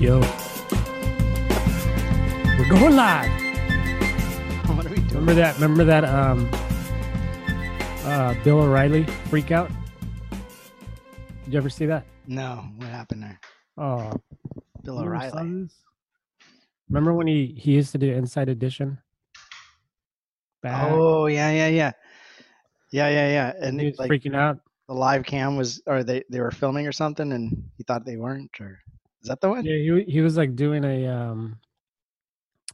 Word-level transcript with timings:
Yo. 0.00 0.18
We're 2.58 2.68
going 2.70 2.96
live. 2.96 3.30
What 4.70 4.86
are 4.86 4.88
we 4.88 4.94
doing? 4.96 5.08
Remember 5.08 5.34
that 5.34 5.54
remember 5.56 5.84
that 5.84 6.04
um 6.06 6.48
uh 8.04 8.34
Bill 8.42 8.60
O'Reilly 8.60 9.04
freak 9.28 9.50
out? 9.50 9.70
Did 11.44 11.52
you 11.52 11.58
ever 11.58 11.68
see 11.68 11.84
that? 11.84 12.06
No, 12.26 12.64
what 12.76 12.88
happened 12.88 13.24
there? 13.24 13.38
Oh 13.76 14.12
Bill 14.84 14.94
you 14.94 15.10
never 15.10 15.20
saw 15.28 15.40
O'Reilly. 15.40 15.68
Remember 16.88 17.12
when 17.12 17.26
he 17.26 17.54
he 17.58 17.72
used 17.72 17.92
to 17.92 17.98
do 17.98 18.10
Inside 18.10 18.48
Edition? 18.48 18.98
Back. 20.62 20.92
Oh 20.92 21.26
yeah, 21.26 21.50
yeah, 21.50 21.68
yeah, 21.68 21.92
yeah, 22.90 23.08
yeah, 23.10 23.28
yeah. 23.28 23.52
And 23.60 23.78
he 23.78 23.88
was 23.88 23.98
like 23.98 24.10
freaking 24.10 24.34
out. 24.34 24.60
the 24.88 24.94
live 24.94 25.24
cam 25.24 25.56
was, 25.58 25.82
or 25.86 26.04
they 26.04 26.24
they 26.30 26.40
were 26.40 26.50
filming 26.50 26.86
or 26.86 26.92
something, 26.92 27.32
and 27.32 27.64
he 27.76 27.82
thought 27.84 28.06
they 28.06 28.16
weren't, 28.16 28.50
or 28.60 28.78
is 29.22 29.28
that 29.28 29.40
the 29.40 29.48
one? 29.48 29.64
Yeah, 29.64 29.76
he 29.76 30.04
he 30.10 30.20
was 30.20 30.36
like 30.36 30.56
doing 30.56 30.84
a 30.84 31.06
um 31.06 31.58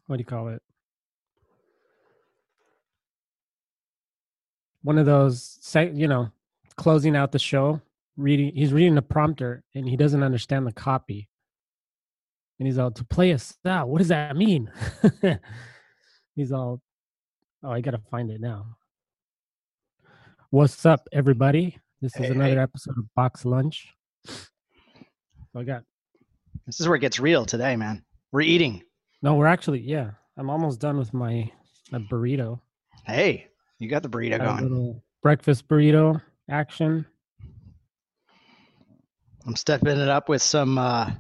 what 0.07 0.16
do 0.16 0.21
you 0.21 0.25
call 0.27 0.48
it? 0.48 0.62
One 4.83 4.98
of 4.98 5.07
those 5.07 5.59
say 5.61 5.91
you 5.93 6.07
know, 6.09 6.30
closing 6.77 7.16
out 7.16 7.33
the 7.33 7.38
show, 7.38 7.80
reading 8.16 8.55
he's 8.55 8.73
reading 8.73 8.95
the 8.95 9.02
prompter 9.02 9.65
and 9.74 9.88
he 9.88 9.97
doesn't 9.97 10.23
understand 10.23 10.66
the 10.66 10.73
copy. 10.73 11.29
And 12.59 12.66
he's 12.66 12.79
all 12.79 12.91
to 12.93 13.05
play 13.05 13.33
us 13.33 13.55
out. 13.66 13.88
What 13.88 13.99
does 13.99 14.09
that 14.09 14.35
mean? 14.37 14.71
he's 16.37 16.52
all 16.52 16.80
Oh, 17.63 17.71
I 17.71 17.80
gotta 17.80 18.01
find 18.10 18.30
it 18.30 18.41
now. 18.41 18.77
What's 20.51 20.87
up, 20.87 21.09
everybody? 21.13 21.79
This 22.01 22.13
is 22.15 22.27
Hey, 22.27 22.30
another 22.30 22.55
hey. 22.55 22.60
episode 22.60 22.97
of 22.97 23.13
Box 23.15 23.45
Lunch. 23.45 23.88
So 24.24 25.60
I 25.60 25.65
got 25.65 25.83
This 26.66 26.80
is 26.80 26.88
where 26.88 26.97
it 26.97 27.01
gets 27.01 27.20
real 27.20 27.45
today, 27.47 27.77
man. 27.77 28.02
We're 28.33 28.41
eating. 28.43 28.83
No, 29.23 29.34
we're 29.34 29.47
actually 29.47 29.80
yeah. 29.80 30.11
I'm 30.37 30.51
almost 30.51 30.80
done 30.80 30.99
with 30.99 31.15
my 31.15 31.51
my 31.91 31.99
burrito. 31.99 32.60
Hey, 33.04 33.46
you 33.79 33.88
got 33.88 34.02
the 34.02 34.09
burrito 34.09 34.38
Got 34.38 34.41
a 34.41 34.45
going. 34.45 34.63
little 34.63 35.04
breakfast 35.23 35.68
burrito 35.68 36.21
action. 36.51 37.07
I'm 39.46 39.54
stepping 39.57 39.99
it 39.99 40.09
up 40.09 40.29
with 40.29 40.43
some 40.43 40.76
uh, 40.76 41.10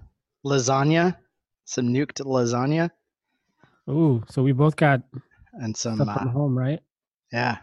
lasagna, 0.44 1.16
some 1.64 1.88
nuked 1.88 2.20
lasagna, 2.24 2.90
Ooh, 3.88 4.24
so 4.28 4.42
we 4.42 4.50
both 4.50 4.74
got 4.74 5.00
and 5.52 5.76
some 5.76 5.94
stuff 5.96 6.18
from 6.18 6.28
uh, 6.28 6.32
home, 6.32 6.58
right? 6.58 6.80
yeah. 7.32 7.58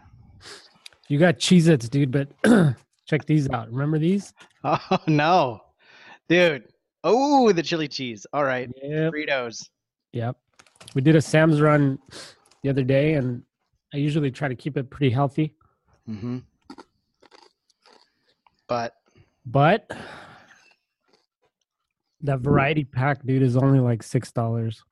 You 1.08 1.18
got 1.18 1.38
Cheez 1.38 1.68
Its, 1.68 1.86
dude, 1.86 2.10
but 2.10 2.28
check 3.06 3.26
these 3.26 3.48
out. 3.50 3.70
Remember 3.70 3.98
these? 3.98 4.32
Oh 4.64 4.98
no, 5.06 5.60
dude. 6.30 6.64
Oh, 7.06 7.52
the 7.52 7.62
chili 7.62 7.86
cheese. 7.86 8.26
All 8.32 8.44
right, 8.44 8.70
Yep. 8.82 9.12
Fritos. 9.12 9.68
Yep. 10.12 10.36
We 10.94 11.02
did 11.02 11.16
a 11.16 11.20
Sam's 11.20 11.60
run 11.60 11.98
the 12.62 12.70
other 12.70 12.82
day, 12.82 13.14
and 13.14 13.42
I 13.92 13.98
usually 13.98 14.30
try 14.30 14.48
to 14.48 14.54
keep 14.54 14.76
it 14.78 14.88
pretty 14.90 15.10
healthy. 15.10 15.54
Mm-hmm. 16.08 16.38
But 18.66 18.94
But 19.44 19.90
that 22.22 22.40
variety 22.40 22.84
pack, 22.84 23.24
dude, 23.24 23.42
is 23.42 23.56
only 23.56 23.80
like 23.80 24.02
six 24.02 24.32
dollars. 24.32 24.82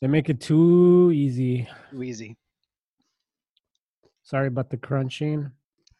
They 0.00 0.08
make 0.08 0.28
it 0.28 0.40
too 0.40 1.12
easy. 1.14 1.68
Wheezy. 1.92 2.36
Sorry 4.24 4.48
about 4.48 4.70
the 4.70 4.76
crunching. 4.76 5.50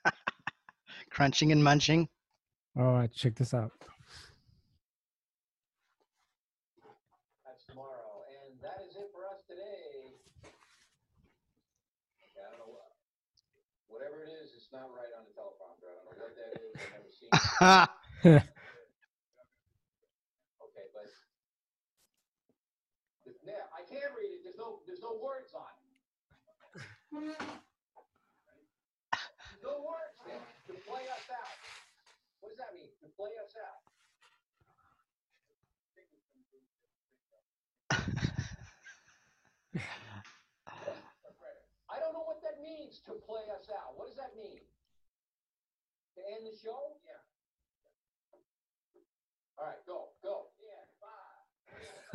Crunching 1.10 1.52
and 1.52 1.62
munching. 1.62 2.08
All 2.78 2.92
right, 2.92 3.10
check 3.12 3.34
this 3.34 3.54
out. 3.54 3.72
That's 7.44 7.64
tomorrow, 7.64 8.20
and 8.28 8.60
that 8.60 8.84
is 8.84 8.92
it 8.96 9.08
for 9.16 9.24
us 9.24 9.40
today. 9.48 10.12
Okay, 12.20 12.44
I 12.44 12.52
don't 12.52 12.60
know 12.60 12.76
what, 12.76 12.92
whatever 13.88 14.20
it 14.28 14.28
is, 14.28 14.52
it's 14.52 14.68
not 14.76 14.92
right 14.92 15.08
on 15.16 15.24
the 15.24 15.32
teleprompter. 15.32 15.88
I 15.88 15.96
don't 15.96 16.04
know 16.04 16.20
what 16.20 16.36
that 16.36 16.52
is. 16.60 16.76
I've 16.76 16.92
never 17.00 17.08
seen 17.16 17.32
it. 17.32 18.44
Okay, 20.60 20.86
but 20.92 21.08
yeah, 23.40 23.64
I 23.72 23.80
can't 23.88 24.12
read 24.12 24.36
it. 24.36 24.44
There's 24.44 24.60
no, 24.60 24.84
there's 24.84 25.00
no 25.00 25.16
words 25.16 25.56
on 25.56 25.72
it. 25.80 27.40
No 29.64 29.80
words 29.82 30.20
there. 30.28 30.38
To 30.68 30.72
play 30.86 31.02
us 31.10 31.26
out. 31.32 31.56
What 32.38 32.45
does 32.56 32.64
that 32.64 32.72
mean? 32.72 32.88
To 33.04 33.08
play 33.20 33.36
us 33.36 33.52
out. 33.60 33.84
I 41.92 42.00
don't 42.00 42.16
know 42.16 42.24
what 42.24 42.40
that 42.40 42.56
means 42.64 43.04
to 43.04 43.12
play 43.28 43.44
us 43.52 43.68
out. 43.68 43.92
What 44.00 44.08
does 44.08 44.16
that 44.16 44.32
mean? 44.40 44.64
To 46.16 46.20
end 46.24 46.48
the 46.48 46.56
show? 46.56 46.96
Yeah. 47.04 47.20
All 49.60 49.68
right, 49.68 49.84
go, 49.84 50.16
go. 50.24 50.48
Yeah, 50.64 50.80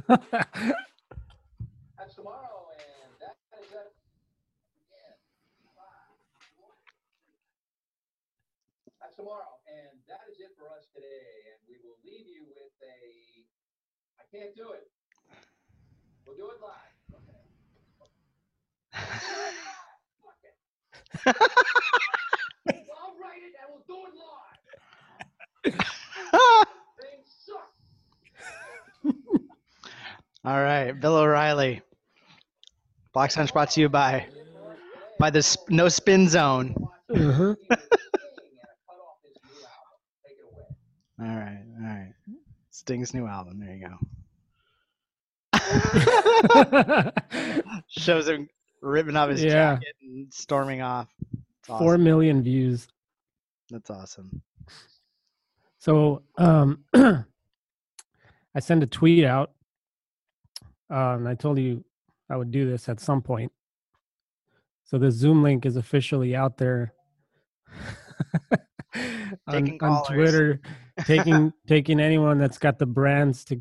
bye. 0.18 0.74
That's 1.98 2.16
tomorrow, 2.18 2.74
and 2.74 3.14
that 3.22 3.38
is 3.62 3.70
it. 3.78 3.94
Yeah, 4.90 5.14
bye. 5.78 6.18
That's 9.02 9.16
tomorrow, 9.16 9.51
that 10.12 10.28
is 10.28 10.44
it 10.44 10.52
for 10.60 10.68
us 10.76 10.84
today. 10.92 11.56
And 11.56 11.56
we 11.72 11.80
will 11.88 11.96
leave 12.04 12.28
you 12.28 12.44
with 12.52 12.76
a. 12.84 13.48
I 14.20 14.24
can't 14.28 14.52
do 14.56 14.76
it. 14.76 14.92
We'll 16.28 16.36
do 16.36 16.52
it 16.52 16.60
live. 16.60 16.96
Okay. 17.16 17.40
Fuck 20.22 20.44
it. 20.44 20.56
I'll 23.00 23.16
write 23.20 23.40
it 23.44 23.56
and 23.56 23.72
we'll 23.72 23.88
do 23.88 24.04
it 24.08 24.14
live. 24.20 24.60
Thing 27.00 27.24
sucks. 27.24 27.80
All 30.44 30.62
right, 30.62 30.92
Bill 30.92 31.16
O'Reilly. 31.16 31.82
Box 33.14 33.38
Lunch 33.38 33.54
brought 33.54 33.70
to 33.72 33.82
you 33.82 33.90
by 33.90 34.28
by 35.20 35.30
the 35.30 35.42
sp- 35.44 35.70
No 35.70 35.88
Spin 35.88 36.28
Zone. 36.28 36.76
Uh-huh. 37.14 37.56
All 41.22 41.28
right, 41.28 41.64
all 41.80 41.86
right. 41.88 42.14
Sting's 42.72 43.14
new 43.14 43.28
album. 43.28 43.60
There 43.60 43.76
you 43.76 43.88
go. 43.88 43.98
Shows 47.88 48.28
him 48.28 48.50
ripping 48.82 49.16
off 49.16 49.30
his 49.30 49.44
Yeah. 49.44 49.76
jacket 49.76 49.96
and 50.02 50.34
storming 50.34 50.82
off. 50.82 51.08
Awesome. 51.70 51.86
Four 51.86 51.98
million 51.98 52.42
views. 52.42 52.88
That's 53.70 53.90
awesome. 53.90 54.42
So 55.78 56.24
um 56.38 56.84
I 56.96 57.24
sent 58.60 58.84
a 58.84 58.88
tweet 58.88 59.24
out. 59.26 59.52
Uh, 60.90 61.16
and 61.16 61.28
I 61.30 61.36
told 61.36 61.58
you 61.58 61.86
I 62.30 62.36
would 62.36 62.52
do 62.52 62.70
this 62.70 62.90
at 62.90 63.00
some 63.00 63.22
point. 63.22 63.52
So 64.84 64.98
the 64.98 65.10
Zoom 65.10 65.42
link 65.42 65.66
is 65.66 65.78
officially 65.78 66.36
out 66.36 66.58
there 66.58 66.94
on, 69.48 69.78
on. 69.82 70.04
Twitter, 70.06 70.60
taking 71.06 71.54
taking 71.68 72.00
anyone 72.00 72.38
that's 72.38 72.58
got 72.58 72.80
the 72.80 72.86
brands 72.86 73.44
to 73.46 73.60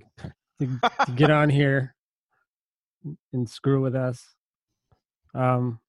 to, 0.59 0.81
to 1.06 1.12
get 1.15 1.31
on 1.31 1.49
here 1.51 1.95
and 3.33 3.49
screw 3.49 3.81
with 3.81 3.95
us. 3.95 4.34
Um, 5.34 5.81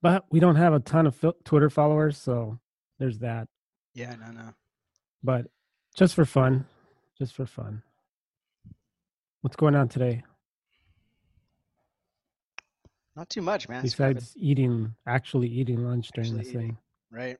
but 0.00 0.24
we 0.30 0.40
don't 0.40 0.56
have 0.56 0.74
a 0.74 0.80
ton 0.80 1.06
of 1.06 1.24
Twitter 1.44 1.70
followers, 1.70 2.16
so 2.16 2.58
there's 2.98 3.18
that. 3.20 3.48
Yeah, 3.94 4.14
no, 4.16 4.32
no. 4.32 4.54
But 5.22 5.46
just 5.96 6.14
for 6.14 6.24
fun, 6.24 6.66
just 7.18 7.34
for 7.34 7.46
fun. 7.46 7.82
What's 9.42 9.56
going 9.56 9.74
on 9.74 9.88
today 9.88 10.22
Not 13.16 13.28
too 13.28 13.42
much, 13.42 13.68
man. 13.68 13.82
Besides 13.82 14.34
eating, 14.36 14.94
actually 15.06 15.48
eating 15.48 15.84
lunch 15.84 16.10
during 16.14 16.30
Actually 16.30 16.44
this 16.44 16.48
eating. 16.54 16.60
thing? 16.60 16.78
right. 17.10 17.38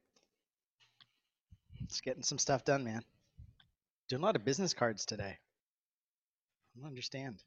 It's 1.85 2.01
getting 2.01 2.23
some 2.23 2.39
stuff 2.39 2.65
done, 2.65 2.85
man. 2.85 3.03
Doing 4.09 4.23
a 4.23 4.25
lot 4.25 4.37
of 4.37 4.45
business 4.45 4.75
cards 4.75 5.05
today. 5.05 5.39
I 6.75 6.79
don't 6.79 6.89
understand. 6.89 7.43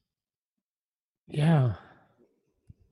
Yeah, 1.28 1.74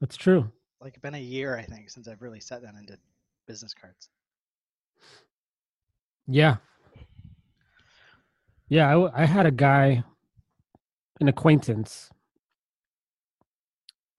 that's 0.02 0.18
true. 0.18 0.52
Like 0.82 1.02
been 1.02 1.14
a 1.14 1.20
year, 1.20 1.56
I 1.58 1.64
think, 1.64 1.90
since 1.90 2.08
I've 2.08 2.22
really 2.22 2.40
sat 2.40 2.64
down 2.64 2.76
and 2.76 2.88
did 2.88 3.00
business 3.48 3.74
cards. 3.74 4.10
Yeah. 6.28 6.58
Yeah, 8.70 9.10
I 9.14 9.26
had 9.26 9.46
a 9.46 9.52
guy, 9.52 10.04
an 11.20 11.28
acquaintance, 11.28 12.10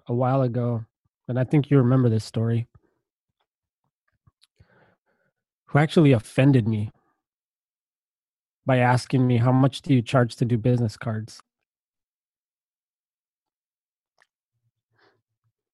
a 0.07 0.15
while 0.15 0.43
ago, 0.43 0.85
and 1.27 1.41
I 1.41 1.45
think 1.45 1.71
you 1.71 1.79
remember 1.79 2.09
this 2.09 2.25
story, 2.25 2.69
who 5.67 5.79
actually 5.79 6.13
offended 6.13 6.69
me. 6.69 6.93
By 8.67 8.79
asking 8.79 9.27
me 9.27 9.37
how 9.37 9.53
much 9.53 9.83
do 9.83 9.95
you 9.95 10.03
charge 10.03 10.37
to 10.37 10.45
do 10.45 10.57
business 10.59 10.97
cards? 10.97 11.41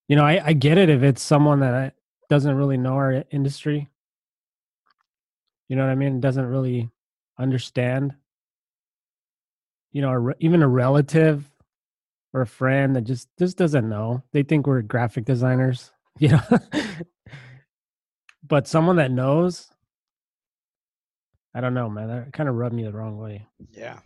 You 0.07 0.17
know 0.17 0.25
i, 0.25 0.41
I 0.47 0.53
get 0.53 0.77
it 0.77 0.89
if 0.89 1.03
it's 1.03 1.21
someone 1.21 1.61
that 1.61 1.95
doesn't 2.29 2.55
really 2.55 2.77
know 2.77 2.95
our 2.95 3.23
industry. 3.31 3.89
You 5.69 5.77
know 5.77 5.85
what 5.85 5.91
i 5.91 5.95
mean? 5.95 6.19
Doesn't 6.19 6.45
really 6.45 6.89
understand. 7.39 8.13
You 9.93 10.01
know 10.01 10.33
even 10.39 10.61
a 10.63 10.67
relative 10.67 11.49
or 12.33 12.41
a 12.41 12.47
friend 12.47 12.95
that 12.95 13.03
just 13.03 13.29
just 13.39 13.57
doesn't 13.57 13.87
know. 13.87 14.23
They 14.33 14.43
think 14.43 14.67
we're 14.67 14.81
graphic 14.81 15.25
designers 15.25 15.91
you 16.19 16.29
know? 16.29 16.41
But 18.45 18.67
someone 18.67 18.97
that 18.97 19.11
knows 19.11 19.70
i 21.53 21.61
don't 21.61 21.73
know 21.73 21.89
man. 21.89 22.07
That 22.07 22.33
kind 22.33 22.47
of 22.49 22.55
rubbed 22.55 22.75
me 22.75 22.83
the 22.83 22.91
wrong 22.91 23.17
way. 23.17 23.45
Yeah. 23.71 23.99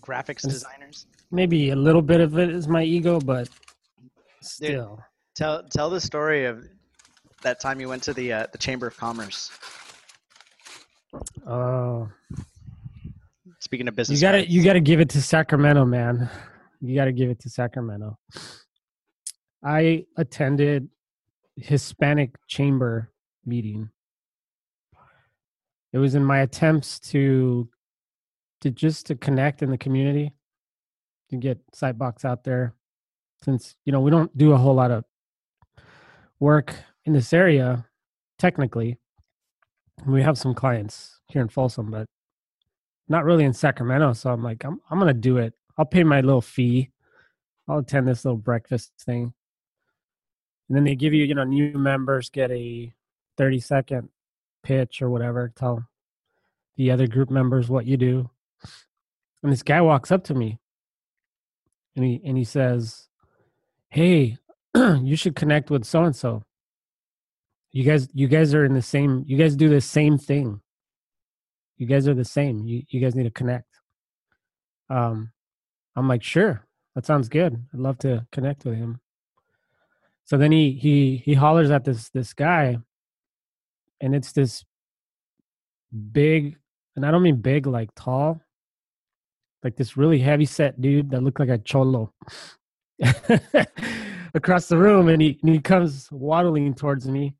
Graphics 0.00 0.42
designers. 0.42 1.06
maybe 1.30 1.70
a 1.70 1.76
little 1.76 2.02
bit 2.02 2.20
of 2.20 2.38
it 2.38 2.50
is 2.50 2.68
my 2.68 2.82
ego 2.82 3.20
but 3.20 3.48
still. 4.42 5.02
Tell 5.34 5.62
tell 5.64 5.90
the 5.90 6.00
story 6.00 6.44
of 6.44 6.64
that 7.42 7.60
time 7.60 7.80
you 7.80 7.88
went 7.88 8.02
to 8.04 8.14
the 8.14 8.32
uh, 8.32 8.46
the 8.52 8.58
Chamber 8.58 8.86
of 8.86 8.96
Commerce. 8.96 9.50
oh. 11.46 12.08
Speaking 13.60 13.88
of 13.88 13.96
business, 13.96 14.20
you 14.20 14.26
gotta 14.26 14.48
you 14.48 14.62
gotta 14.62 14.80
give 14.80 15.00
it 15.00 15.08
to 15.10 15.22
sacramento 15.22 15.84
man. 15.84 16.28
You 16.80 16.94
gotta 16.94 17.12
give 17.12 17.30
it 17.30 17.40
to 17.40 17.50
sacramento. 17.50 18.18
I 19.64 20.04
attended 20.18 20.88
hispanic 21.56 22.36
chamber 22.46 23.10
meeting 23.46 23.88
it 25.94 25.98
was 25.98 26.16
in 26.16 26.24
my 26.24 26.40
attempts 26.40 26.98
to 26.98 27.68
to 28.60 28.70
just 28.70 29.06
to 29.06 29.14
connect 29.14 29.62
in 29.62 29.70
the 29.70 29.78
community 29.78 30.34
to 31.30 31.36
get 31.36 31.58
Sightbox 31.70 32.24
out 32.24 32.42
there 32.42 32.74
since 33.42 33.76
you 33.84 33.92
know 33.92 34.00
we 34.00 34.10
don't 34.10 34.36
do 34.36 34.52
a 34.52 34.56
whole 34.56 34.74
lot 34.74 34.90
of 34.90 35.04
work 36.40 36.74
in 37.04 37.12
this 37.12 37.32
area 37.32 37.86
technically. 38.38 38.98
We 40.04 40.22
have 40.22 40.36
some 40.36 40.54
clients 40.54 41.20
here 41.28 41.40
in 41.40 41.48
folsom 41.48 41.92
but 41.92 42.06
not 43.08 43.24
really 43.24 43.44
in 43.44 43.52
sacramento 43.52 44.14
so 44.14 44.30
i'm 44.30 44.42
like 44.42 44.64
i'm, 44.64 44.80
I'm 44.90 44.98
gonna 44.98 45.14
do 45.14 45.38
it. 45.38 45.54
I'll 45.78 45.84
pay 45.84 46.02
my 46.02 46.20
little 46.20 46.40
fee. 46.40 46.90
I'll 47.68 47.78
attend 47.78 48.08
this 48.08 48.24
little 48.24 48.38
breakfast 48.38 48.92
thing. 49.00 49.32
And 50.68 50.76
then 50.76 50.84
they 50.84 50.96
give 50.96 51.14
you 51.14 51.24
you 51.24 51.36
know 51.36 51.44
new 51.44 51.78
members 51.78 52.30
get 52.30 52.50
a 52.50 52.92
30 53.36 53.60
second 53.60 54.08
pitch 54.64 55.00
or 55.00 55.10
whatever 55.10 55.52
tell 55.54 55.86
the 56.76 56.90
other 56.90 57.06
group 57.06 57.30
members 57.30 57.68
what 57.68 57.86
you 57.86 57.96
do. 57.96 58.28
And 59.42 59.52
this 59.52 59.62
guy 59.62 59.80
walks 59.80 60.10
up 60.10 60.24
to 60.24 60.34
me 60.34 60.58
and 61.96 62.04
he 62.04 62.20
and 62.24 62.36
he 62.36 62.44
says 62.44 63.08
hey 63.90 64.36
you 64.74 65.16
should 65.16 65.36
connect 65.36 65.70
with 65.70 65.84
so 65.84 66.04
and 66.04 66.16
so 66.16 66.42
you 67.72 67.84
guys 67.84 68.08
you 68.12 68.28
guys 68.28 68.54
are 68.54 68.64
in 68.64 68.74
the 68.74 68.82
same 68.82 69.24
you 69.26 69.36
guys 69.36 69.56
do 69.56 69.68
the 69.68 69.80
same 69.80 70.18
thing. 70.18 70.60
You 71.76 71.86
guys 71.86 72.06
are 72.06 72.14
the 72.14 72.24
same. 72.24 72.64
You 72.64 72.82
you 72.88 73.00
guys 73.00 73.14
need 73.14 73.24
to 73.24 73.30
connect. 73.30 73.68
Um 74.90 75.30
i'm 75.96 76.08
like 76.08 76.22
sure. 76.22 76.66
That 76.94 77.06
sounds 77.06 77.28
good. 77.28 77.54
I'd 77.72 77.80
love 77.80 77.98
to 77.98 78.26
connect 78.30 78.64
with 78.64 78.76
him. 78.76 79.00
So 80.24 80.38
then 80.38 80.52
he 80.52 80.72
he 80.72 81.16
he 81.24 81.34
hollers 81.34 81.70
at 81.70 81.84
this 81.84 82.08
this 82.10 82.32
guy 82.32 82.78
and 84.00 84.14
it's 84.14 84.32
this 84.32 84.64
big 86.12 86.56
and 86.96 87.06
i 87.06 87.10
don't 87.10 87.22
mean 87.22 87.36
big 87.36 87.66
like 87.66 87.90
tall 87.94 88.40
like 89.62 89.76
this 89.76 89.96
really 89.96 90.18
heavy 90.18 90.44
set 90.44 90.80
dude 90.80 91.10
that 91.10 91.22
looked 91.22 91.40
like 91.40 91.48
a 91.48 91.58
cholo 91.58 92.12
across 94.34 94.66
the 94.66 94.76
room 94.76 95.08
and 95.08 95.22
he, 95.22 95.38
and 95.42 95.52
he 95.52 95.60
comes 95.60 96.08
waddling 96.10 96.74
towards 96.74 97.06
me 97.08 97.34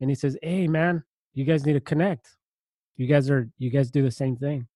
and 0.00 0.08
he 0.08 0.14
says 0.14 0.36
hey 0.42 0.66
man 0.66 1.02
you 1.38 1.44
guys 1.44 1.64
need 1.64 1.74
to 1.74 1.80
connect. 1.80 2.36
You 2.96 3.06
guys 3.06 3.30
are 3.30 3.48
you 3.58 3.70
guys 3.70 3.92
do 3.92 4.02
the 4.02 4.10
same 4.10 4.36
thing. 4.36 4.66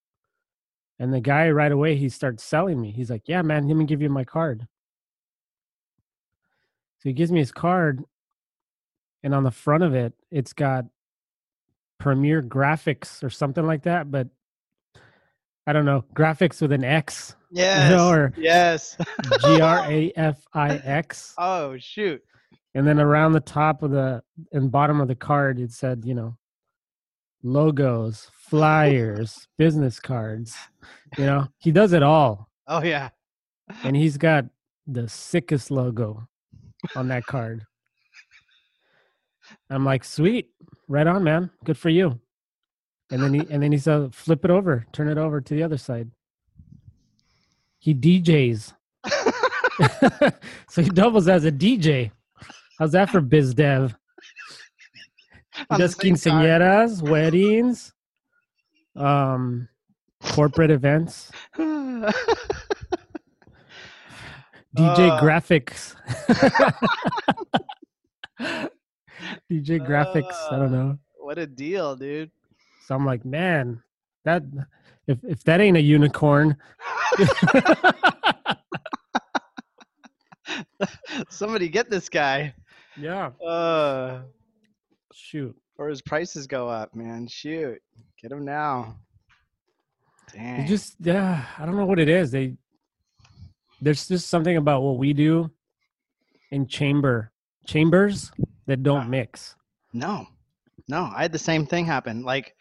And 1.01 1.13
the 1.13 1.21
guy 1.21 1.51
right 1.51 1.73
away 1.73 1.97
he 1.97 2.09
starts 2.09 2.45
selling 2.45 2.81
me. 2.81 2.93
He's 2.93 3.11
like 3.11 3.23
yeah 3.27 3.43
man 3.43 3.67
let 3.67 3.77
me 3.77 3.85
give 3.85 4.01
you 4.01 4.09
my 4.09 4.23
card. 4.23 4.69
So 7.01 7.09
he 7.09 7.15
gives 7.15 7.33
me 7.33 7.41
his 7.41 7.51
card 7.51 8.05
and 9.25 9.35
on 9.35 9.43
the 9.43 9.51
front 9.51 9.83
of 9.83 9.93
it 9.93 10.13
it's 10.31 10.53
got 10.53 10.85
premiere 12.02 12.43
graphics 12.43 13.22
or 13.22 13.31
something 13.31 13.64
like 13.64 13.84
that 13.84 14.10
but 14.10 14.26
i 15.69 15.72
don't 15.72 15.84
know 15.84 16.04
graphics 16.16 16.60
with 16.60 16.72
an 16.72 16.82
x 16.82 17.37
yes, 17.52 18.00
or- 18.00 18.32
yes. 18.37 18.96
g-r-a-f-i-x 19.40 21.34
oh 21.38 21.76
shoot! 21.78 22.20
and 22.75 22.84
then 22.84 22.99
around 22.99 23.31
the 23.32 23.40
top 23.40 23.84
of 23.84 23.93
the 23.93 24.20
and 24.50 24.72
bottom 24.72 25.00
of 25.00 25.06
the 25.06 25.14
card 25.14 25.60
it 25.60 25.70
said 25.70 26.02
you 26.04 26.12
know 26.14 26.37
logos 27.44 28.28
flyers 28.32 29.46
business 29.58 30.00
cards 30.00 30.56
you 31.16 31.25
know 31.25 31.46
he 31.58 31.70
does 31.70 31.93
it 31.93 32.02
all 32.02 32.49
Oh 32.66 32.82
yeah. 32.82 33.10
and 33.84 33.94
he's 33.94 34.16
got 34.16 34.46
the 34.88 35.08
sickest 35.08 35.70
logo 35.70 36.26
on 36.96 37.06
that 37.08 37.26
card 37.26 37.64
i'm 39.73 39.85
like 39.85 40.05
sweet 40.05 40.51
right 40.89 41.07
on 41.07 41.25
man. 41.25 41.51
Good 41.65 41.79
for 41.79 41.89
you. 41.89 42.21
And 43.11 43.23
then 43.23 43.35
he 43.35 43.41
and 43.51 43.63
then 43.63 43.73
he 43.73 43.79
said 43.79 44.15
flip 44.15 44.45
it 44.45 44.51
over 44.51 44.87
turn 44.93 45.09
it 45.09 45.19
over 45.19 45.41
to 45.41 45.55
the 45.55 45.63
other 45.63 45.79
side. 45.79 46.11
He 47.79 47.95
djs 47.95 48.73
so 50.69 50.83
he 50.83 50.89
doubles 50.91 51.27
as 51.29 51.45
a 51.45 51.53
dj 51.53 52.11
how's 52.79 52.93
that 52.93 53.11
for 53.11 53.21
biz 53.21 53.55
dev? 53.55 53.95
He 55.55 55.65
On 55.71 55.79
the 55.79 55.87
does 55.87 55.95
same 55.97 56.17
card. 56.17 56.47
quinceañeras, 56.47 57.03
weddings, 57.03 57.93
um, 58.97 59.69
corporate 60.23 60.71
events, 60.71 61.31
DJ 61.59 62.15
Uh. 64.75 65.21
graphics. 65.21 65.95
DJ 69.52 69.87
graphics. 69.87 70.34
I 70.50 70.56
don't 70.58 70.72
know. 70.72 70.99
What 71.19 71.38
a 71.38 71.46
deal, 71.46 71.94
dude. 71.94 72.31
So 72.87 72.94
I'm 72.94 73.04
like, 73.04 73.25
man, 73.25 73.82
that 74.25 74.43
if 75.06 75.19
if 75.25 75.44
that 75.44 75.60
ain't 75.60 75.76
a 75.76 75.81
unicorn, 75.81 76.56
Somebody 81.28 81.68
get 81.68 81.90
this 81.90 82.09
guy. 82.09 82.54
yeah. 82.97 83.30
Uh, 83.47 84.23
Shoot. 85.12 85.54
or 85.78 85.88
his 85.88 86.02
prices 86.02 86.47
go 86.47 86.68
up, 86.68 86.94
man. 86.94 87.26
Shoot, 87.28 87.80
get 88.21 88.32
him 88.32 88.44
now. 88.44 88.97
Dang. 90.32 90.66
just 90.66 90.97
yeah, 91.00 91.44
I 91.59 91.66
don't 91.66 91.76
know 91.76 91.85
what 91.85 91.99
it 91.99 92.09
is. 92.09 92.30
They 92.30 92.54
there's 93.82 94.09
just 94.09 94.28
something 94.28 94.56
about 94.56 94.82
what 94.82 94.97
we 94.97 95.12
do 95.12 95.50
in 96.50 96.66
chamber 96.66 97.32
chambers 97.66 98.31
that 98.66 98.83
don't 98.83 99.04
Ah. 99.07 99.09
mix. 99.09 99.57
No, 99.92 100.26
no, 100.88 101.11
I 101.14 101.23
had 101.23 101.33
the 101.33 101.38
same 101.38 101.66
thing 101.66 101.85
happen. 101.87 102.23
Like 102.23 102.57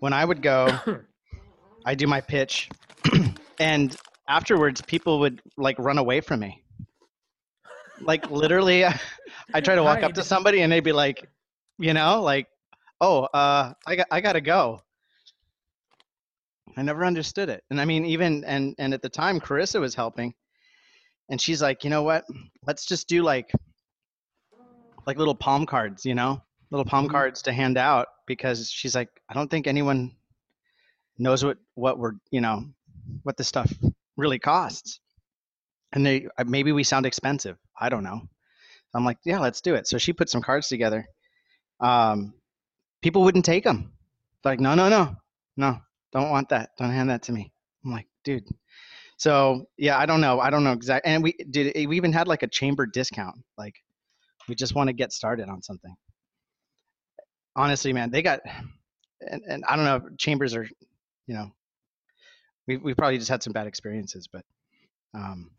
when 0.00 0.12
I 0.12 0.24
would 0.24 0.42
go, 0.42 0.68
I 1.84 1.94
do 1.94 2.06
my 2.06 2.20
pitch, 2.20 2.70
and 3.58 3.94
afterwards, 4.28 4.80
people 4.82 5.20
would 5.20 5.42
like 5.56 5.78
run 5.78 5.98
away 5.98 6.20
from 6.20 6.40
me. 6.40 6.62
Like 8.00 8.30
literally, 8.30 8.84
I 9.54 9.60
try 9.60 9.74
to 9.74 9.82
walk 9.82 10.02
up 10.02 10.14
to 10.14 10.22
somebody 10.24 10.62
and 10.62 10.72
they'd 10.72 10.80
be 10.80 10.92
like, 10.92 11.28
you 11.78 11.92
know, 11.94 12.22
like, 12.22 12.48
oh, 13.00 13.24
uh, 13.24 13.74
I 13.86 13.96
got, 13.96 14.06
I 14.10 14.20
gotta 14.20 14.40
go. 14.40 14.80
I 16.76 16.82
never 16.82 17.04
understood 17.04 17.50
it, 17.50 17.62
and 17.70 17.80
I 17.80 17.84
mean, 17.84 18.04
even 18.04 18.42
and 18.44 18.74
and 18.78 18.94
at 18.94 19.02
the 19.02 19.08
time, 19.08 19.38
Carissa 19.38 19.80
was 19.80 19.94
helping, 19.94 20.34
and 21.28 21.40
she's 21.40 21.62
like, 21.62 21.84
you 21.84 21.90
know 21.90 22.02
what? 22.02 22.24
Let's 22.66 22.84
just 22.84 23.06
do 23.06 23.22
like, 23.22 23.52
like 25.06 25.18
little 25.18 25.34
palm 25.34 25.66
cards, 25.66 26.04
you 26.06 26.14
know, 26.14 26.42
little 26.70 26.84
palm 26.84 27.08
Mhm. 27.08 27.12
cards 27.12 27.42
to 27.42 27.52
hand 27.52 27.78
out 27.78 28.08
because 28.26 28.70
she's 28.70 28.94
like, 28.94 29.10
I 29.28 29.34
don't 29.34 29.50
think 29.50 29.66
anyone 29.66 30.16
knows 31.18 31.44
what 31.44 31.58
what 31.74 31.98
we're, 31.98 32.14
you 32.30 32.40
know, 32.40 32.64
what 33.22 33.36
this 33.36 33.48
stuff 33.48 33.72
really 34.16 34.38
costs, 34.38 35.00
and 35.92 36.04
they 36.06 36.26
uh, 36.38 36.44
maybe 36.44 36.72
we 36.72 36.84
sound 36.84 37.06
expensive. 37.06 37.58
I 37.78 37.88
don't 37.88 38.04
know. 38.04 38.28
I'm 38.94 39.04
like, 39.04 39.18
yeah, 39.24 39.40
let's 39.40 39.60
do 39.60 39.74
it. 39.74 39.86
So 39.88 39.98
she 39.98 40.12
put 40.12 40.30
some 40.30 40.42
cards 40.42 40.68
together. 40.68 41.06
Um, 41.80 42.34
people 43.02 43.22
wouldn't 43.24 43.44
take 43.44 43.64
them. 43.64 43.92
Like, 44.44 44.60
no, 44.60 44.74
no, 44.74 44.88
no, 44.88 45.16
no, 45.56 45.80
don't 46.12 46.30
want 46.30 46.50
that. 46.50 46.70
Don't 46.78 46.90
hand 46.90 47.10
that 47.10 47.22
to 47.24 47.32
me. 47.32 47.52
I'm 47.84 47.92
like, 47.92 48.08
dude. 48.24 48.44
So 49.18 49.66
yeah, 49.78 49.98
I 49.98 50.06
don't 50.06 50.20
know. 50.20 50.40
I 50.40 50.50
don't 50.50 50.64
know 50.64 50.72
exactly. 50.72 51.12
And 51.12 51.22
we 51.22 51.32
did. 51.32 51.74
We 51.88 51.96
even 51.96 52.12
had 52.12 52.28
like 52.28 52.42
a 52.42 52.48
chamber 52.48 52.86
discount. 52.86 53.36
Like, 53.58 53.76
we 54.48 54.54
just 54.54 54.74
want 54.74 54.88
to 54.88 54.92
get 54.92 55.12
started 55.12 55.48
on 55.48 55.62
something. 55.62 55.94
Honestly, 57.56 57.92
man, 57.92 58.10
they 58.10 58.22
got, 58.22 58.40
and, 59.20 59.42
and 59.48 59.64
I 59.68 59.76
don't 59.76 59.84
know. 59.84 60.08
Chambers 60.18 60.54
are, 60.54 60.68
you 61.26 61.34
know, 61.34 61.50
we 62.66 62.76
we 62.78 62.94
probably 62.94 63.18
just 63.18 63.30
had 63.30 63.42
some 63.42 63.52
bad 63.52 63.66
experiences, 63.66 64.28
but 64.32 64.44
um, 65.14 65.50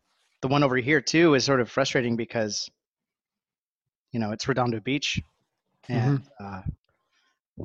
the 0.42 0.48
one 0.48 0.62
over 0.62 0.76
here 0.76 1.00
too 1.00 1.34
is 1.34 1.44
sort 1.44 1.60
of 1.60 1.70
frustrating 1.70 2.16
because 2.16 2.68
you 4.12 4.20
know 4.20 4.32
it's 4.32 4.46
Redondo 4.48 4.80
Beach, 4.80 5.20
and 5.88 6.22
uh, 6.40 6.62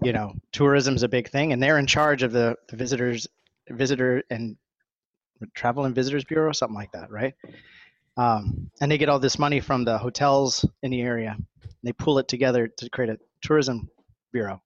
you 0.04 0.14
know 0.14 0.34
tourism's 0.52 1.04
a 1.04 1.10
big 1.10 1.30
thing, 1.30 1.54
and 1.54 1.62
they're 1.62 1.80
in 1.80 1.88
charge 1.88 2.24
of 2.24 2.32
the, 2.32 2.56
the 2.70 2.78
visitors 2.78 3.28
visitor 3.70 4.24
and 4.30 4.58
travel 5.54 5.86
and 5.86 5.96
visitors 5.96 6.24
bureau, 6.24 6.52
something 6.52 6.76
like 6.76 6.92
that, 6.92 7.12
right? 7.12 7.34
Um, 8.18 8.70
and 8.82 8.92
they 8.92 8.98
get 8.98 9.10
all 9.10 9.20
this 9.20 9.40
money 9.40 9.60
from 9.60 9.86
the 9.86 9.98
hotels 9.98 10.66
in 10.84 10.92
the 10.92 11.02
area. 11.02 11.38
They 11.84 11.94
pull 11.94 12.20
it 12.20 12.28
together 12.28 12.68
to 12.68 12.90
create 12.90 13.10
a 13.10 13.18
tourism 13.42 13.90
bureau. 14.32 14.62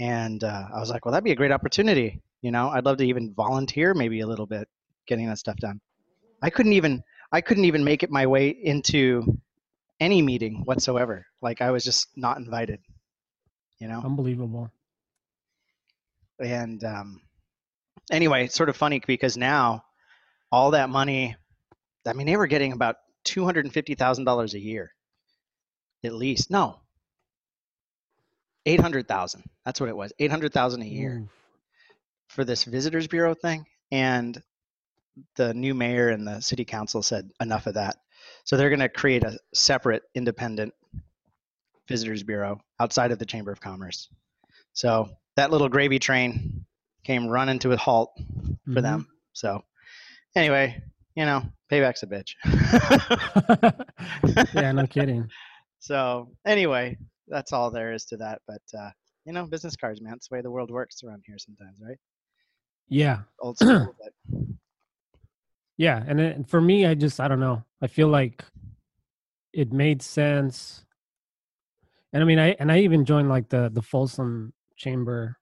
And 0.00 0.44
uh, 0.44 0.64
I 0.74 0.78
was 0.78 0.90
like, 0.90 1.04
well, 1.04 1.12
that'd 1.12 1.24
be 1.24 1.32
a 1.32 1.36
great 1.36 1.52
opportunity. 1.52 2.20
You 2.42 2.50
know, 2.50 2.68
I'd 2.68 2.84
love 2.84 2.98
to 2.98 3.06
even 3.06 3.34
volunteer 3.34 3.94
maybe 3.94 4.20
a 4.20 4.26
little 4.26 4.46
bit 4.46 4.68
getting 5.06 5.26
that 5.26 5.38
stuff 5.38 5.56
done. 5.56 5.80
I 6.42 6.50
couldn't 6.50 6.74
even 6.74 7.02
I 7.32 7.40
couldn't 7.40 7.64
even 7.64 7.84
make 7.84 8.02
it 8.02 8.10
my 8.10 8.26
way 8.26 8.48
into 8.48 9.38
any 10.00 10.22
meeting 10.22 10.62
whatsoever. 10.64 11.26
Like 11.42 11.60
I 11.60 11.70
was 11.70 11.84
just 11.84 12.08
not 12.16 12.38
invited. 12.38 12.80
You 13.80 13.88
know? 13.88 14.02
Unbelievable. 14.04 14.70
and 16.40 16.82
um, 16.84 17.20
anyway, 18.10 18.44
it's 18.44 18.54
sort 18.54 18.68
of 18.68 18.76
funny 18.76 19.02
because 19.06 19.36
now 19.36 19.84
all 20.50 20.70
that 20.72 20.88
money, 20.88 21.36
I 22.08 22.12
mean, 22.12 22.26
they 22.26 22.36
were 22.36 22.46
getting 22.46 22.72
about 22.72 22.96
two 23.24 23.44
hundred 23.44 23.64
and 23.64 23.74
fifty 23.74 23.94
thousand 23.94 24.24
dollars 24.24 24.54
a 24.54 24.58
year, 24.60 24.92
at 26.04 26.14
least. 26.14 26.50
No, 26.50 26.80
eight 28.66 28.80
hundred 28.80 29.08
thousand. 29.08 29.44
That's 29.64 29.80
what 29.80 29.88
it 29.88 29.96
was. 29.96 30.12
Eight 30.18 30.30
hundred 30.30 30.52
thousand 30.52 30.82
a 30.82 30.86
year 30.86 31.18
Ooh. 31.22 31.28
for 32.28 32.44
this 32.44 32.64
visitors 32.64 33.06
bureau 33.06 33.34
thing, 33.34 33.66
and 33.90 34.40
the 35.36 35.52
new 35.54 35.74
mayor 35.74 36.08
and 36.10 36.26
the 36.26 36.40
city 36.40 36.64
council 36.64 37.02
said 37.02 37.30
enough 37.40 37.66
of 37.66 37.74
that. 37.74 37.96
So 38.44 38.56
they're 38.56 38.70
going 38.70 38.80
to 38.80 38.88
create 38.88 39.24
a 39.24 39.38
separate, 39.54 40.02
independent 40.14 40.72
visitors 41.88 42.22
bureau 42.22 42.60
outside 42.80 43.10
of 43.10 43.18
the 43.18 43.26
Chamber 43.26 43.50
of 43.50 43.60
Commerce. 43.60 44.08
So 44.74 45.08
that 45.36 45.50
little 45.50 45.68
gravy 45.68 45.98
train 45.98 46.64
came 47.04 47.26
running 47.26 47.58
to 47.60 47.72
a 47.72 47.76
halt 47.76 48.10
for 48.64 48.80
Mhm. 48.80 48.82
them. 48.82 49.08
So 49.32 49.64
anyway, 50.36 50.82
you 51.18 51.24
know, 51.24 51.42
payback's 51.68 52.04
a 52.04 52.06
bitch. 52.06 52.34
yeah, 54.54 54.72
no 54.72 54.86
kidding. 54.86 55.28
So 55.80 56.32
anyway, 56.44 56.98
that's 57.28 57.52
all 57.52 57.70
there 57.70 57.92
is 57.92 58.04
to 58.06 58.16
that. 58.16 58.40
But 58.48 58.62
uh, 58.76 58.90
you 59.24 59.32
know, 59.32 59.46
business 59.46 59.76
cards, 59.76 60.02
man. 60.02 60.14
It's 60.14 60.26
the 60.26 60.34
way 60.34 60.42
the 60.42 60.50
world 60.50 60.72
works 60.72 61.04
around 61.04 61.22
here 61.24 61.38
sometimes, 61.38 61.78
right? 61.80 61.96
Yeah, 62.88 63.20
Old 63.38 63.58
school, 63.58 63.94
but 64.02 64.38
yeah, 65.76 66.02
and 66.04 66.20
it, 66.20 66.48
for 66.48 66.60
me, 66.60 66.84
I 66.84 66.94
just 66.94 67.20
I 67.20 67.28
don't 67.28 67.38
know. 67.38 67.62
I 67.80 67.86
feel 67.86 68.08
like 68.08 68.44
it 69.52 69.72
made 69.72 70.02
sense, 70.02 70.84
and 72.12 72.20
I 72.20 72.26
mean, 72.26 72.40
I 72.40 72.56
and 72.58 72.72
I 72.72 72.80
even 72.80 73.04
joined 73.04 73.28
like 73.28 73.48
the 73.48 73.70
the 73.72 73.82
Folsom 73.82 74.52
Chamber 74.76 75.36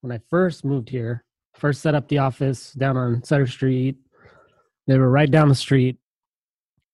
when 0.00 0.12
I 0.12 0.20
first 0.30 0.64
moved 0.64 0.88
here. 0.88 1.26
First 1.56 1.82
set 1.82 1.94
up 1.94 2.08
the 2.08 2.18
office 2.18 2.72
down 2.72 2.96
on 2.96 3.22
Sutter 3.22 3.46
Street. 3.46 3.98
They 4.86 4.98
were 4.98 5.10
right 5.10 5.30
down 5.30 5.48
the 5.48 5.54
street. 5.54 5.96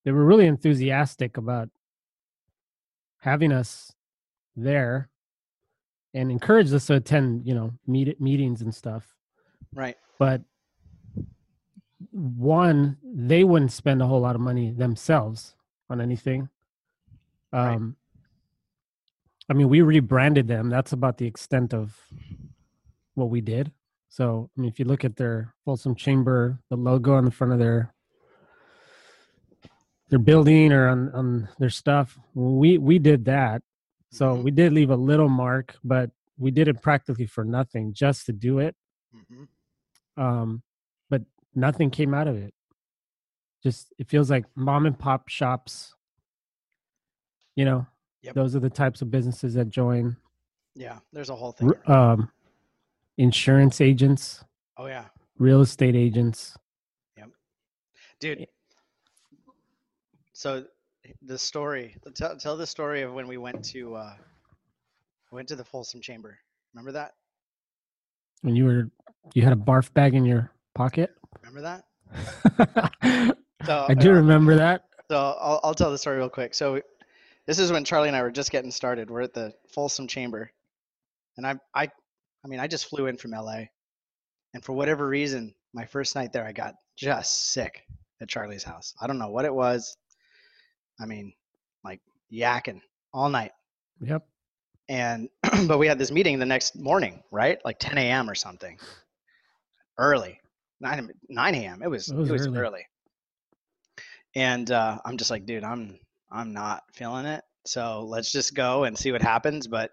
They 0.04 0.12
were 0.12 0.24
really 0.24 0.46
enthusiastic 0.46 1.36
about 1.36 1.68
having 3.18 3.52
us 3.52 3.92
there 4.56 5.08
and 6.14 6.30
encouraged 6.30 6.72
us 6.74 6.86
to 6.86 6.94
attend, 6.94 7.46
you 7.46 7.54
know, 7.54 7.72
meet 7.86 8.20
meetings 8.20 8.62
and 8.62 8.74
stuff. 8.74 9.14
right. 9.74 9.96
but 10.18 10.42
one 12.12 12.96
they 13.04 13.44
wouldn't 13.44 13.70
spend 13.72 14.00
a 14.02 14.06
whole 14.06 14.20
lot 14.20 14.34
of 14.34 14.40
money 14.40 14.72
themselves 14.72 15.54
on 15.90 16.00
anything 16.00 16.48
Right. 17.52 17.74
um 17.74 17.96
i 19.48 19.52
mean 19.52 19.68
we 19.68 19.82
rebranded 19.82 20.48
them 20.48 20.70
that's 20.70 20.92
about 20.92 21.18
the 21.18 21.26
extent 21.26 21.74
of 21.74 21.96
what 23.14 23.28
we 23.30 23.40
did 23.40 23.70
so 24.10 24.50
i 24.56 24.60
mean 24.60 24.68
if 24.68 24.78
you 24.78 24.84
look 24.84 25.04
at 25.04 25.16
their 25.16 25.54
folsom 25.64 25.94
chamber 25.94 26.60
the 26.68 26.76
logo 26.76 27.14
on 27.14 27.24
the 27.24 27.30
front 27.30 27.52
of 27.52 27.58
their 27.58 27.94
their 30.10 30.18
building 30.18 30.72
or 30.72 30.88
on 30.88 31.08
on 31.14 31.48
their 31.58 31.70
stuff 31.70 32.18
we 32.34 32.76
we 32.78 32.98
did 32.98 33.24
that 33.24 33.62
so 34.10 34.34
Mhm. 34.36 34.42
we 34.42 34.50
did 34.50 34.72
leave 34.72 34.90
a 34.90 34.96
little 34.96 35.28
mark 35.28 35.76
but 35.84 36.10
we 36.36 36.50
did 36.50 36.66
it 36.68 36.82
practically 36.82 37.26
for 37.26 37.44
nothing 37.44 37.92
just 37.94 38.26
to 38.26 38.32
do 38.32 38.58
it 38.58 38.74
Mhm. 39.14 39.48
um, 40.16 40.62
but 41.08 41.22
nothing 41.54 41.90
came 41.90 42.12
out 42.14 42.28
of 42.28 42.36
it. 42.36 42.54
Just 43.62 43.92
it 43.98 44.08
feels 44.08 44.30
like 44.30 44.44
mom 44.56 44.86
and 44.86 44.96
pop 44.98 45.28
shops. 45.28 45.94
You 47.56 47.64
know, 47.64 47.86
Yep. 48.22 48.34
those 48.34 48.54
are 48.56 48.60
the 48.60 48.70
types 48.70 49.02
of 49.02 49.10
businesses 49.10 49.54
that 49.54 49.68
join. 49.68 50.16
Yeah, 50.74 51.00
there's 51.12 51.28
a 51.30 51.34
whole 51.36 51.52
thing. 51.52 51.72
Um, 51.86 52.30
insurance 53.20 53.80
agents, 53.80 54.42
Oh 54.80 54.86
yeah, 54.86 55.04
real 55.38 55.60
estate 55.60 55.94
agents. 55.94 56.56
Yep. 57.18 57.28
Dude. 58.18 58.46
So 60.32 60.64
the 61.20 61.36
story. 61.36 61.96
Tell 62.14 62.36
tell 62.38 62.56
the 62.56 62.66
story 62.66 63.02
of 63.02 63.12
when 63.12 63.28
we 63.28 63.36
went 63.36 63.62
to 63.66 63.94
uh, 63.94 64.14
went 65.30 65.48
to 65.48 65.56
the 65.56 65.64
Folsom 65.64 66.00
Chamber. 66.00 66.38
Remember 66.72 66.92
that? 66.92 67.12
When 68.40 68.56
you 68.56 68.64
were, 68.64 68.90
you 69.34 69.42
had 69.42 69.52
a 69.52 69.56
barf 69.56 69.92
bag 69.92 70.14
in 70.14 70.24
your 70.24 70.50
pocket. 70.74 71.14
Remember 71.42 71.60
that? 71.60 73.36
I 73.68 73.94
do 73.94 74.12
uh, 74.12 74.14
remember 74.14 74.56
that. 74.56 74.84
So 75.10 75.16
I'll, 75.18 75.60
I'll 75.62 75.74
tell 75.74 75.90
the 75.90 75.98
story 75.98 76.16
real 76.16 76.30
quick. 76.30 76.54
So 76.54 76.80
this 77.46 77.58
is 77.58 77.70
when 77.70 77.84
Charlie 77.84 78.08
and 78.08 78.16
I 78.16 78.22
were 78.22 78.30
just 78.30 78.50
getting 78.50 78.70
started. 78.70 79.10
We're 79.10 79.22
at 79.22 79.34
the 79.34 79.52
Folsom 79.68 80.06
Chamber, 80.06 80.50
and 81.36 81.46
I, 81.46 81.56
I, 81.74 81.90
I 82.44 82.48
mean, 82.48 82.60
I 82.60 82.66
just 82.66 82.86
flew 82.86 83.06
in 83.06 83.16
from 83.16 83.32
LA, 83.32 83.64
and 84.54 84.64
for 84.64 84.72
whatever 84.72 85.06
reason, 85.08 85.54
my 85.74 85.84
first 85.84 86.14
night 86.14 86.32
there, 86.32 86.44
I 86.46 86.52
got 86.52 86.74
just 86.96 87.52
sick 87.52 87.82
at 88.20 88.28
Charlie's 88.28 88.64
house. 88.64 88.94
I 89.00 89.06
don't 89.06 89.18
know 89.18 89.30
what 89.30 89.44
it 89.44 89.54
was. 89.54 89.96
I 91.00 91.06
mean, 91.06 91.32
like 91.84 92.00
yakking 92.32 92.80
all 93.12 93.28
night, 93.28 93.52
Yep. 94.00 94.26
and 94.88 95.28
but 95.66 95.78
we 95.78 95.86
had 95.86 95.98
this 95.98 96.10
meeting 96.10 96.38
the 96.38 96.46
next 96.46 96.76
morning, 96.76 97.22
right? 97.30 97.58
Like 97.64 97.78
10 97.78 97.98
a.m. 97.98 98.28
or 98.28 98.34
something, 98.34 98.78
early, 99.98 100.40
9 100.80 101.10
9 101.28 101.54
a.m. 101.54 101.82
It 101.82 101.90
was 101.90 102.08
It 102.08 102.16
was 102.16 102.28
it 102.28 102.32
was 102.32 102.46
early. 102.46 102.58
early. 102.58 102.86
And 104.36 104.70
uh, 104.70 104.98
I'm 105.04 105.16
just 105.16 105.30
like, 105.30 105.44
dude, 105.46 105.64
I'm 105.64 105.98
I'm 106.30 106.52
not 106.52 106.82
feeling 106.94 107.26
it. 107.26 107.42
So 107.66 108.04
let's 108.06 108.30
just 108.32 108.54
go 108.54 108.84
and 108.84 108.96
see 108.96 109.12
what 109.12 109.22
happens. 109.22 109.66
But 109.66 109.90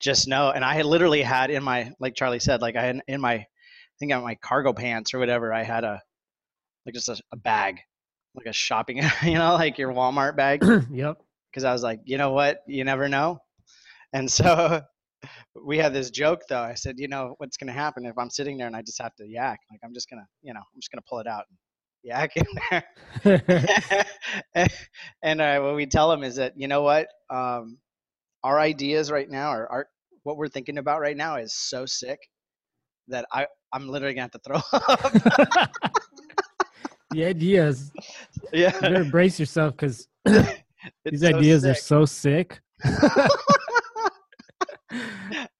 just 0.00 0.28
know, 0.28 0.50
and 0.50 0.64
I 0.64 0.74
had 0.74 0.86
literally 0.86 1.22
had 1.22 1.50
in 1.50 1.62
my 1.62 1.92
like 1.98 2.14
Charlie 2.14 2.40
said, 2.40 2.60
like 2.62 2.76
I 2.76 2.84
had 2.84 3.00
in 3.08 3.20
my 3.20 3.34
I 3.34 3.98
think 3.98 4.12
on 4.12 4.22
my 4.22 4.34
cargo 4.36 4.72
pants 4.72 5.14
or 5.14 5.18
whatever, 5.18 5.52
I 5.52 5.62
had 5.62 5.84
a 5.84 6.02
like 6.84 6.94
just 6.94 7.08
a, 7.08 7.16
a 7.32 7.36
bag, 7.36 7.78
like 8.34 8.46
a 8.46 8.52
shopping, 8.52 8.98
you 9.22 9.34
know, 9.34 9.54
like 9.54 9.78
your 9.78 9.92
Walmart 9.92 10.36
bag 10.36 10.62
yep. 10.90 11.18
because 11.50 11.64
I 11.64 11.72
was 11.72 11.82
like, 11.82 12.00
you 12.04 12.18
know 12.18 12.30
what, 12.30 12.58
you 12.66 12.84
never 12.84 13.08
know. 13.08 13.38
And 14.12 14.30
so 14.30 14.82
we 15.64 15.78
had 15.78 15.92
this 15.92 16.10
joke 16.10 16.42
though. 16.48 16.60
I 16.62 16.74
said, 16.74 16.96
you 16.98 17.08
know 17.08 17.34
what's 17.38 17.56
gonna 17.56 17.72
happen 17.72 18.04
if 18.06 18.18
I'm 18.18 18.30
sitting 18.30 18.58
there 18.58 18.66
and 18.66 18.76
I 18.76 18.82
just 18.82 19.00
have 19.00 19.14
to 19.16 19.26
yak? 19.26 19.60
Like 19.70 19.80
I'm 19.84 19.94
just 19.94 20.10
gonna, 20.10 20.26
you 20.42 20.52
know, 20.52 20.60
I'm 20.60 20.80
just 20.80 20.90
gonna 20.92 21.02
pull 21.08 21.18
it 21.20 21.26
out 21.26 21.44
and 21.48 21.58
yak 22.02 22.36
in 22.36 22.46
there. 23.24 23.76
and 25.22 25.40
uh, 25.40 25.60
what 25.60 25.74
we 25.74 25.86
tell 25.86 26.10
them 26.10 26.22
is 26.22 26.36
that 26.36 26.52
you 26.56 26.68
know 26.68 26.82
what, 26.82 27.08
um, 27.30 27.78
our 28.46 28.60
ideas 28.60 29.10
right 29.10 29.28
now 29.28 29.48
are 29.48 29.68
our 29.72 29.88
what 30.22 30.36
we're 30.36 30.46
thinking 30.46 30.78
about 30.78 31.00
right 31.00 31.16
now 31.16 31.34
is 31.34 31.52
so 31.52 31.84
sick 31.84 32.20
that 33.08 33.26
I 33.32 33.48
I'm 33.72 33.88
literally 33.88 34.14
gonna 34.14 34.22
have 34.22 34.30
to 34.30 34.38
throw 34.46 34.60
up. 34.72 35.72
the 37.10 37.24
ideas. 37.24 37.90
You 38.52 38.62
yeah, 38.62 38.80
better 38.80 39.04
brace 39.04 39.40
yourself 39.40 39.74
because 39.74 40.06
these 40.24 41.22
so 41.22 41.28
ideas 41.28 41.66
are 41.66 41.74
so 41.74 42.04
sick. 42.04 42.60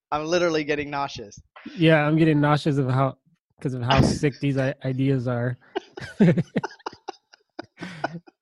I'm 0.09 0.23
literally 0.23 0.63
getting 0.63 0.89
nauseous. 0.89 1.37
Yeah, 1.75 2.07
I'm 2.07 2.15
getting 2.17 2.39
nauseous 2.39 2.77
of 2.77 2.89
how 2.89 3.17
because 3.59 3.73
of 3.73 3.81
how 3.81 3.99
sick 4.01 4.39
these 4.41 4.57
ideas 4.57 5.27
are. 5.27 5.57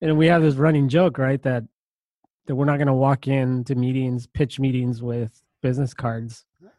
and 0.01 0.15
we 0.19 0.27
have 0.27 0.43
this 0.43 0.53
running 0.53 0.87
joke, 0.87 1.17
right? 1.17 1.41
That 1.41 1.63
that 2.47 2.55
we're 2.55 2.65
not 2.65 2.77
going 2.77 2.87
to 2.87 2.93
walk 2.93 3.27
into 3.27 3.75
meetings, 3.75 4.27
pitch 4.27 4.59
meetings 4.59 5.01
with 5.01 5.41
business 5.61 5.93
cards. 5.93 6.45
I'm 6.63 6.69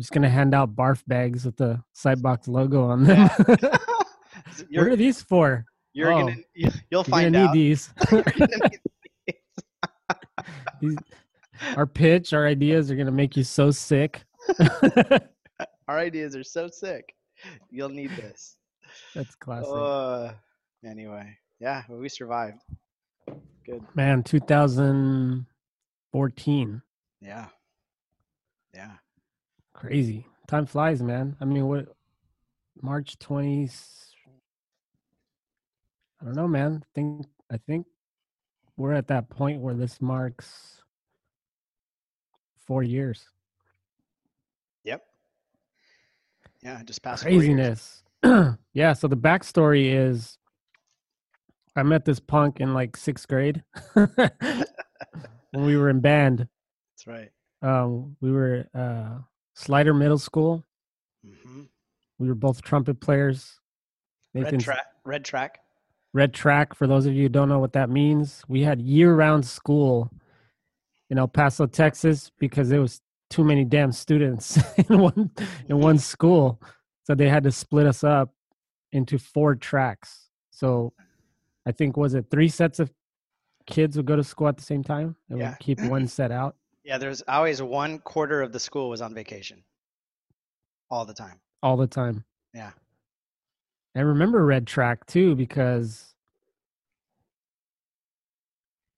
just 0.00 0.10
going 0.12 0.22
to 0.22 0.28
hand 0.28 0.54
out 0.54 0.74
barf 0.74 1.02
bags 1.06 1.44
with 1.44 1.56
the 1.56 1.82
Sidebox 1.94 2.48
logo 2.48 2.84
on 2.84 3.04
them. 3.04 3.28
what 3.46 3.84
You're, 4.68 4.96
these 4.96 5.22
for? 5.22 5.64
you're 5.92 6.12
Oh, 6.12 6.20
gonna 6.20 6.36
you- 6.54 6.70
you'll 6.90 7.04
find 7.04 7.34
gonna 7.34 7.46
out. 7.48 7.54
need 7.54 7.60
these. 7.60 7.92
You're 8.10 8.22
gonna 8.22 8.46
need- 8.48 8.80
these. 10.80 10.96
Our 11.76 11.86
pitch, 11.86 12.32
our 12.32 12.46
ideas 12.46 12.90
are 12.90 12.96
going 12.96 13.06
to 13.06 13.12
make 13.12 13.36
you 13.36 13.44
so 13.44 13.70
sick. 13.70 14.24
Our 15.88 15.98
ideas 15.98 16.34
are 16.34 16.42
so 16.42 16.66
sick. 16.68 17.14
You'll 17.70 17.88
need 17.90 18.10
this. 18.16 18.56
That's 19.14 19.34
classic. 19.36 19.68
Uh, 19.72 20.32
anyway, 20.84 21.36
yeah, 21.60 21.82
we 21.88 22.08
survived. 22.08 22.58
Good. 23.64 23.82
Man, 23.94 24.22
2014. 24.22 26.82
Yeah. 27.20 27.46
Yeah. 28.74 28.92
Crazy. 29.72 30.26
Time 30.48 30.66
flies, 30.66 31.02
man. 31.02 31.36
I 31.40 31.44
mean, 31.44 31.66
what 31.66 31.86
March 32.80 33.18
20s 33.18 34.12
I 36.22 36.24
don't 36.24 36.36
know, 36.36 36.46
man. 36.46 36.82
I 36.82 36.86
think 36.94 37.26
I 37.50 37.56
think 37.56 37.86
we're 38.76 38.92
at 38.92 39.08
that 39.08 39.28
point 39.28 39.60
where 39.60 39.74
this 39.74 40.00
marks 40.00 40.82
4 42.66 42.84
years. 42.84 43.28
Yep. 44.84 45.02
Yeah, 46.62 46.80
just 46.84 47.02
past. 47.02 47.24
Craziness. 47.24 48.04
yeah, 48.72 48.92
so 48.92 49.08
the 49.08 49.16
backstory 49.16 49.92
is 49.92 50.38
I 51.76 51.82
met 51.82 52.04
this 52.04 52.20
punk 52.20 52.60
in 52.60 52.74
like 52.74 52.92
6th 52.92 53.26
grade 53.28 53.62
when 55.50 55.64
we 55.64 55.76
were 55.76 55.88
in 55.88 56.00
band. 56.00 56.48
That's 56.94 57.06
right. 57.06 57.30
Um, 57.62 58.16
we 58.20 58.30
were 58.30 58.66
uh, 58.74 59.18
Slider 59.54 59.94
Middle 59.94 60.18
School. 60.18 60.64
hmm 61.24 61.62
We 62.18 62.28
were 62.28 62.34
both 62.34 62.62
trumpet 62.62 63.00
players. 63.00 63.58
Red 64.34 64.60
track. 64.60 64.86
Red 65.04 65.24
track. 65.24 65.60
Red 66.14 66.34
Track, 66.34 66.74
for 66.74 66.86
those 66.86 67.06
of 67.06 67.14
you 67.14 67.22
who 67.22 67.28
don't 67.30 67.48
know 67.48 67.58
what 67.58 67.72
that 67.72 67.88
means, 67.88 68.42
we 68.46 68.62
had 68.62 68.82
year 68.82 69.14
round 69.14 69.46
school 69.46 70.10
in 71.08 71.18
El 71.18 71.28
Paso, 71.28 71.66
Texas, 71.66 72.30
because 72.38 72.68
there 72.68 72.82
was 72.82 73.00
too 73.30 73.44
many 73.44 73.64
damn 73.64 73.92
students 73.92 74.58
in 74.90 74.98
one 74.98 75.30
in 75.68 75.78
one 75.78 75.98
school. 76.12 76.60
So 77.04 77.14
they 77.14 77.28
had 77.28 77.44
to 77.44 77.50
split 77.50 77.86
us 77.86 78.04
up 78.04 78.34
into 78.92 79.18
four 79.18 79.54
tracks. 79.54 80.28
So 80.50 80.92
I 81.66 81.72
think 81.72 81.96
was 81.96 82.14
it 82.14 82.26
three 82.30 82.48
sets 82.48 82.78
of 82.80 82.92
kids 83.66 83.96
would 83.96 84.06
go 84.06 84.16
to 84.16 84.24
school 84.24 84.48
at 84.48 84.56
the 84.56 84.62
same 84.62 84.82
time 84.82 85.14
and 85.30 85.38
Yeah. 85.38 85.50
would 85.50 85.58
keep 85.60 85.80
one 85.80 86.06
set 86.08 86.30
out. 86.32 86.56
Yeah, 86.84 86.98
there's 86.98 87.22
always 87.28 87.62
one 87.62 87.98
quarter 88.00 88.42
of 88.42 88.52
the 88.52 88.58
school 88.58 88.88
was 88.90 89.00
on 89.00 89.14
vacation. 89.14 89.62
All 90.90 91.04
the 91.06 91.14
time. 91.14 91.40
all 91.62 91.76
the 91.76 91.86
time. 91.86 92.24
Yeah. 92.52 92.72
And 93.94 94.08
remember 94.08 94.44
Red 94.44 94.66
Track 94.66 95.06
too, 95.06 95.36
because 95.36 96.12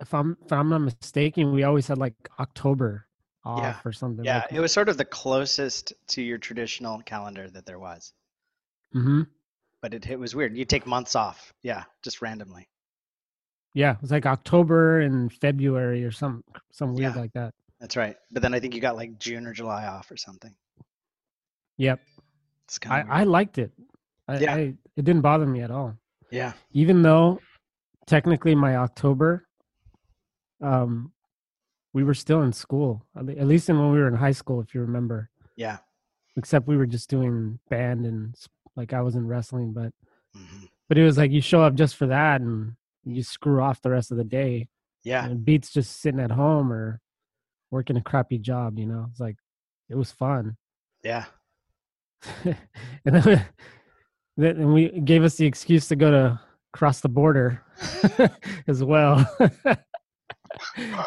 if 0.01 0.13
I'm 0.15 0.37
if 0.45 0.53
I'm 0.53 0.69
not 0.71 0.79
mistaken, 0.81 1.53
we 1.53 1.63
always 1.65 1.87
had 1.87 1.99
like 1.99 2.15
October 2.41 3.07
off 3.45 3.61
Yeah. 3.63 3.81
or 3.85 3.93
something. 3.93 4.25
Yeah, 4.25 4.39
like, 4.39 4.53
it 4.53 4.61
was 4.61 4.73
sort 4.73 4.89
of 4.89 4.97
the 4.97 5.05
closest 5.05 5.93
to 6.09 6.23
your 6.23 6.39
traditional 6.39 7.01
calendar 7.03 7.49
that 7.51 7.67
there 7.67 7.79
was. 7.79 8.13
hmm 8.93 9.23
But 9.85 9.93
it, 9.93 10.09
it 10.09 10.19
was 10.19 10.35
weird. 10.35 10.57
You 10.57 10.65
take 10.65 10.87
months 10.87 11.15
off. 11.15 11.53
Yeah, 11.63 11.83
just 12.03 12.23
randomly. 12.23 12.67
yeah, 13.75 13.93
it 13.93 14.01
was 14.01 14.11
like 14.11 14.25
October 14.25 15.01
and 15.01 15.31
February 15.31 16.03
or 16.07 16.11
some 16.11 16.43
some 16.73 16.95
weird 16.95 17.15
Yeah. 17.15 17.21
like 17.21 17.33
that. 17.35 17.53
That's 17.81 17.95
right. 17.95 18.17
But 18.33 18.41
then 18.41 18.55
I 18.55 18.61
think 18.61 18.75
you 18.75 18.81
got 18.81 18.97
like 18.97 19.19
June 19.19 19.47
or 19.47 19.53
July 19.53 19.85
off 19.87 20.11
or 20.11 20.17
something. 20.17 20.55
Yep, 21.77 22.01
It's 22.65 22.79
I 22.89 23.03
I 23.03 23.25
liked 23.25 23.59
it. 23.59 23.73
I, 24.27 24.39
Yeah. 24.39 24.55
I 24.55 24.59
it 24.97 25.05
didn't 25.05 25.21
bother 25.21 25.45
me 25.45 25.61
at 25.61 25.71
all. 25.71 25.99
yeah. 26.31 26.55
even 26.73 27.03
though 27.03 27.39
technically 28.07 28.55
my 28.55 28.77
October, 28.77 29.47
um, 30.63 31.13
we 31.93 32.05
were 32.05 32.15
still 32.15 32.41
in 32.41 32.55
school. 32.55 33.05
At 33.15 33.27
least 33.47 33.69
in 33.69 33.79
when 33.79 33.93
we 33.93 33.99
were 33.99 34.09
in 34.09 34.15
high 34.15 34.33
school, 34.33 34.63
if 34.63 34.75
you 34.75 34.81
remember. 34.81 35.29
Yeah. 35.57 35.77
Except 36.37 36.67
we 36.67 36.79
were 36.79 36.87
just 36.87 37.11
doing 37.11 37.59
band 37.69 38.07
and 38.07 38.35
like 38.77 38.93
I 38.93 39.03
was 39.03 39.15
in 39.15 39.27
wrestling, 39.27 39.73
but 39.73 39.93
hmm 40.35 40.67
but 40.89 40.99
it 40.99 41.05
was 41.05 41.17
like 41.17 41.31
you 41.31 41.41
show 41.41 41.63
up 41.63 41.75
just 41.75 41.97
for 41.97 42.07
that 42.07 42.41
and 42.41 42.75
you 43.05 43.23
screw 43.23 43.61
off 43.61 43.83
the 43.83 43.91
rest 43.91 44.11
of 44.11 44.17
the 44.17 44.25
day. 44.25 44.69
Yeah. 45.03 45.25
And 45.25 45.45
beats 45.45 45.71
just 45.71 46.01
sitting 46.01 46.21
at 46.21 46.31
home 46.31 46.73
or 46.73 47.01
working 47.71 47.97
a 47.97 48.03
crappy 48.03 48.39
job. 48.39 48.79
You 48.79 48.87
know, 48.87 49.07
it's 49.11 49.21
like 49.21 49.37
it 49.89 49.97
was 49.97 50.13
fun. 50.13 50.57
Yeah. 51.03 51.25
and 52.45 52.55
then 53.05 53.47
and 54.39 54.73
we 54.73 54.89
gave 55.01 55.25
us 55.25 55.37
the 55.37 55.47
excuse 55.47 55.89
to 55.89 55.97
go 55.97 56.11
to 56.11 56.41
cross 56.73 57.01
the 57.01 57.09
border 57.09 57.63
as 58.67 58.83
well 58.83 59.29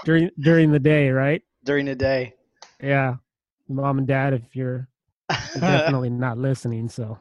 during 0.06 0.30
during 0.40 0.72
the 0.72 0.80
day, 0.80 1.10
right? 1.10 1.42
During 1.64 1.86
the 1.86 1.96
day. 1.96 2.36
Yeah, 2.82 3.16
mom 3.68 3.98
and 3.98 4.08
dad, 4.08 4.34
if 4.34 4.56
you're 4.56 4.88
definitely 5.60 6.12
not 6.12 6.38
listening, 6.38 6.88
so 6.90 7.18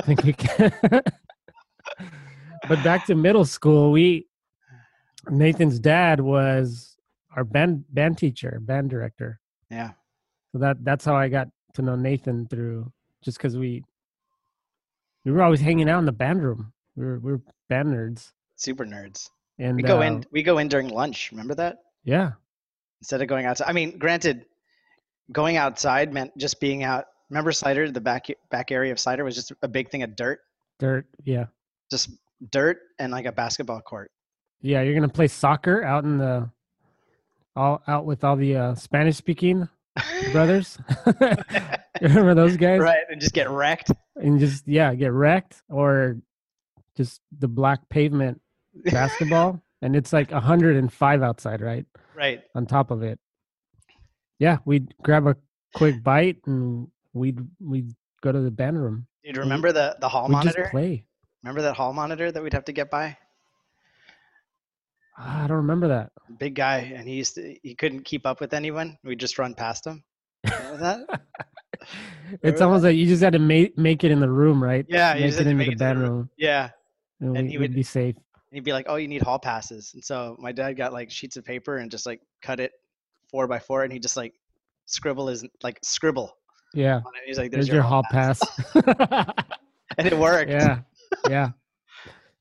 think 0.06 0.22
we 0.24 0.32
can. 0.32 0.72
but 2.68 2.84
back 2.84 3.06
to 3.06 3.14
middle 3.14 3.44
school, 3.44 3.92
we 3.92 4.26
Nathan's 5.28 5.78
dad 5.78 6.20
was 6.20 6.96
our 7.36 7.44
band 7.44 7.84
band 7.90 8.18
teacher, 8.18 8.58
band 8.60 8.90
director. 8.90 9.40
yeah. 9.70 9.92
So 10.52 10.58
that 10.58 10.84
that's 10.84 11.04
how 11.04 11.14
I 11.14 11.28
got 11.28 11.48
to 11.74 11.82
know 11.82 11.94
Nathan 11.94 12.46
through 12.48 12.90
just 13.22 13.38
because 13.38 13.56
we 13.56 13.84
we 15.24 15.30
were 15.30 15.42
always 15.42 15.60
hanging 15.60 15.88
out 15.88 16.00
in 16.00 16.06
the 16.06 16.12
band 16.12 16.42
room. 16.42 16.72
We 16.96 17.04
were 17.04 17.18
we 17.20 17.32
were 17.32 17.40
band 17.68 17.88
nerds, 17.94 18.32
Super 18.56 18.84
nerds. 18.84 19.28
and 19.58 19.76
We 19.76 19.82
go 19.82 19.98
uh, 19.98 20.02
in 20.02 20.24
we 20.32 20.42
go 20.42 20.58
in 20.58 20.66
during 20.68 20.88
lunch. 20.88 21.30
Remember 21.30 21.54
that? 21.54 21.78
Yeah, 22.02 22.32
Instead 23.00 23.22
of 23.22 23.28
going 23.28 23.46
outside. 23.46 23.68
I 23.68 23.72
mean, 23.72 23.96
granted, 23.98 24.46
going 25.32 25.56
outside 25.56 26.12
meant 26.12 26.36
just 26.36 26.58
being 26.60 26.82
out. 26.82 27.04
Remember 27.30 27.52
Slider? 27.52 27.90
The 27.90 28.00
back 28.00 28.26
back 28.50 28.70
area 28.72 28.92
of 28.92 28.98
Slider 29.00 29.24
was 29.24 29.34
just 29.34 29.52
a 29.62 29.68
big 29.68 29.88
thing 29.90 30.02
of 30.02 30.16
dirt. 30.16 30.40
dirt. 30.78 31.06
Yeah, 31.24 31.46
Just 31.90 32.10
dirt 32.50 32.78
and 32.98 33.12
like 33.12 33.26
a 33.26 33.32
basketball 33.32 33.80
court. 33.80 34.10
yeah. 34.60 34.82
You're 34.82 34.94
gonna 34.94 35.08
play 35.08 35.28
soccer 35.28 35.82
out 35.84 36.04
in 36.04 36.18
the 36.18 36.50
all 37.56 37.82
out 37.86 38.04
with 38.06 38.24
all 38.24 38.36
the 38.36 38.56
uh, 38.56 38.74
Spanish 38.74 39.16
speaking 39.16 39.68
brothers. 40.32 40.78
Remember 42.00 42.34
those 42.34 42.56
guys? 42.56 42.80
right. 42.80 43.04
And 43.10 43.20
just 43.20 43.34
get 43.34 43.48
wrecked. 43.50 43.90
And 44.16 44.38
just 44.40 44.66
yeah, 44.66 44.94
get 44.94 45.12
wrecked 45.12 45.62
or 45.68 46.16
just 46.96 47.20
the 47.38 47.48
black 47.48 47.88
pavement 47.88 48.40
basketball, 48.84 49.60
and 49.82 49.94
it's 49.96 50.12
like 50.12 50.30
105 50.32 51.22
outside, 51.22 51.60
right? 51.60 51.86
right. 52.14 52.42
on 52.54 52.66
top 52.66 52.90
of 52.90 53.02
it. 53.02 53.18
Yeah, 54.38 54.58
we'd 54.64 54.94
grab 55.02 55.26
a 55.26 55.36
quick 55.74 56.02
bite 56.02 56.38
and 56.46 56.88
we'd 57.12 57.38
we'd 57.60 57.92
go 58.22 58.32
to 58.32 58.40
the 58.40 58.50
band 58.50 58.82
room. 58.82 59.06
Dude, 59.24 59.36
remember 59.36 59.72
the, 59.72 59.96
the 60.00 60.08
hall 60.08 60.28
monitor? 60.28 60.60
just 60.62 60.70
play. 60.72 61.04
Remember 61.42 61.62
that 61.62 61.74
hall 61.76 61.92
monitor 61.92 62.30
that 62.32 62.42
we'd 62.42 62.52
have 62.52 62.64
to 62.66 62.72
get 62.72 62.90
by? 62.90 63.16
I 65.18 65.46
don't 65.46 65.58
remember 65.58 65.88
that. 65.88 66.12
Big 66.38 66.54
guy, 66.54 66.78
and 66.78 67.06
he 67.06 67.14
used 67.16 67.34
to, 67.34 67.54
he 67.62 67.74
couldn't 67.74 68.04
keep 68.04 68.26
up 68.26 68.40
with 68.40 68.54
anyone. 68.54 68.96
We'd 69.04 69.20
just 69.20 69.38
run 69.38 69.54
past 69.54 69.86
him. 69.86 70.02
That? 70.44 71.20
it's 72.42 72.60
almost 72.62 72.84
like 72.84 72.96
you 72.96 73.06
just 73.06 73.22
had 73.22 73.34
to 73.34 73.38
make 73.38 73.76
make 73.76 74.02
it 74.04 74.10
in 74.10 74.20
the 74.20 74.30
room, 74.30 74.62
right? 74.62 74.86
Yeah, 74.88 75.14
you 75.14 75.20
make 75.22 75.28
just 75.30 75.40
it 75.40 75.46
into 75.46 75.56
make 75.56 75.66
the 75.66 75.72
it 75.72 75.74
to 75.74 75.78
the 75.78 75.84
band 75.84 75.98
room. 76.00 76.10
room, 76.10 76.30
Yeah. 76.38 76.70
and, 77.20 77.36
And 77.36 77.46
we, 77.46 77.52
he 77.52 77.58
would 77.58 77.70
would- 77.70 77.74
be 77.76 77.82
safe. 77.82 78.16
He'd 78.52 78.64
be 78.64 78.72
like, 78.72 78.86
"Oh, 78.88 78.96
you 78.96 79.06
need 79.06 79.22
hall 79.22 79.38
passes." 79.38 79.92
And 79.94 80.02
so 80.04 80.36
my 80.40 80.50
dad 80.50 80.72
got 80.72 80.92
like 80.92 81.08
sheets 81.10 81.36
of 81.36 81.44
paper 81.44 81.76
and 81.76 81.88
just 81.90 82.04
like 82.04 82.20
cut 82.42 82.58
it 82.58 82.72
four 83.30 83.46
by 83.46 83.60
four, 83.60 83.84
and 83.84 83.92
he 83.92 84.00
just 84.00 84.16
like 84.16 84.34
scribble 84.86 85.28
his 85.28 85.46
like 85.62 85.78
scribble 85.84 86.36
Yeah. 86.72 87.00
He's 87.26 87.38
like, 87.38 87.50
there's, 87.50 87.66
"There's, 87.66 87.74
your 87.74 87.82
hall 87.82 88.04
pass. 88.10 88.40
and 88.74 90.06
it 90.06 90.16
worked. 90.16 90.50
yeah, 90.50 90.80
yeah. 91.28 91.50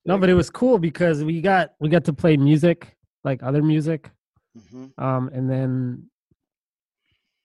No, 0.06 0.18
but 0.18 0.30
it 0.30 0.34
was 0.34 0.50
cool 0.50 0.80
because 0.80 1.24
we 1.24 1.42
got 1.42 1.74
we 1.80 1.90
got 1.90 2.06
to 2.06 2.14
play 2.14 2.38
music, 2.38 2.96
like 3.24 3.44
other 3.44 3.62
music, 3.62 4.10
hmm 4.72 4.86
um, 4.98 5.30
and 5.34 5.48
then 5.50 6.10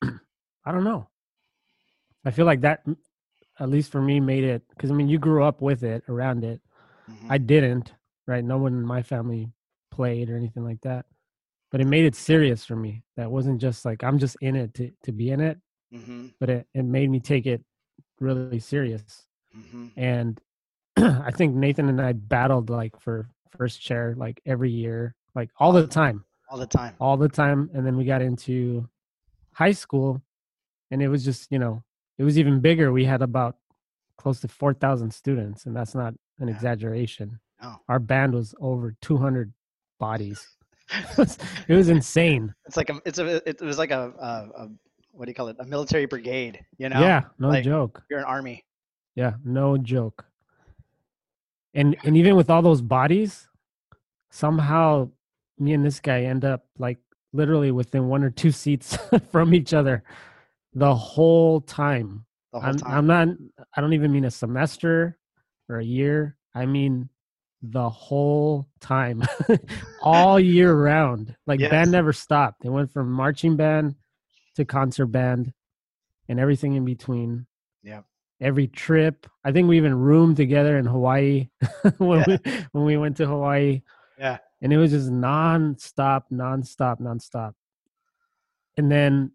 I 0.65 0.73
don't 0.73 0.85
know. 0.85 1.09
I 2.25 2.31
feel 2.31 2.47
like 2.47 2.63
that, 2.63 2.85
at 3.59 3.69
least 3.69 3.91
for 3.93 4.01
me, 4.01 4.19
made 4.21 4.45
it 4.45 4.63
because 4.71 4.91
I 4.91 4.95
mean, 4.95 5.09
you 5.09 5.19
grew 5.19 5.45
up 5.45 5.61
with 5.61 5.83
it, 5.83 6.05
around 6.09 6.45
it. 6.45 6.61
hmm 7.07 7.31
I 7.31 7.39
didn't, 7.39 7.93
right? 8.27 8.45
No 8.45 8.57
one 8.57 8.73
in 8.73 8.87
my 8.87 9.03
family 9.03 9.51
played 9.91 10.31
or 10.31 10.37
anything 10.37 10.65
like 10.65 10.81
that. 10.83 11.07
But 11.71 11.81
it 11.81 11.87
made 11.87 12.05
it 12.05 12.15
serious 12.15 12.65
for 12.65 12.77
me. 12.77 13.03
That 13.17 13.31
wasn't 13.31 13.61
just 13.61 13.85
like 13.85 14.03
I'm 14.05 14.19
just 14.19 14.37
in 14.41 14.57
it 14.57 14.73
to, 14.75 14.91
to 15.03 15.13
be 15.13 15.31
in 15.31 15.41
it, 15.41 15.59
hmm 15.95 16.27
but 16.41 16.51
it, 16.51 16.67
it 16.75 16.85
made 16.85 17.09
me 17.11 17.21
take 17.21 17.47
it 17.47 17.63
really 18.21 18.59
serious. 18.61 19.27
hmm 19.53 19.87
And 19.97 20.41
I 20.97 21.31
think 21.31 21.55
Nathan 21.55 21.89
and 21.89 22.01
I 22.01 22.13
battled 22.13 22.71
like 22.71 22.99
for 23.01 23.29
first 23.57 23.81
chair 23.81 24.15
like 24.17 24.41
every 24.47 24.71
year, 24.71 25.15
like 25.35 25.51
all 25.59 25.73
the 25.73 25.87
time, 25.87 26.25
All 26.51 26.59
the 26.59 26.67
time. 26.67 26.95
all 27.01 27.17
the 27.17 27.29
time. 27.29 27.71
And 27.75 27.87
then 27.87 27.97
we 27.97 28.05
got 28.05 28.23
into 28.23 28.89
high 29.53 29.73
school 29.73 30.21
and 30.91 31.03
it 31.03 31.09
was 31.09 31.25
just, 31.25 31.51
you 31.51 31.59
know, 31.59 31.83
it 32.19 32.25
was 32.25 32.39
even 32.39 32.61
bigger. 32.61 32.93
We 32.93 33.05
had 33.05 33.23
about 33.23 33.57
close 34.19 34.41
to 34.41 34.49
4,000 34.49 35.13
students, 35.13 35.67
and 35.67 35.75
that's 35.77 35.95
not 35.95 36.15
an 36.39 36.49
Yeah. 36.49 36.55
exaggeration. 36.55 37.41
No. 37.63 37.77
Our 37.89 37.99
band 37.99 38.35
was 38.35 38.55
over 38.61 38.95
200 39.01 39.53
bodies. 39.99 40.47
it, 40.91 41.19
was, 41.19 41.39
it 41.69 41.75
was 41.75 41.89
insane. 41.99 42.55
It's 42.67 42.77
like 42.77 42.91
a, 42.91 43.01
it's 43.05 43.19
a, 43.19 43.49
it 43.49 43.61
was 43.61 43.79
like 43.79 43.91
a, 43.91 44.13
a, 44.19 44.63
a, 44.65 44.69
what 45.15 45.27
do 45.27 45.31
you 45.31 45.35
call 45.35 45.49
it? 45.49 45.57
A 45.59 45.65
military 45.65 46.07
brigade. 46.07 46.65
You 46.79 46.89
know? 46.89 47.01
yeah, 47.01 47.23
no 47.39 47.49
like- 47.49 47.65
joke. 47.65 48.03
You're 48.11 48.19
an 48.21 48.25
army. 48.25 48.65
Yeah, 49.15 49.35
no 49.45 49.77
joke. 49.79 50.25
and 51.73 51.97
and 52.05 52.17
even 52.17 52.37
with 52.37 52.51
all 52.51 52.63
those 52.63 52.83
bodies, 52.83 53.49
somehow 54.31 55.09
me 55.59 55.73
and 55.73 55.85
this 55.85 56.01
guy 56.01 56.23
end 56.23 56.45
up 56.45 56.67
like 56.79 56.99
literally 57.33 57.71
within 57.71 58.09
one 58.09 58.25
or 58.25 58.31
two 58.31 58.51
seats 58.51 58.99
from 59.31 59.55
each 59.55 59.73
other 59.73 60.03
the 60.75 60.95
whole 60.95 61.61
time. 61.61 62.25
The 62.53 62.61
whole 62.61 62.69
I'm, 62.71 62.77
time. 62.77 62.93
I'm 62.93 63.07
not. 63.07 63.29
I 63.77 63.81
don't 63.81 63.93
even 63.93 64.11
mean 64.13 64.25
a 64.25 64.31
semester 64.31 65.17
or 65.69 65.79
a 65.79 65.85
year. 65.85 66.37
I 66.55 66.67
mean 66.67 67.09
the 67.63 67.89
whole 67.89 68.69
time, 68.81 69.23
all 70.03 70.39
year 70.39 70.75
round. 70.75 71.35
Like 71.47 71.61
Yes. 71.61 71.71
band 71.71 71.91
never 71.93 72.13
stopped. 72.13 72.63
They 72.63 72.69
went 72.69 72.93
from 72.93 73.11
marching 73.11 73.57
band 73.57 73.95
to 74.57 74.65
concert 74.65 75.07
band, 75.07 75.53
and 76.29 76.39
everything 76.41 76.75
in 76.75 76.85
between. 76.85 77.47
Yeah. 77.83 78.03
Every 78.41 78.67
trip. 78.67 79.27
I 79.45 79.53
think 79.53 79.69
we 79.69 79.77
even 79.77 79.95
roomed 79.95 80.37
together 80.37 80.77
in 80.77 80.87
Hawaii 80.87 81.49
when 81.99 82.25
Yeah. 82.29 82.39
we 82.45 82.53
when 82.73 82.85
we 82.85 82.97
went 82.97 83.17
to 83.19 83.27
Hawaii, 83.27 83.83
yeah. 84.19 84.39
and 84.61 84.73
it 84.73 84.77
was 84.77 84.91
just 84.91 85.11
non-stop, 85.11 86.27
non-stop, 86.31 87.01
non-stop. 87.01 87.55
And 88.77 88.91
then 88.91 89.31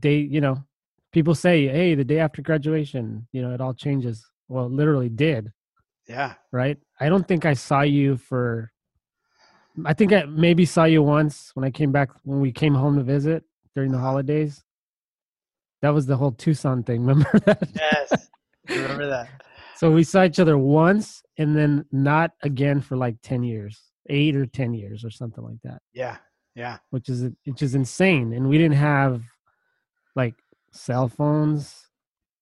they, 0.00 0.16
you 0.16 0.40
know, 0.40 0.64
people 1.12 1.34
say, 1.34 1.68
"Hey, 1.68 1.94
the 1.94 2.04
day 2.04 2.18
after 2.20 2.40
graduation, 2.42 3.26
you 3.32 3.42
know, 3.42 3.52
it 3.52 3.60
all 3.60 3.74
changes." 3.74 4.24
Well, 4.48 4.66
it 4.66 4.72
literally 4.72 5.10
did, 5.10 5.52
Yeah. 6.08 6.34
right? 6.52 6.78
I 6.98 7.10
don't 7.10 7.28
think 7.28 7.44
I 7.44 7.52
saw 7.52 7.82
you 7.82 8.16
for. 8.16 8.72
I 9.84 9.92
think 9.92 10.12
I 10.12 10.24
maybe 10.24 10.64
saw 10.64 10.84
you 10.84 11.02
once 11.02 11.50
when 11.54 11.64
I 11.64 11.70
came 11.70 11.92
back 11.92 12.08
when 12.24 12.40
we 12.40 12.50
came 12.50 12.74
home 12.74 12.96
to 12.96 13.02
visit 13.04 13.44
during 13.78 13.92
the 13.92 13.98
holidays. 13.98 14.60
That 15.82 15.90
was 15.90 16.04
the 16.06 16.16
whole 16.16 16.32
Tucson 16.32 16.82
thing. 16.82 17.00
Remember 17.06 17.38
that? 17.46 17.68
Yes. 17.76 18.28
Remember 18.68 19.06
that. 19.06 19.28
So 19.76 19.92
we 19.92 20.02
saw 20.02 20.24
each 20.24 20.40
other 20.40 20.58
once 20.58 21.22
and 21.36 21.56
then 21.56 21.84
not 21.92 22.32
again 22.42 22.80
for 22.80 22.96
like 22.96 23.14
10 23.22 23.44
years, 23.44 23.80
eight 24.10 24.34
or 24.34 24.46
10 24.46 24.74
years 24.74 25.04
or 25.04 25.10
something 25.10 25.44
like 25.44 25.60
that, 25.62 25.80
Yeah. 25.94 26.16
Yeah. 26.56 26.78
which 26.90 27.08
is, 27.08 27.30
which 27.44 27.62
is 27.62 27.76
insane. 27.76 28.32
And 28.32 28.48
we 28.48 28.58
didn't 28.58 28.74
have 28.78 29.22
like 30.16 30.34
cell 30.72 31.06
phones 31.08 31.86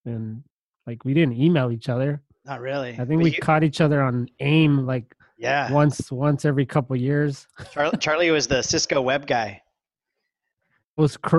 and 0.07 0.43
like 0.87 1.05
we 1.05 1.13
didn't 1.13 1.35
email 1.39 1.71
each 1.71 1.91
other. 1.91 2.23
Not 2.47 2.63
really. 2.63 2.93
I 2.95 3.05
think 3.05 3.09
But 3.21 3.25
we 3.25 3.33
you- 3.33 3.41
caught 3.43 3.63
each 3.63 3.83
other 3.83 4.01
on 4.01 4.31
AIM 4.41 4.87
like 4.87 5.15
yeah. 5.37 5.71
once, 5.71 6.11
once 6.11 6.47
every 6.47 6.65
couple 6.65 6.97
years. 6.97 7.47
Charlie, 7.71 7.99
Charlie 7.99 8.31
was 8.31 8.47
the 8.47 8.63
Cisco 8.63 9.03
web 9.03 9.27
guy. 9.27 9.61
It 10.97 11.01
was, 11.01 11.17
cr- 11.19 11.37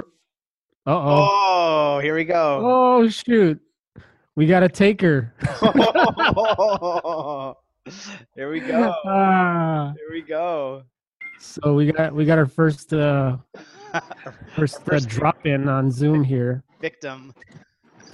uh 0.86 0.92
oh. 0.92 1.30
Oh, 1.32 2.00
here 2.00 2.14
we 2.16 2.24
go. 2.26 2.62
Oh, 2.64 3.10
shoot. 3.10 3.60
We 4.36 4.46
got 4.46 4.60
to 4.60 4.70
take 4.70 5.02
her. 5.02 5.34
here 8.36 8.52
we 8.52 8.60
go. 8.60 8.94
Ah, 9.06 9.94
Here 9.98 10.12
we 10.12 10.22
go. 10.22 10.84
so 11.40 11.74
we 11.74 11.92
got, 11.92 12.14
we 12.14 12.24
got 12.26 12.38
our 12.38 12.46
first, 12.46 12.94
uh, 12.94 13.38
first, 14.56 14.76
uh, 14.78 14.80
First 14.86 15.10
drop 15.10 15.44
in 15.48 15.68
on 15.68 15.90
Zoom 15.90 16.24
here. 16.24 16.64
victim. 16.80 17.34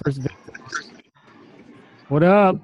First 0.02 0.22
victim. 0.22 0.62
What 2.08 2.22
up? 2.22 2.56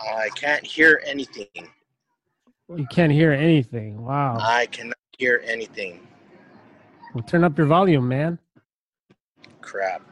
I 0.00 0.30
can't 0.34 0.64
hear 0.64 1.02
anything. 1.04 1.48
You 2.74 2.86
can't 2.90 3.12
hear 3.12 3.32
anything. 3.32 4.02
Wow. 4.02 4.38
I 4.40 4.64
cannot 4.66 4.96
hear 5.18 5.42
anything. 5.46 6.07
Well, 7.14 7.24
turn 7.24 7.44
up 7.44 7.56
your 7.56 7.66
volume, 7.66 8.06
man. 8.08 8.38
Crap. 9.60 10.02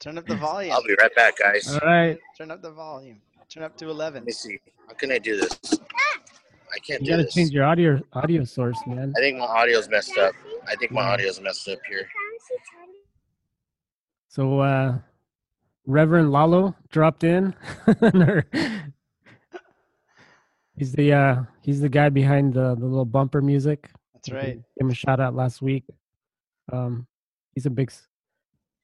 Turn 0.00 0.18
up 0.18 0.26
the 0.26 0.36
volume. 0.36 0.72
I'll 0.72 0.82
be 0.82 0.96
right 1.00 1.14
back, 1.14 1.38
guys. 1.38 1.72
All 1.72 1.78
right. 1.88 2.18
Turn 2.36 2.50
up 2.50 2.60
the 2.60 2.72
volume. 2.72 3.20
Turn 3.48 3.62
up 3.62 3.76
to 3.76 3.88
11. 3.88 4.22
Let 4.22 4.26
me 4.26 4.32
see. 4.32 4.58
How 4.88 4.94
can 4.94 5.12
I 5.12 5.18
do 5.18 5.36
this? 5.36 5.58
I 5.62 6.78
can't 6.78 6.86
do 6.86 6.94
that. 6.98 7.02
You 7.04 7.10
got 7.10 7.16
to 7.18 7.22
this. 7.24 7.34
change 7.34 7.50
your 7.50 7.64
audio 7.64 8.00
audio 8.14 8.44
source, 8.44 8.78
man. 8.86 9.12
I 9.16 9.20
think 9.20 9.38
my 9.38 9.44
audio's 9.44 9.88
messed 9.88 10.16
up. 10.18 10.34
I 10.66 10.74
think 10.76 10.90
my 10.90 11.02
audio's 11.02 11.40
messed 11.40 11.68
up 11.68 11.78
here. 11.88 12.08
So, 14.28 14.60
uh, 14.60 14.98
Reverend 15.86 16.32
Lalo 16.32 16.74
dropped 16.90 17.24
in. 17.24 17.54
he's 20.76 20.92
the 20.92 21.12
uh, 21.12 21.42
he's 21.60 21.80
the 21.80 21.88
guy 21.88 22.08
behind 22.08 22.54
the, 22.54 22.74
the 22.74 22.86
little 22.86 23.04
bumper 23.04 23.42
music. 23.42 23.90
That's 24.24 24.34
right. 24.34 24.54
Gave 24.54 24.62
him 24.78 24.90
a 24.90 24.94
shout 24.94 25.20
out 25.20 25.34
last 25.34 25.62
week. 25.62 25.84
Um, 26.72 27.06
he's 27.54 27.66
a 27.66 27.70
big 27.70 27.92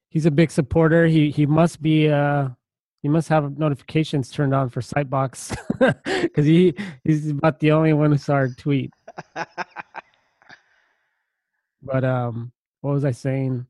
he's 0.09 0.25
a 0.25 0.31
big 0.31 0.51
supporter. 0.51 1.07
He 1.07 1.31
he 1.31 1.45
must 1.45 1.81
be 1.81 2.09
uh 2.09 2.49
he 3.01 3.07
must 3.07 3.29
have 3.29 3.57
notifications 3.57 4.29
turned 4.31 4.53
on 4.53 4.69
for 4.69 4.81
Sightbox 4.81 5.55
because 6.21 6.45
he 6.45 6.73
he's 7.03 7.29
about 7.29 7.59
the 7.59 7.71
only 7.71 7.93
one 7.93 8.11
who 8.11 8.17
saw 8.17 8.33
our 8.33 8.49
tweet. 8.49 8.91
But 11.81 12.03
um, 12.03 12.51
what 12.81 12.91
was 12.91 13.05
I 13.05 13.11
saying? 13.11 13.65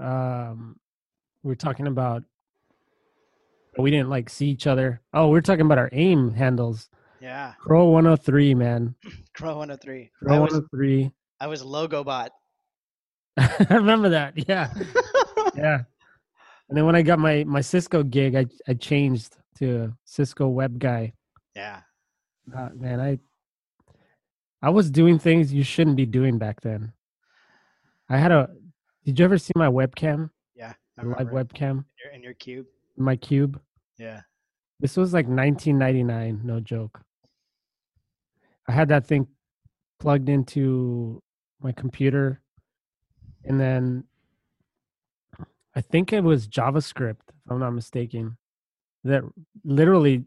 Um, 0.00 0.78
we 1.42 1.52
are 1.52 1.56
talking 1.56 1.86
about 1.86 2.24
we 3.78 3.90
didn't 3.90 4.10
like 4.10 4.30
see 4.30 4.48
each 4.48 4.66
other. 4.66 5.00
Oh, 5.12 5.28
we 5.28 5.38
are 5.38 5.42
talking 5.42 5.66
about 5.66 5.78
our 5.78 5.90
aim 5.92 6.32
handles. 6.32 6.88
Yeah. 7.24 7.54
Crow 7.58 7.86
103, 7.86 8.54
man. 8.54 8.94
Crow 9.34 9.56
103. 9.56 10.02
I 10.02 10.24
Crow 10.24 10.42
was, 10.42 10.52
103. 10.52 11.10
I 11.40 11.46
was 11.46 11.62
Logobot. 11.62 12.28
I 13.38 13.66
remember 13.70 14.10
that. 14.10 14.34
Yeah, 14.48 14.72
yeah. 15.56 15.80
And 16.68 16.76
then 16.76 16.84
when 16.86 16.94
I 16.96 17.02
got 17.02 17.18
my 17.18 17.44
my 17.44 17.60
Cisco 17.62 18.02
gig, 18.02 18.36
I 18.36 18.46
I 18.68 18.74
changed 18.74 19.36
to 19.58 19.92
Cisco 20.04 20.48
web 20.48 20.78
guy. 20.78 21.12
yeah. 21.56 21.80
Uh, 22.54 22.68
man, 22.74 23.00
I 23.00 23.18
I 24.60 24.68
was 24.70 24.90
doing 24.90 25.18
things 25.18 25.52
you 25.52 25.64
shouldn't 25.64 25.96
be 25.96 26.04
doing 26.06 26.38
back 26.38 26.60
then. 26.60 26.92
I 28.08 28.18
had 28.18 28.32
a. 28.32 28.50
Did 29.04 29.18
you 29.18 29.24
ever 29.24 29.38
see 29.38 29.52
my 29.56 29.68
webcam? 29.68 30.30
Yeah. 30.54 30.74
I 30.98 31.02
live 31.04 31.28
webcam, 31.28 31.70
In 31.70 31.84
your, 32.04 32.12
in 32.14 32.22
your 32.22 32.34
cube. 32.34 32.66
my 32.96 33.16
cube. 33.16 33.60
Yeah. 33.98 34.20
This 34.80 34.96
was 34.96 35.12
like 35.12 35.26
1999, 35.26 36.40
no 36.44 36.60
joke. 36.60 37.00
I 38.68 38.72
had 38.72 38.88
that 38.88 39.06
thing 39.06 39.26
plugged 40.00 40.28
into 40.28 41.22
my 41.60 41.72
computer, 41.72 42.40
and 43.44 43.60
then 43.60 44.04
I 45.74 45.80
think 45.80 46.12
it 46.12 46.22
was 46.22 46.46
JavaScript, 46.48 47.20
if 47.28 47.50
I'm 47.50 47.58
not 47.60 47.70
mistaken. 47.72 48.36
That 49.04 49.22
literally, 49.64 50.24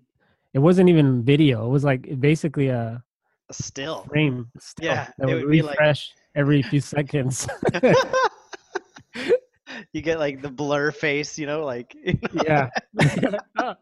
it 0.54 0.60
wasn't 0.60 0.90
even 0.90 1.24
video. 1.24 1.66
It 1.66 1.70
was 1.70 1.84
like 1.84 2.20
basically 2.20 2.68
a 2.68 3.04
Still. 3.52 4.04
frame. 4.10 4.52
still 4.60 4.86
Yeah, 4.86 5.10
it 5.20 5.26
would 5.26 5.44
would 5.46 5.52
be 5.52 5.62
like- 5.62 5.80
refresh 5.80 6.12
every 6.36 6.62
few 6.62 6.80
seconds. 6.82 7.48
you 9.94 10.02
get 10.02 10.20
like 10.20 10.42
the 10.44 10.50
blur 10.52 10.92
face, 10.92 11.40
you 11.40 11.48
know, 11.48 11.66
like 11.66 11.96
yeah. 12.46 12.70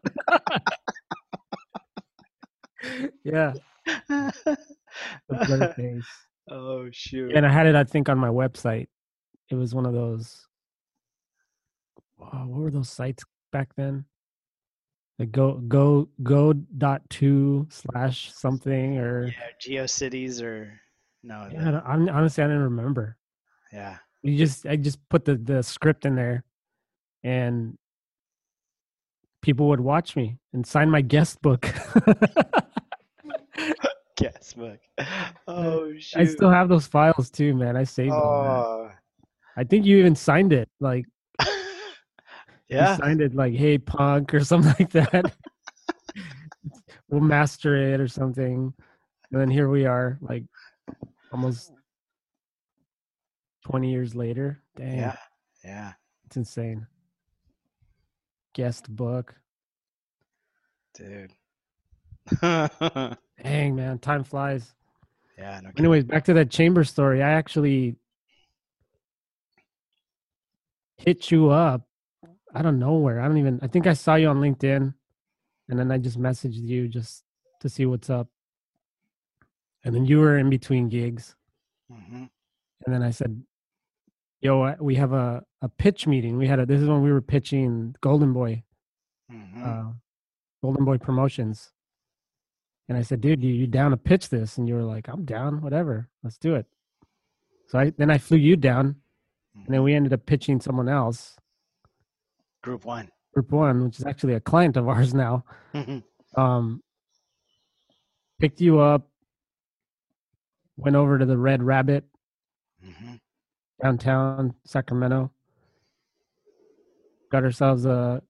yeah. 3.24 3.52
Blur 4.08 5.72
face. 5.74 6.06
oh 6.50 6.88
shoot. 6.92 7.32
And 7.34 7.46
I 7.46 7.52
had 7.52 7.66
it, 7.66 7.74
I 7.74 7.84
think, 7.84 8.08
on 8.08 8.18
my 8.18 8.28
website. 8.28 8.86
It 9.50 9.54
was 9.54 9.74
one 9.74 9.86
of 9.86 9.92
those. 9.92 10.46
Oh, 12.20 12.46
what 12.46 12.60
were 12.60 12.70
those 12.70 12.88
sites 12.90 13.24
back 13.52 13.68
then? 13.76 14.04
The 15.18 15.26
go 15.26 15.54
go 15.54 16.08
go 16.22 16.52
dot 16.52 17.02
two 17.10 17.66
slash 17.70 18.32
something 18.32 18.98
or 18.98 19.26
yeah, 19.28 19.32
GeoCities 19.82 20.42
or 20.42 20.78
no. 21.22 21.48
yeah, 21.52 21.60
I 21.60 21.64
the- 21.64 21.70
don't- 21.72 21.86
I'm, 21.86 22.08
honestly 22.08 22.44
I 22.44 22.46
didn't 22.48 22.62
remember. 22.62 23.16
yeah. 23.72 23.98
You 24.22 24.36
just 24.36 24.66
I 24.66 24.76
just 24.76 24.98
put 25.08 25.24
the 25.24 25.36
the 25.36 25.62
script 25.62 26.04
in 26.04 26.16
there, 26.16 26.42
and 27.22 27.78
people 29.40 29.68
would 29.68 29.80
watch 29.80 30.16
me 30.16 30.38
and 30.52 30.66
sign 30.66 30.90
my 30.90 31.00
guest 31.00 31.40
book. 31.42 31.72
Guess 34.16 34.54
book. 34.54 34.78
Oh 35.48 35.92
shoot. 35.98 36.18
I 36.20 36.24
still 36.24 36.50
have 36.50 36.68
those 36.68 36.86
files 36.86 37.30
too, 37.30 37.54
man. 37.54 37.76
I 37.76 37.84
saved 37.84 38.12
them. 38.12 38.18
man. 38.18 38.24
Oh. 38.50 38.90
I 39.56 39.64
think 39.64 39.86
you 39.86 39.98
even 39.98 40.14
signed 40.14 40.52
it, 40.52 40.68
like 40.80 41.04
you 41.46 41.46
yeah. 42.68 42.96
signed 42.96 43.20
it 43.20 43.34
like 43.34 43.54
"Hey 43.54 43.78
punk" 43.78 44.34
or 44.34 44.40
something 44.44 44.74
like 44.78 44.90
that. 44.92 45.32
we'll 47.08 47.20
master 47.20 47.76
it 47.76 48.00
or 48.00 48.08
something, 48.08 48.72
and 49.30 49.40
then 49.40 49.48
here 49.50 49.68
we 49.68 49.86
are, 49.86 50.18
like 50.20 50.44
almost 51.32 51.72
twenty 53.64 53.90
years 53.92 54.14
later. 54.14 54.62
Dang, 54.76 54.96
Yeah. 54.98 55.16
Yeah. 55.64 55.92
it's 56.26 56.36
insane. 56.36 56.86
Guest 58.54 58.88
book. 58.94 59.34
Dude. 60.94 61.32
Dang, 63.42 63.76
man, 63.76 63.98
time 63.98 64.24
flies. 64.24 64.74
Yeah. 65.38 65.60
No. 65.62 65.70
Anyways, 65.76 66.04
back 66.04 66.24
to 66.24 66.34
that 66.34 66.50
chamber 66.50 66.84
story. 66.84 67.22
I 67.22 67.30
actually 67.32 67.96
hit 70.96 71.30
you 71.30 71.50
up. 71.50 71.82
I 72.54 72.62
don't 72.62 72.78
know 72.78 72.94
where. 72.94 73.20
I 73.20 73.28
don't 73.28 73.36
even. 73.38 73.58
I 73.62 73.66
think 73.66 73.86
I 73.86 73.92
saw 73.92 74.14
you 74.14 74.28
on 74.28 74.40
LinkedIn, 74.40 74.94
and 75.68 75.78
then 75.78 75.92
I 75.92 75.98
just 75.98 76.18
messaged 76.18 76.54
you 76.54 76.88
just 76.88 77.22
to 77.60 77.68
see 77.68 77.84
what's 77.84 78.08
up. 78.08 78.28
And 79.84 79.94
then 79.94 80.06
you 80.06 80.18
were 80.18 80.38
in 80.38 80.50
between 80.50 80.88
gigs, 80.88 81.36
hmm 81.90 82.24
and 82.84 82.94
then 82.94 83.02
I 83.02 83.10
said, 83.10 83.42
"Yo, 84.40 84.74
we 84.80 84.94
have 84.94 85.12
a 85.12 85.44
a 85.60 85.68
pitch 85.68 86.06
meeting. 86.06 86.38
We 86.38 86.46
had 86.46 86.58
a. 86.58 86.66
This 86.66 86.80
is 86.80 86.88
when 86.88 87.02
we 87.02 87.12
were 87.12 87.20
pitching 87.20 87.94
Golden 88.00 88.32
Boy, 88.32 88.64
hmm 89.30 89.62
uh, 89.62 89.92
Golden 90.62 90.84
Boy 90.84 90.96
Promotions." 90.98 91.72
And 92.88 92.96
I 92.96 93.02
said, 93.02 93.20
"Dude, 93.20 93.42
you 93.42 93.52
you 93.52 93.66
down 93.66 93.90
to 93.90 93.96
pitch 93.96 94.28
this?" 94.28 94.58
And 94.58 94.68
you 94.68 94.74
were 94.74 94.82
like, 94.84 95.08
"I'm 95.08 95.24
down. 95.24 95.60
Whatever. 95.60 96.08
Let's 96.22 96.38
do 96.38 96.54
it." 96.54 96.66
So 97.68 97.78
I 97.78 97.90
then 97.90 98.10
I 98.10 98.18
flew 98.18 98.38
you 98.38 98.56
down, 98.56 98.96
and 99.54 99.66
then 99.74 99.82
we 99.82 99.94
ended 99.94 100.12
up 100.12 100.24
pitching 100.26 100.60
someone 100.60 100.88
else, 100.88 101.36
Group 102.62 102.84
one. 102.84 103.10
Group 103.34 103.50
One, 103.52 103.84
which 103.84 103.98
is 103.98 104.06
actually 104.06 104.32
a 104.34 104.40
client 104.40 104.76
of 104.76 104.88
ours 104.88 105.12
now. 105.14 105.44
Mhm. 105.74 106.02
um, 106.36 106.82
picked 108.38 108.60
you 108.60 108.78
up, 108.80 109.08
went 110.76 110.96
over 110.96 111.18
to 111.18 111.26
the 111.26 111.36
Red 111.38 111.62
Rabbit 111.62 112.04
Mhm. 112.84 113.20
downtown 113.82 114.54
Sacramento, 114.64 115.30
got 117.30 117.42
ourselves 117.44 117.84
a, 117.84 118.22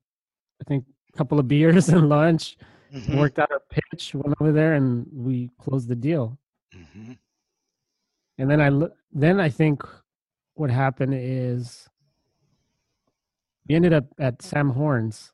I 0.60 0.64
think, 0.64 0.86
a 1.12 1.16
couple 1.16 1.38
of 1.38 1.46
beers 1.48 1.88
and 1.88 2.08
lunch, 2.08 2.56
Mhm. 2.92 3.18
worked 3.18 3.38
out 3.38 3.50
a 3.50 3.60
pitch, 3.60 4.14
went 4.14 4.34
over 4.40 4.52
there, 4.52 4.74
and 4.74 5.06
we 5.12 5.50
closed 5.58 5.88
the 5.88 5.96
deal. 5.96 6.38
Mhm. 6.74 7.18
And 8.38 8.50
then 8.50 8.60
I, 8.60 8.68
lo- 8.68 8.92
then 9.12 9.40
I 9.40 9.48
think 9.48 9.82
what 10.54 10.70
happened 10.70 11.14
is 11.16 11.88
we 13.68 13.74
ended 13.74 13.92
up 13.92 14.04
at 14.18 14.42
Sam 14.42 14.70
Horne's 14.70 15.32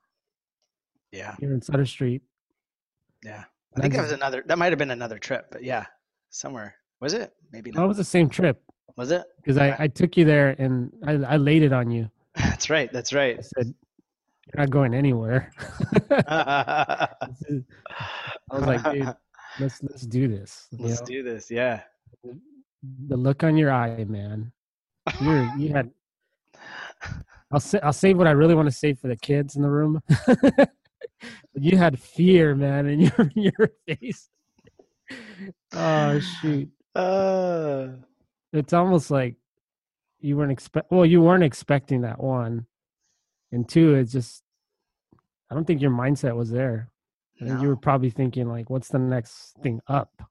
Yeah. 1.11 1.37
here 1.41 1.53
in 1.53 1.61
Sutter 1.61 1.85
Street. 1.87 2.23
Yeah. 3.23 3.45
I 3.77 3.81
think 3.81 3.95
that 3.95 4.03
was 4.03 4.13
another. 4.13 4.43
That 4.47 4.59
might 4.59 4.71
have 4.73 4.79
been 4.79 4.91
another 4.91 5.19
trip, 5.19 5.49
but 5.51 5.63
yeah, 5.63 5.87
somewhere 6.31 6.77
was 7.01 7.15
it? 7.15 7.33
Maybe 7.53 7.71
No, 7.71 7.85
it 7.85 7.89
was 7.89 7.97
the 7.97 8.05
same 8.05 8.29
trip 8.29 8.63
Was 8.97 9.11
it? 9.11 9.25
because 9.37 9.57
I, 9.59 9.75
I 9.79 9.89
took 9.89 10.17
you 10.17 10.25
there 10.25 10.51
and 10.59 10.93
I, 11.07 11.13
I 11.13 11.37
laid 11.37 11.63
it 11.63 11.73
on 11.73 11.91
you. 11.91 12.11
That's 12.35 12.69
right. 12.71 12.93
That's 12.93 13.13
right. 13.13 13.39
I 13.39 13.43
said, 13.43 13.67
"You're 13.67 13.75
not 14.55 14.71
going 14.71 14.95
anywhere." 14.95 15.53
I 16.11 17.09
was 18.51 18.67
like, 18.67 18.93
"Dude, 18.93 19.15
let's 19.61 19.83
let's 19.83 20.03
do 20.07 20.29
this." 20.29 20.69
Let's 20.73 21.01
know? 21.01 21.07
do 21.07 21.23
this. 21.23 21.51
Yeah. 21.51 21.83
the 23.09 23.17
look 23.17 23.43
on 23.45 23.57
your 23.57 23.71
eye, 23.73 24.05
man. 24.05 24.53
You 25.21 25.51
you 25.59 25.73
had. 25.73 25.91
I'll 27.53 27.61
say 27.61 27.81
I'll 27.83 27.93
save 27.93 28.17
what 28.17 28.27
I 28.27 28.31
really 28.31 28.55
want 28.55 28.69
to 28.69 28.75
say 28.75 28.95
for 28.95 29.09
the 29.09 29.17
kids 29.17 29.57
in 29.57 29.63
the 29.63 29.71
room. 29.71 30.01
You 31.55 31.77
had 31.77 32.01
fear, 32.01 32.55
man, 32.55 32.87
in 32.87 33.01
your 33.01 33.15
in 33.19 33.43
your 33.43 33.71
face. 33.87 34.29
Oh 35.73 36.19
shoot! 36.19 36.71
Uh, 36.95 37.89
It's 38.53 38.73
almost 38.73 39.11
like 39.11 39.37
you 40.21 40.37
weren't 40.37 40.51
expect. 40.53 40.91
Well, 40.91 41.07
you 41.07 41.21
weren't 41.21 41.45
expecting 41.45 42.01
that 42.03 42.21
one, 42.23 42.67
and 43.53 43.69
two, 43.69 43.95
it's 43.95 44.13
just. 44.13 44.43
I 45.51 45.55
don't 45.55 45.67
think 45.67 45.83
your 45.83 45.91
mindset 45.91 46.35
was 46.35 46.51
there. 46.51 46.91
I 47.41 47.45
think 47.45 47.61
you 47.61 47.69
were 47.69 47.77
probably 47.77 48.11
thinking 48.11 48.49
like, 48.49 48.71
"What's 48.71 48.89
the 48.89 48.99
next 48.99 49.55
thing 49.63 49.81
up?" 49.87 50.23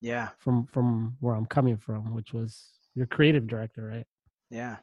Yeah. 0.00 0.28
from 0.38 0.66
from 0.66 1.16
where 1.20 1.34
I'm 1.34 1.46
coming 1.46 1.76
from, 1.76 2.14
which 2.14 2.32
was 2.32 2.72
your 2.94 3.06
creative 3.06 3.46
director, 3.46 3.86
right? 3.86 4.06
Yeah. 4.50 4.76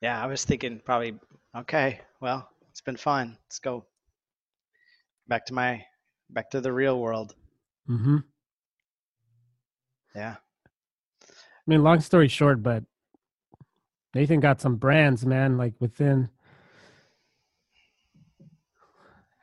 Yeah. 0.00 0.22
I 0.22 0.26
was 0.26 0.44
thinking 0.44 0.80
probably, 0.84 1.18
okay, 1.56 2.00
well, 2.20 2.48
it's 2.70 2.80
been 2.80 2.96
fun. 2.96 3.36
Let's 3.46 3.58
go 3.58 3.84
back 5.28 5.44
to 5.46 5.54
my, 5.54 5.84
back 6.30 6.50
to 6.50 6.60
the 6.60 6.72
real 6.72 7.00
world. 7.00 7.34
Mm-hmm. 7.88 8.18
Yeah. 10.14 10.36
I 11.22 11.66
mean, 11.66 11.82
long 11.82 12.00
story 12.00 12.28
short, 12.28 12.62
but 12.62 12.84
Nathan 14.14 14.40
got 14.40 14.60
some 14.60 14.76
brands, 14.76 15.24
man. 15.24 15.56
Like 15.56 15.74
within 15.80 16.30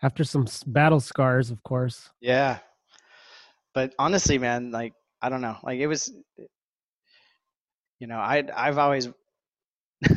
after 0.01 0.23
some 0.23 0.47
battle 0.67 0.99
scars, 0.99 1.51
of 1.51 1.63
course. 1.63 2.09
Yeah. 2.21 2.59
But 3.73 3.93
honestly, 3.97 4.37
man, 4.37 4.71
like 4.71 4.93
I 5.21 5.29
don't 5.29 5.41
know. 5.41 5.57
Like 5.63 5.79
it 5.79 5.87
was 5.87 6.11
you 7.99 8.07
know, 8.07 8.17
I 8.17 8.43
I've 8.55 8.77
always 8.77 9.09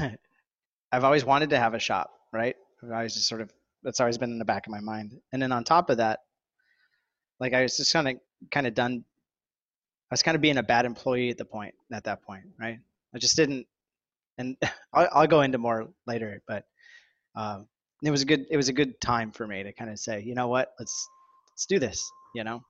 I've 0.92 1.04
always 1.04 1.24
wanted 1.24 1.50
to 1.50 1.58
have 1.58 1.74
a 1.74 1.78
shop, 1.78 2.12
right? 2.32 2.56
I've 2.82 2.90
always 2.90 3.14
just 3.14 3.28
sort 3.28 3.40
of 3.40 3.52
that's 3.82 4.00
always 4.00 4.18
been 4.18 4.30
in 4.30 4.38
the 4.38 4.44
back 4.44 4.66
of 4.66 4.72
my 4.72 4.80
mind. 4.80 5.18
And 5.32 5.40
then 5.40 5.52
on 5.52 5.64
top 5.64 5.90
of 5.90 5.98
that, 5.98 6.20
like 7.38 7.54
I 7.54 7.62
was 7.62 7.76
just 7.76 7.92
kind 7.92 8.08
of 8.08 8.16
kind 8.50 8.66
of 8.66 8.74
done 8.74 9.04
I 10.10 10.14
was 10.14 10.22
kind 10.22 10.34
of 10.34 10.40
being 10.40 10.58
a 10.58 10.62
bad 10.62 10.86
employee 10.86 11.30
at 11.30 11.38
the 11.38 11.44
point 11.44 11.74
at 11.92 12.04
that 12.04 12.22
point, 12.22 12.44
right? 12.58 12.78
I 13.14 13.18
just 13.18 13.36
didn't 13.36 13.66
and 14.40 14.56
I'll, 14.92 15.08
I'll 15.12 15.26
go 15.26 15.42
into 15.42 15.58
more 15.58 15.88
later, 16.06 16.42
but 16.48 16.64
um, 17.36 17.68
it 18.02 18.10
was 18.10 18.22
a 18.22 18.24
good 18.24 18.46
it 18.50 18.56
was 18.56 18.68
a 18.68 18.72
good 18.72 19.00
time 19.00 19.30
for 19.30 19.46
me 19.46 19.62
to 19.62 19.72
kind 19.72 19.90
of 19.90 19.98
say, 19.98 20.20
you 20.22 20.34
know 20.34 20.48
what, 20.48 20.72
let's 20.78 21.08
let's 21.52 21.66
do 21.66 21.78
this, 21.78 22.02
you 22.34 22.42
know, 22.42 22.62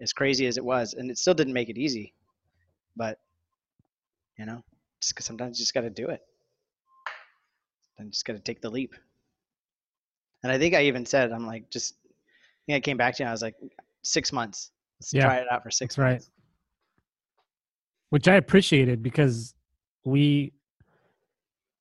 as 0.00 0.12
crazy 0.12 0.46
as 0.46 0.56
it 0.56 0.64
was, 0.64 0.94
and 0.94 1.10
it 1.10 1.18
still 1.18 1.34
didn't 1.34 1.52
make 1.52 1.68
it 1.68 1.78
easy, 1.78 2.14
but 2.96 3.18
you 4.38 4.46
know, 4.46 4.62
just 5.00 5.14
'cause 5.14 5.24
sometimes 5.26 5.58
you 5.58 5.62
just 5.62 5.74
got 5.74 5.82
to 5.82 5.90
do 5.90 6.08
it, 6.08 6.22
and 7.98 8.10
just 8.12 8.24
got 8.24 8.32
to 8.32 8.40
take 8.40 8.60
the 8.60 8.70
leap. 8.70 8.94
And 10.42 10.52
I 10.52 10.58
think 10.58 10.74
I 10.74 10.82
even 10.82 11.06
said, 11.06 11.32
I'm 11.32 11.46
like, 11.46 11.70
just, 11.70 11.94
I 12.04 12.10
think 12.66 12.76
I 12.76 12.80
came 12.80 12.96
back 12.98 13.14
to 13.16 13.22
you, 13.22 13.24
and 13.24 13.30
I 13.30 13.32
was 13.32 13.40
like, 13.42 13.54
six 14.02 14.32
months, 14.32 14.72
let's 15.00 15.12
Yeah, 15.12 15.22
try 15.22 15.36
it 15.36 15.46
out 15.50 15.62
for 15.62 15.70
six 15.70 15.96
right. 15.96 16.10
months. 16.10 16.30
Which 18.10 18.28
I 18.28 18.34
appreciated 18.34 19.02
because 19.02 19.53
we 20.04 20.52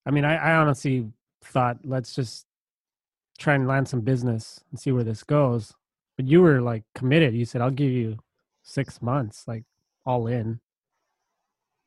I 0.06 0.12
mean, 0.12 0.26
I, 0.26 0.36
I 0.36 0.56
honestly 0.56 1.08
thought 1.44 1.78
let's 1.84 2.14
just 2.16 2.46
try 3.40 3.56
and 3.56 3.68
land 3.68 3.88
some 3.88 4.02
business 4.02 4.62
and 4.72 4.80
see 4.80 4.92
where 4.92 5.04
this 5.04 5.24
goes. 5.24 5.74
But 6.18 6.28
you 6.28 6.42
were 6.42 6.62
like 6.62 6.84
committed. 6.94 7.34
You 7.34 7.46
said, 7.46 7.62
I'll 7.62 7.72
give 7.72 7.92
you 7.92 8.18
six 8.64 9.02
months, 9.02 9.46
like 9.48 9.64
all 10.06 10.28
in. 10.28 10.60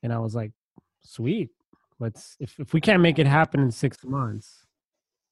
And 0.02 0.12
I 0.12 0.18
was 0.18 0.34
like, 0.34 0.52
sweet. 1.02 1.50
Let's 1.98 2.36
if 2.40 2.58
if 2.58 2.72
we 2.74 2.80
can't 2.80 3.02
make 3.02 3.18
it 3.18 3.26
happen 3.26 3.60
in 3.60 3.70
six 3.70 4.04
months, 4.04 4.66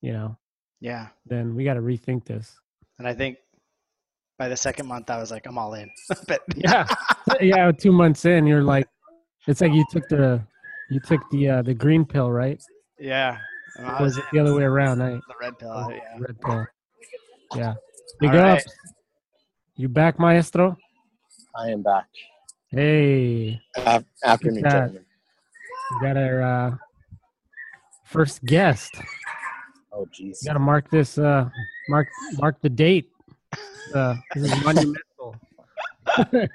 you 0.01 0.13
know, 0.13 0.39
Yeah, 0.81 1.09
then 1.27 1.55
we 1.55 1.65
gotta 1.65 1.81
rethink 1.81 2.25
this. 2.25 2.59
and 2.99 3.07
I 3.07 3.13
think 3.15 3.39
by 4.39 4.49
the 4.49 4.57
second 4.57 4.87
month, 4.89 5.11
I 5.11 5.19
was 5.19 5.31
like, 5.31 5.47
I'm 5.47 5.59
all 5.59 5.75
in. 5.75 5.91
but 6.29 6.43
Yeah. 6.57 6.87
yeah, 7.41 7.71
two 7.73 7.93
months 7.93 8.25
in, 8.25 8.47
you're 8.47 8.63
like 8.63 8.87
it's 9.47 9.61
like 9.61 9.73
you 9.73 9.85
took 9.91 10.09
the 10.09 10.41
you 10.95 11.01
took 11.01 11.21
the 11.31 11.49
uh 11.51 11.63
the 11.63 11.75
green 11.75 12.05
pill, 12.05 12.31
right? 12.31 12.63
yeah, 12.99 13.39
I 13.79 13.83
Or 13.83 14.05
was 14.05 14.17
was 14.17 14.19
it 14.19 14.25
the 14.33 14.39
other 14.39 14.55
way 14.55 14.63
around? 14.63 15.03
I, 15.03 15.11
the 15.11 15.21
red 15.41 15.59
pill. 15.59 15.73
Oh, 15.75 15.91
yeah. 15.91 16.17
Red 16.19 16.41
pill. 16.41 16.67
Yeah. 17.57 17.75
Big 18.21 18.31
All 18.31 18.37
right. 18.37 18.59
ups. 18.63 18.73
You 19.77 19.89
back, 19.89 20.19
maestro? 20.21 20.77
I 21.57 21.71
am 21.71 21.83
back. 21.83 22.07
Hey, 22.69 23.61
Af- 23.77 24.05
Afternoon, 24.25 24.63
that. 24.63 24.71
gentlemen. 24.71 25.05
we 25.91 26.01
got 26.01 26.17
our 26.17 26.43
uh, 26.43 26.77
first 28.05 28.45
guest. 28.45 28.95
Oh, 29.93 30.07
jeez. 30.15 30.43
You 30.43 30.47
got 30.47 30.53
to 30.55 30.59
mark 30.61 30.91
this. 30.91 31.19
Uh, 31.19 31.49
mark 31.89 32.07
mark 32.39 32.61
the 32.63 32.69
date. 32.71 33.11
Uh, 33.95 34.15
this 34.35 34.45
is 34.53 34.65
monumental. 34.65 35.37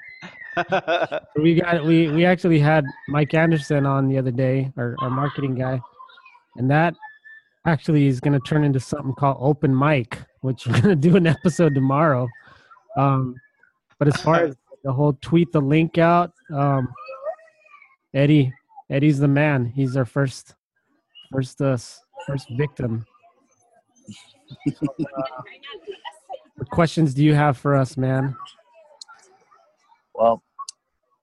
we 1.36 1.54
got 1.54 1.84
we 1.84 2.08
we 2.08 2.24
actually 2.24 2.58
had 2.58 2.84
Mike 3.08 3.34
Anderson 3.34 3.86
on 3.86 4.08
the 4.08 4.18
other 4.18 4.30
day, 4.30 4.72
our, 4.76 4.94
our 5.00 5.10
marketing 5.10 5.54
guy, 5.54 5.80
and 6.56 6.70
that 6.70 6.94
actually 7.66 8.06
is 8.06 8.20
going 8.20 8.32
to 8.32 8.40
turn 8.40 8.64
into 8.64 8.80
something 8.80 9.14
called 9.14 9.36
open 9.40 9.76
mic, 9.76 10.18
which 10.40 10.66
we're 10.66 10.80
going 10.80 11.00
to 11.00 11.08
do 11.08 11.16
an 11.16 11.26
episode 11.26 11.74
tomorrow. 11.74 12.28
Um, 12.96 13.36
but 13.98 14.08
as 14.08 14.16
far 14.22 14.44
as 14.44 14.56
the 14.82 14.92
whole 14.92 15.16
tweet 15.20 15.52
the 15.52 15.60
link 15.60 15.98
out, 15.98 16.32
um, 16.52 16.88
Eddie, 18.14 18.52
Eddie's 18.88 19.18
the 19.18 19.28
man. 19.28 19.66
He's 19.66 19.96
our 19.96 20.04
first, 20.04 20.54
first, 21.30 21.60
uh, 21.60 21.76
first 22.26 22.48
victim. 22.56 23.06
So, 24.74 24.86
uh, 25.00 25.22
what 26.56 26.70
questions 26.70 27.14
do 27.14 27.22
you 27.22 27.34
have 27.34 27.56
for 27.56 27.76
us, 27.76 27.96
man? 27.96 28.34
Well, 30.14 30.42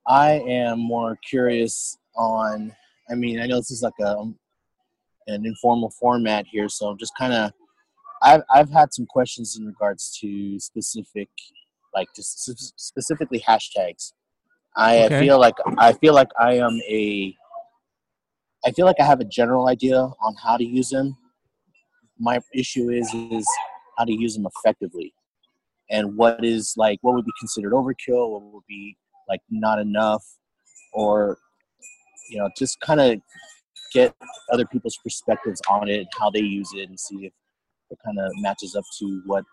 I 0.07 0.39
am 0.47 0.79
more 0.79 1.17
curious 1.29 1.97
on. 2.15 2.73
I 3.09 3.15
mean, 3.15 3.39
I 3.39 3.45
know 3.45 3.57
this 3.57 3.71
is 3.71 3.83
like 3.83 3.99
a 3.99 4.15
an 5.27 5.45
informal 5.45 5.91
format 5.99 6.45
here, 6.49 6.69
so 6.69 6.87
I'm 6.87 6.97
just 6.97 7.13
kind 7.17 7.33
of. 7.33 7.51
I've 8.23 8.41
I've 8.49 8.71
had 8.71 8.93
some 8.93 9.05
questions 9.05 9.57
in 9.59 9.65
regards 9.65 10.17
to 10.21 10.59
specific, 10.59 11.29
like 11.93 12.07
just 12.15 12.41
specifically 12.77 13.43
hashtags. 13.47 14.13
I 14.75 15.05
Okay. 15.05 15.19
feel 15.19 15.39
like 15.39 15.55
I 15.77 15.93
feel 15.93 16.13
like 16.13 16.29
I 16.39 16.53
am 16.53 16.79
a 16.87 17.35
I 18.65 18.71
feel 18.71 18.85
like 18.85 18.99
I 18.99 19.03
have 19.03 19.19
a 19.19 19.25
general 19.25 19.67
idea 19.67 19.97
on 19.99 20.35
how 20.41 20.57
to 20.57 20.63
use 20.63 20.89
them. 20.89 21.17
My 22.17 22.39
issue 22.53 22.89
is 22.89 23.13
is 23.13 23.47
how 23.97 24.05
to 24.05 24.13
use 24.13 24.35
them 24.35 24.47
effectively, 24.47 25.13
and 25.91 26.15
what 26.17 26.43
is 26.43 26.73
like 26.77 26.97
what 27.01 27.13
would 27.13 27.25
be 27.25 27.31
considered 27.39 27.73
overkill, 27.73 28.31
what 28.31 28.41
would 28.53 28.63
be 28.67 28.97
like 29.27 29.41
not 29.49 29.79
enough, 29.79 30.23
or 30.93 31.37
you 32.29 32.37
know, 32.37 32.49
just 32.57 32.79
kind 32.81 32.99
of 32.99 33.19
get 33.93 34.13
other 34.51 34.65
people's 34.65 34.97
perspectives 35.03 35.61
on 35.69 35.89
it, 35.89 36.07
how 36.19 36.29
they 36.29 36.41
use 36.41 36.69
it, 36.75 36.89
and 36.89 36.99
see 36.99 37.25
if 37.25 37.33
it 37.89 37.97
kind 38.05 38.19
of 38.19 38.31
matches 38.37 38.75
up 38.75 38.83
to 38.99 39.21
what 39.25 39.43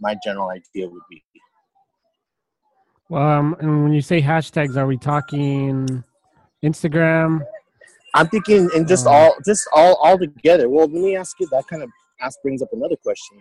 my 0.00 0.16
general 0.24 0.50
idea 0.50 0.88
would 0.88 1.02
be. 1.10 1.22
Well, 3.08 3.22
um, 3.22 3.56
and 3.58 3.82
when 3.82 3.92
you 3.92 4.00
say 4.00 4.22
hashtags, 4.22 4.76
are 4.76 4.86
we 4.86 4.96
talking 4.96 6.04
Instagram? 6.64 7.44
I'm 8.14 8.28
thinking, 8.28 8.70
and 8.74 8.86
just 8.86 9.06
Um, 9.06 9.14
all, 9.14 9.36
just 9.44 9.68
all, 9.72 9.96
all 9.96 10.18
together. 10.18 10.68
Well, 10.68 10.86
let 10.86 11.02
me 11.02 11.16
ask 11.16 11.38
you. 11.40 11.48
That 11.50 11.66
kind 11.66 11.82
of 11.82 11.90
ask 12.20 12.40
brings 12.42 12.62
up 12.62 12.68
another 12.72 12.96
question: 13.02 13.38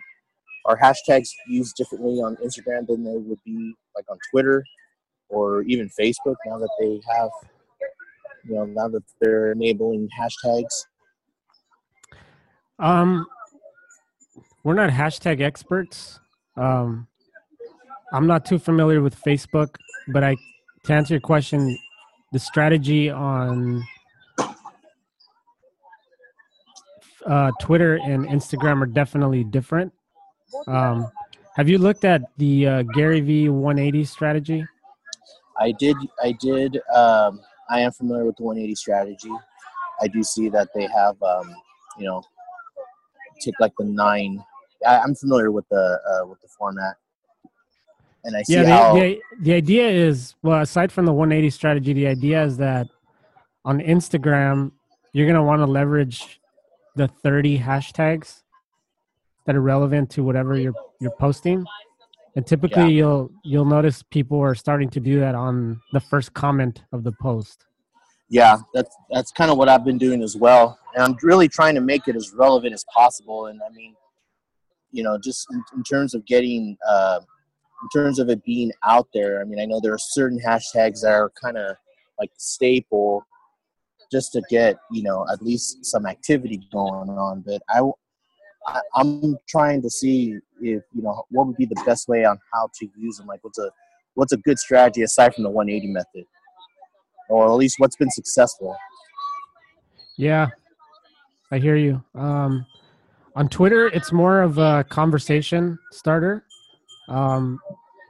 Are 0.66 0.78
hashtags 0.78 1.30
used 1.48 1.76
differently 1.76 2.20
on 2.20 2.36
Instagram 2.38 2.88
than 2.88 3.04
they 3.04 3.18
would 3.18 3.40
be 3.46 3.76
like 3.96 4.06
on 4.10 4.18
Twitter 4.32 4.64
or 5.30 5.62
even 5.64 5.90
Facebook? 5.90 6.36
Now 6.46 6.58
that 6.58 6.70
they 6.80 7.02
have, 7.16 7.30
you 8.46 8.56
know, 8.56 8.66
now 8.66 8.88
that 8.90 9.04
they're 9.22 9.52
enabling 9.52 10.10
hashtags. 10.20 10.86
Um, 12.78 13.26
we're 14.64 14.74
not 14.74 14.90
hashtag 14.90 15.42
experts. 15.42 16.20
Um, 16.56 17.08
I'm 18.12 18.28
not 18.28 18.46
too 18.46 18.60
familiar 18.60 19.02
with 19.02 19.22
Facebook, 19.22 19.76
but 20.08 20.24
I 20.24 20.36
to 20.86 20.94
answer 20.94 21.14
your 21.14 21.22
question, 21.22 21.78
the 22.32 22.40
strategy 22.40 23.10
on 23.10 23.84
uh, 27.26 27.52
Twitter 27.60 27.96
and 27.98 28.26
Instagram 28.26 28.82
are 28.82 28.88
definitely 28.88 29.44
different. 29.44 29.94
Um, 30.68 31.12
have 31.56 31.70
you 31.70 31.78
looked 31.78 32.06
at 32.06 32.22
the 32.38 32.68
uh, 32.68 32.84
Gary 32.94 33.22
Vee 33.22 33.50
180 33.50 34.06
strategy? 34.06 34.66
I 35.60 35.72
did. 35.74 35.98
I 36.24 36.32
did. 36.34 36.80
Um, 36.94 37.42
I 37.70 37.82
am 37.82 37.92
familiar 37.92 38.26
with 38.26 38.38
the 38.38 38.44
180 38.44 38.76
strategy. 38.76 39.32
I 40.02 40.08
do 40.08 40.24
see 40.24 40.50
that 40.50 40.70
they 40.74 40.88
have, 40.88 41.22
um, 41.22 41.54
you 41.98 42.06
know, 42.06 42.24
take 43.42 43.56
like 43.60 43.74
the 43.78 43.86
nine. 43.86 44.44
I, 44.86 45.00
I'm 45.00 45.16
familiar 45.16 45.52
with 45.52 45.68
the 45.70 46.00
uh, 46.10 46.28
with 46.28 46.40
the 46.42 46.48
format, 46.48 46.96
and 48.24 48.36
I 48.36 48.44
see 48.44 48.54
yeah, 48.54 48.66
how. 48.66 48.94
the, 48.94 49.00
the, 49.00 49.22
the 49.42 49.54
idea 49.54 49.88
is 49.90 50.36
well, 50.42 50.62
aside 50.62 50.92
from 50.92 51.06
the 51.06 51.14
180 51.14 51.50
strategy, 51.50 51.94
the 51.94 52.08
idea 52.08 52.44
is 52.44 52.58
that 52.58 52.88
on 53.66 53.80
Instagram, 53.80 54.72
you're 55.12 55.28
going 55.28 55.36
to 55.36 55.44
want 55.44 55.62
to 55.62 55.66
leverage 55.66 56.40
the 56.96 57.08
30 57.08 57.60
hashtags 57.60 58.44
that 59.46 59.56
are 59.56 59.62
relevant 59.62 60.10
to 60.12 60.24
whatever 60.24 60.58
you're 60.58 60.74
you're 61.00 61.16
posting. 61.20 61.66
And 62.40 62.48
typically 62.48 62.84
Yeah. 62.84 63.00
you'll 63.00 63.32
you'll 63.44 63.66
notice 63.66 64.02
people 64.02 64.40
are 64.40 64.56
starting 64.56 64.90
to 64.92 65.02
do 65.02 65.20
that 65.20 65.36
on 65.36 65.82
the 65.92 66.00
first 66.00 66.34
comment 66.34 66.84
of 66.94 67.04
the 67.04 67.12
post. 67.22 67.66
yeah, 68.30 68.56
that's 68.74 68.96
that's 69.10 69.34
kind 69.34 69.52
of 69.52 69.58
what 69.58 69.68
I've 69.68 69.84
been 69.84 69.98
doing 69.98 70.24
as 70.24 70.38
well, 70.38 70.80
and 70.94 71.04
I'm 71.04 71.18
really 71.22 71.50
trying 71.50 71.76
to 71.76 71.82
make 71.82 72.08
it 72.08 72.16
as 72.16 72.32
relevant 72.34 72.74
as 72.74 72.86
possible. 72.94 73.48
And 73.48 73.60
I 73.62 73.70
mean, 73.76 73.94
you 74.92 75.04
know, 75.04 75.18
just 75.18 75.48
in, 75.52 75.62
in 75.76 75.84
terms 75.84 76.14
of 76.14 76.26
getting, 76.26 76.78
uh, 76.88 77.20
in 77.84 77.90
terms 77.94 78.20
of 78.20 78.30
it 78.30 78.42
being 78.46 78.72
out 78.86 79.08
there. 79.14 79.42
I 79.42 79.44
mean, 79.44 79.60
I 79.60 79.66
know 79.66 79.82
there 79.82 79.94
are 79.94 79.98
certain 80.00 80.40
hashtags 80.40 81.02
that 81.02 81.12
are 81.12 81.30
kind 81.44 81.58
of 81.58 81.76
like 82.20 82.32
staple, 82.38 83.26
just 84.14 84.32
to 84.32 84.42
get 84.50 84.78
you 84.92 85.04
know 85.04 85.26
at 85.30 85.42
least 85.42 85.84
some 85.84 86.06
activity 86.06 86.62
going 86.72 87.10
on. 87.10 87.42
But 87.46 87.62
I, 87.68 87.82
I 88.66 88.80
I'm 88.96 89.36
trying 89.46 89.82
to 89.82 89.90
see 89.90 90.38
if 90.62 90.84
you 90.94 91.02
know 91.02 91.24
what 91.30 91.48
would 91.48 91.58
be 91.58 91.66
the 91.66 91.82
best 91.86 92.08
way 92.08 92.26
on 92.26 92.38
how 92.54 92.70
to 92.80 92.90
use 92.98 93.18
them. 93.18 93.28
Like, 93.28 93.44
what's 93.44 93.58
a 93.60 93.70
what's 94.16 94.34
a 94.34 94.38
good 94.38 94.60
strategy 94.60 95.02
aside 95.04 95.34
from 95.34 95.44
the 95.44 95.50
180 95.50 95.92
method, 95.94 96.26
or 97.30 97.46
at 97.48 97.54
least 97.54 97.76
what's 97.80 97.96
been 97.96 98.12
successful. 98.12 98.76
Yeah, 100.18 100.48
I 101.52 101.60
hear 101.60 101.76
you. 101.76 102.04
Um, 102.16 102.66
on 103.36 103.48
Twitter, 103.48 103.88
it's 103.88 104.12
more 104.12 104.42
of 104.42 104.58
a 104.58 104.84
conversation 104.90 105.80
starter. 105.92 106.44
Um, 107.08 107.60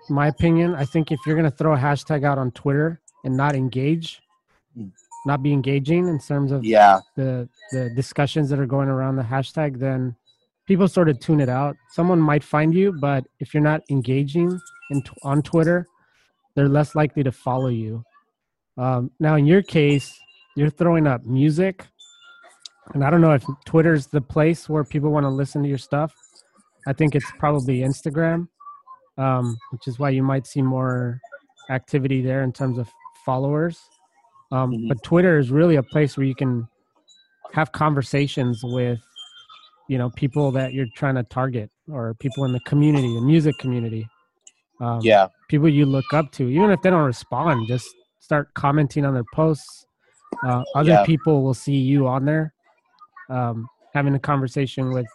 my 0.09 0.27
opinion, 0.27 0.73
I 0.73 0.85
think 0.85 1.11
if 1.11 1.19
you're 1.25 1.35
going 1.35 1.49
to 1.49 1.55
throw 1.55 1.73
a 1.73 1.77
hashtag 1.77 2.23
out 2.25 2.37
on 2.39 2.51
Twitter 2.51 2.99
and 3.23 3.35
not 3.37 3.55
engage, 3.55 4.21
Mm. 4.77 4.91
not 5.25 5.41
be 5.41 5.51
engaging 5.51 6.07
in 6.07 6.19
terms 6.19 6.51
of 6.51 6.63
Yeah, 6.63 6.99
the 7.15 7.49
the 7.71 7.89
discussions 7.95 8.49
that 8.49 8.59
are 8.59 8.67
going 8.67 8.87
around 8.87 9.15
the 9.15 9.23
hashtag, 9.23 9.79
then 9.79 10.15
people 10.69 10.87
sort 10.87 11.09
of 11.09 11.19
tune 11.19 11.41
it 11.41 11.49
out. 11.49 11.75
Someone 11.89 12.21
might 12.21 12.43
find 12.43 12.75
you, 12.75 12.93
but 13.01 13.25
if 13.39 13.55
you're 13.55 13.63
not 13.63 13.81
engaging 13.89 14.59
in, 14.91 15.01
t- 15.01 15.09
on 15.23 15.41
Twitter, 15.41 15.87
they're 16.55 16.69
less 16.69 16.93
likely 16.93 17.23
to 17.23 17.31
follow 17.31 17.69
you. 17.69 18.03
Um, 18.77 19.09
now, 19.19 19.33
in 19.35 19.47
your 19.47 19.63
case, 19.63 20.15
you're 20.55 20.69
throwing 20.69 21.07
up 21.07 21.25
music, 21.25 21.87
and 22.93 23.03
I 23.03 23.09
don't 23.09 23.19
know 23.19 23.33
if 23.33 23.43
Twitter's 23.65 24.05
the 24.05 24.21
place 24.21 24.69
where 24.69 24.83
people 24.83 25.09
want 25.09 25.23
to 25.23 25.29
listen 25.29 25.63
to 25.63 25.69
your 25.69 25.79
stuff. 25.79 26.13
I 26.87 26.93
think 26.93 27.15
it's 27.15 27.31
probably 27.39 27.79
Instagram, 27.79 28.47
um, 29.17 29.57
which 29.71 29.87
is 29.87 29.97
why 29.97 30.11
you 30.11 30.21
might 30.21 30.45
see 30.45 30.61
more 30.61 31.19
activity 31.71 32.21
there 32.21 32.43
in 32.43 32.53
terms 32.53 32.77
of 32.77 32.87
followers. 33.25 33.81
Um, 34.51 34.71
Mhm. 34.71 34.87
But 34.89 35.01
Twitter 35.03 35.39
is 35.39 35.49
really 35.49 35.77
a 35.77 35.83
place 35.83 36.15
where 36.15 36.27
you 36.27 36.35
can 36.35 36.67
have 37.53 37.71
conversations 37.71 38.63
with, 38.63 38.99
you 39.89 39.97
know, 39.97 40.09
people 40.11 40.51
that 40.51 40.71
you're 40.71 40.87
trying 40.95 41.15
to 41.15 41.23
target 41.23 41.69
or 41.91 42.13
people 42.13 42.45
in 42.45 42.53
the 42.53 42.59
community, 42.61 43.13
the 43.15 43.21
music 43.21 43.57
community. 43.57 44.07
Um, 44.79 45.01
yeah, 45.03 45.27
people 45.49 45.67
you 45.67 45.85
look 45.85 46.13
up 46.13 46.31
to, 46.33 46.47
even 46.47 46.69
if 46.69 46.81
they 46.83 46.91
don't 46.91 47.03
respond, 47.03 47.67
just 47.67 47.87
start 48.19 48.53
commenting 48.53 49.03
on 49.03 49.15
their 49.15 49.25
posts. 49.33 49.85
Uh, 50.45 50.63
other 50.75 50.91
Yeah. 50.91 51.03
people 51.05 51.41
will 51.43 51.55
see 51.55 51.75
you 51.75 52.07
on 52.07 52.23
there, 52.23 52.53
um, 53.29 53.67
having 53.93 54.13
a 54.13 54.19
conversation 54.19 54.93
with 54.93 55.07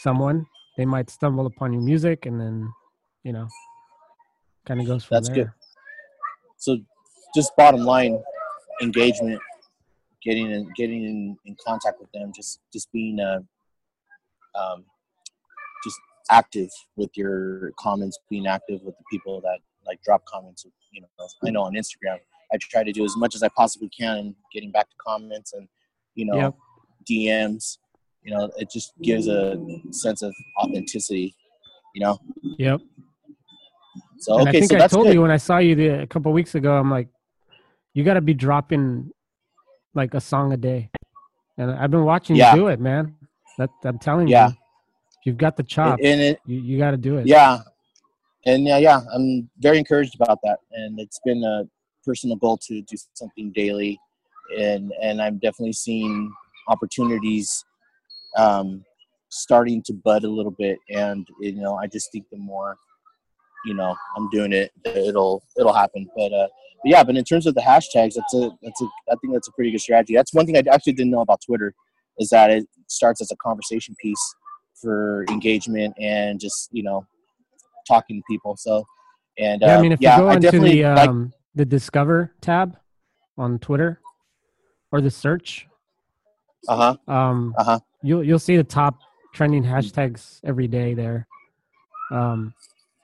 someone. 0.00 0.44
They 0.76 0.84
might 0.84 1.08
stumble 1.08 1.46
upon 1.46 1.72
your 1.72 1.82
music, 1.82 2.26
and 2.26 2.40
then, 2.40 2.68
you 3.22 3.32
know, 3.32 3.46
kind 4.66 4.80
of 4.80 4.86
goes 4.86 5.04
from 5.04 5.18
That's 5.18 5.28
there. 5.28 5.36
good. 5.36 5.50
So, 6.58 6.78
just 7.34 7.54
bottom 7.56 7.82
line, 7.84 8.20
engagement, 8.82 9.40
getting 10.24 10.50
in, 10.50 10.70
getting 10.76 11.04
in, 11.04 11.38
in 11.44 11.56
contact 11.64 12.00
with 12.00 12.10
them, 12.12 12.32
just 12.34 12.60
just 12.72 12.90
being 12.92 13.20
uh, 13.20 13.40
um, 14.54 14.84
just 15.84 15.98
active 16.30 16.68
with 16.96 17.10
your 17.16 17.72
comments, 17.78 18.18
being 18.30 18.46
active 18.46 18.80
with 18.82 18.96
the 18.96 19.04
people 19.10 19.40
that 19.42 19.58
like 19.86 20.00
drop 20.02 20.24
comments. 20.26 20.64
You 20.92 21.00
know, 21.02 21.06
I 21.44 21.50
know 21.50 21.62
on 21.62 21.72
Instagram, 21.74 22.18
I 22.52 22.56
try 22.60 22.84
to 22.84 22.92
do 22.92 23.04
as 23.04 23.16
much 23.16 23.34
as 23.34 23.42
I 23.42 23.48
possibly 23.56 23.88
can, 23.88 24.18
and 24.18 24.34
getting 24.52 24.70
back 24.70 24.88
to 24.90 24.96
comments 25.04 25.52
and 25.54 25.68
you 26.14 26.26
know 26.26 26.36
Yep. 26.36 26.54
DMs. 27.10 27.78
You 28.22 28.36
know, 28.36 28.50
it 28.56 28.70
just 28.70 28.92
gives 29.02 29.26
a 29.26 29.56
sense 29.90 30.22
of 30.22 30.32
authenticity. 30.62 31.34
You 31.94 32.02
know, 32.02 32.18
Yep. 32.58 32.80
so 34.18 34.38
and 34.38 34.48
okay, 34.48 34.58
I 34.58 34.60
think 34.60 34.70
so 34.70 34.84
I 34.84 34.86
told 34.86 35.06
good. 35.06 35.14
you 35.14 35.22
when 35.22 35.30
I 35.30 35.36
saw 35.36 35.58
you 35.58 35.74
the, 35.74 36.02
a 36.02 36.06
couple 36.06 36.32
weeks 36.32 36.54
ago, 36.54 36.76
I'm 36.76 36.90
like, 36.90 37.08
you 37.94 38.04
got 38.04 38.14
to 38.14 38.20
be 38.20 38.32
dropping 38.34 39.10
like 39.94 40.14
a 40.14 40.20
song 40.20 40.52
a 40.52 40.56
day, 40.56 40.90
and 41.58 41.70
I've 41.72 41.90
been 41.90 42.04
watching 42.04 42.36
Yeah. 42.36 42.54
you 42.54 42.60
do 42.60 42.68
it, 42.68 42.80
man. 42.80 43.16
That 43.58 43.70
I'm 43.84 43.98
telling 43.98 44.28
Yeah. 44.28 44.48
you, 44.48 44.54
you've 45.24 45.36
got 45.38 45.56
the 45.56 45.62
chops. 45.62 46.02
and 46.04 46.20
it, 46.20 46.40
you 46.46 46.60
you 46.60 46.78
got 46.78 46.92
to 46.92 46.96
do 46.96 47.16
it. 47.18 47.26
yeah 47.26 47.58
and 48.46 48.64
yeah 48.66 48.78
yeah 48.78 49.00
i'm 49.14 49.48
very 49.60 49.78
encouraged 49.78 50.14
about 50.20 50.38
that 50.42 50.58
and 50.72 50.98
it's 50.98 51.20
been 51.24 51.44
a 51.44 51.62
personal 52.04 52.34
goal 52.36 52.56
to 52.56 52.82
do 52.82 52.96
something 53.14 53.52
daily 53.52 53.96
and 54.58 54.92
and 55.00 55.22
i'm 55.22 55.38
definitely 55.38 55.72
seeing 55.72 56.28
opportunities 56.68 57.64
um 58.36 58.84
starting 59.28 59.80
to 59.82 59.92
bud 59.92 60.24
a 60.24 60.28
little 60.28 60.50
bit 60.58 60.76
and 60.90 61.26
you 61.40 61.54
know 61.54 61.76
i 61.76 61.86
just 61.86 62.10
think 62.10 62.24
the 62.32 62.36
more 62.38 62.76
you 63.64 63.74
know 63.74 63.94
i'm 64.16 64.28
doing 64.30 64.52
it 64.52 64.72
it'll 64.84 65.42
it'll 65.58 65.72
happen 65.72 66.04
but 66.16 66.32
uh 66.32 66.48
but 66.82 66.90
yeah 66.90 67.04
but 67.04 67.16
in 67.16 67.24
terms 67.24 67.46
of 67.46 67.54
the 67.54 67.60
hashtags 67.60 68.14
that's 68.14 68.34
a 68.34 68.50
that's 68.62 68.80
a 68.82 68.86
i 69.10 69.14
think 69.20 69.32
that's 69.32 69.46
a 69.48 69.52
pretty 69.52 69.70
good 69.70 69.80
strategy 69.80 70.14
that's 70.14 70.34
one 70.34 70.44
thing 70.46 70.56
i 70.56 70.62
actually 70.72 70.92
didn't 70.92 71.12
know 71.12 71.20
about 71.20 71.40
twitter 71.46 71.72
is 72.18 72.28
that 72.30 72.50
it 72.50 72.66
starts 72.88 73.20
as 73.20 73.30
a 73.30 73.36
conversation 73.36 73.94
piece 74.00 74.34
for 74.80 75.24
engagement 75.30 75.94
and 75.98 76.40
just 76.40 76.68
you 76.72 76.82
know 76.82 77.06
talking 77.86 78.16
to 78.18 78.22
people. 78.28 78.56
So, 78.56 78.84
and 79.38 79.62
Yeah, 79.62 79.74
uh, 79.74 79.78
I 79.78 79.82
mean, 79.82 79.92
if 79.92 80.00
yeah, 80.00 80.16
you 80.16 80.22
go 80.22 80.28
I 80.28 80.34
into 80.34 80.58
the 80.60 80.84
like. 80.84 81.08
um, 81.08 81.32
the 81.54 81.64
Discover 81.64 82.32
tab 82.40 82.76
on 83.36 83.58
Twitter 83.58 84.00
or 84.90 85.00
the 85.00 85.10
search, 85.10 85.66
Uh 86.68 86.76
huh. 86.76 87.12
um, 87.12 87.54
Uh 87.58 87.64
huh. 87.64 87.78
you'll 88.02 88.24
you'll 88.24 88.38
see 88.38 88.56
the 88.56 88.64
top 88.64 88.98
trending 89.34 89.62
hashtags 89.64 90.40
every 90.44 90.68
day 90.68 90.94
there. 90.94 91.26
Um, 92.10 92.54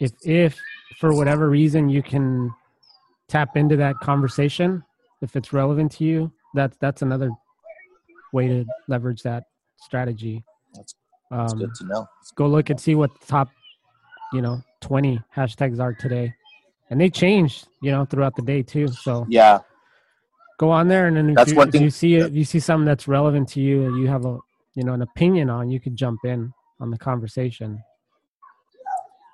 if 0.01 0.13
if 0.25 0.59
for 0.99 1.13
whatever 1.15 1.49
reason 1.49 1.89
you 1.89 2.03
can 2.03 2.53
tap 3.29 3.57
into 3.57 3.77
that 3.77 3.99
conversation, 4.01 4.83
if 5.23 5.37
it's 5.37 5.53
relevant 5.53 5.93
to 5.93 6.05
you, 6.05 6.33
that's 6.55 6.77
that's 6.79 7.03
another 7.03 7.31
way 8.33 8.49
to 8.49 8.65
leverage 8.89 9.23
that 9.23 9.45
strategy. 9.77 10.45
That's- 10.75 10.95
um, 11.31 11.59
good 11.59 11.75
to 11.75 11.85
know. 11.87 12.09
go 12.37 12.47
look 12.47 12.71
and 12.71 12.81
see 12.81 12.95
what 12.95 13.11
the 13.21 13.27
top, 13.27 13.51
you 14.33 14.41
know, 14.41 14.63
20 14.81 15.21
hashtags 15.37 15.79
are 15.79 15.93
today. 15.93 16.33
And 16.91 16.99
they 16.99 17.11
change, 17.11 17.65
you 17.83 17.91
know, 17.91 18.07
throughout 18.07 18.35
the 18.35 18.43
day 18.43 18.63
too. 18.63 18.89
So 18.89 19.27
Yeah, 19.29 19.59
go 20.59 20.71
on 20.71 20.89
there 20.89 21.07
and 21.07 21.17
then 21.17 21.31
if, 21.31 21.37
That's 21.37 21.51
you, 21.51 21.57
one 21.57 21.69
if 21.69 21.75
you 21.75 21.91
see 21.91 22.15
it, 22.15 22.27
if 22.27 22.35
you 22.35 22.45
see 22.45 22.61
something 22.61 22.87
that's 22.87 23.07
relevant 23.07 23.49
to 23.51 23.61
you 23.61 23.85
and 23.85 23.99
you 23.99 24.07
have 24.09 24.25
a, 24.25 24.39
you 24.75 24.85
know, 24.85 24.95
an 24.95 25.03
opinion 25.03 25.51
on, 25.51 25.71
you 25.71 25.81
could 25.81 25.97
jump 25.97 26.21
in 26.25 26.53
on 26.81 26.91
the 26.91 26.97
conversation. 26.97 27.83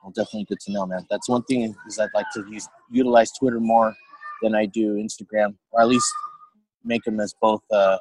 well, 0.02 0.10
definitely 0.10 0.44
good 0.46 0.60
to 0.60 0.72
know, 0.72 0.84
man. 0.84 1.06
That's 1.10 1.28
one 1.28 1.44
thing 1.44 1.74
is 1.86 1.98
I'd 2.00 2.08
like 2.14 2.26
to 2.34 2.44
use 2.50 2.68
utilize 2.90 3.30
Twitter 3.38 3.60
more 3.60 3.94
than 4.42 4.54
I 4.54 4.66
do 4.66 4.94
Instagram, 4.96 5.54
or 5.70 5.80
at 5.80 5.88
least 5.88 6.12
make 6.82 7.04
them 7.04 7.20
as 7.20 7.34
both. 7.40 7.62
Uh, 7.70 7.98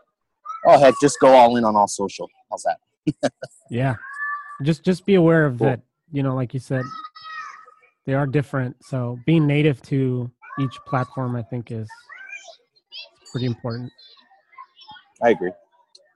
oh 0.65 0.79
heck, 0.79 0.93
just 1.01 1.19
go 1.19 1.33
all 1.33 1.55
in 1.57 1.63
on 1.63 1.75
all 1.75 1.87
social. 1.87 2.29
How's 2.49 2.63
that? 2.63 3.31
Yeah. 3.69 3.95
Just 4.63 4.83
just 4.83 5.05
be 5.05 5.15
aware 5.15 5.45
of 5.45 5.57
Cool. 5.57 5.67
that, 5.67 5.81
you 6.11 6.23
know, 6.23 6.35
like 6.35 6.53
you 6.53 6.59
said, 6.59 6.83
they 8.05 8.13
are 8.13 8.27
different. 8.27 8.75
So 8.85 9.17
being 9.25 9.45
native 9.47 9.81
to 9.83 10.29
each 10.59 10.77
platform 10.87 11.35
I 11.35 11.41
think 11.41 11.71
is 11.71 11.89
pretty 13.31 13.47
important. 13.47 13.91
I 15.21 15.29
agree. 15.31 15.51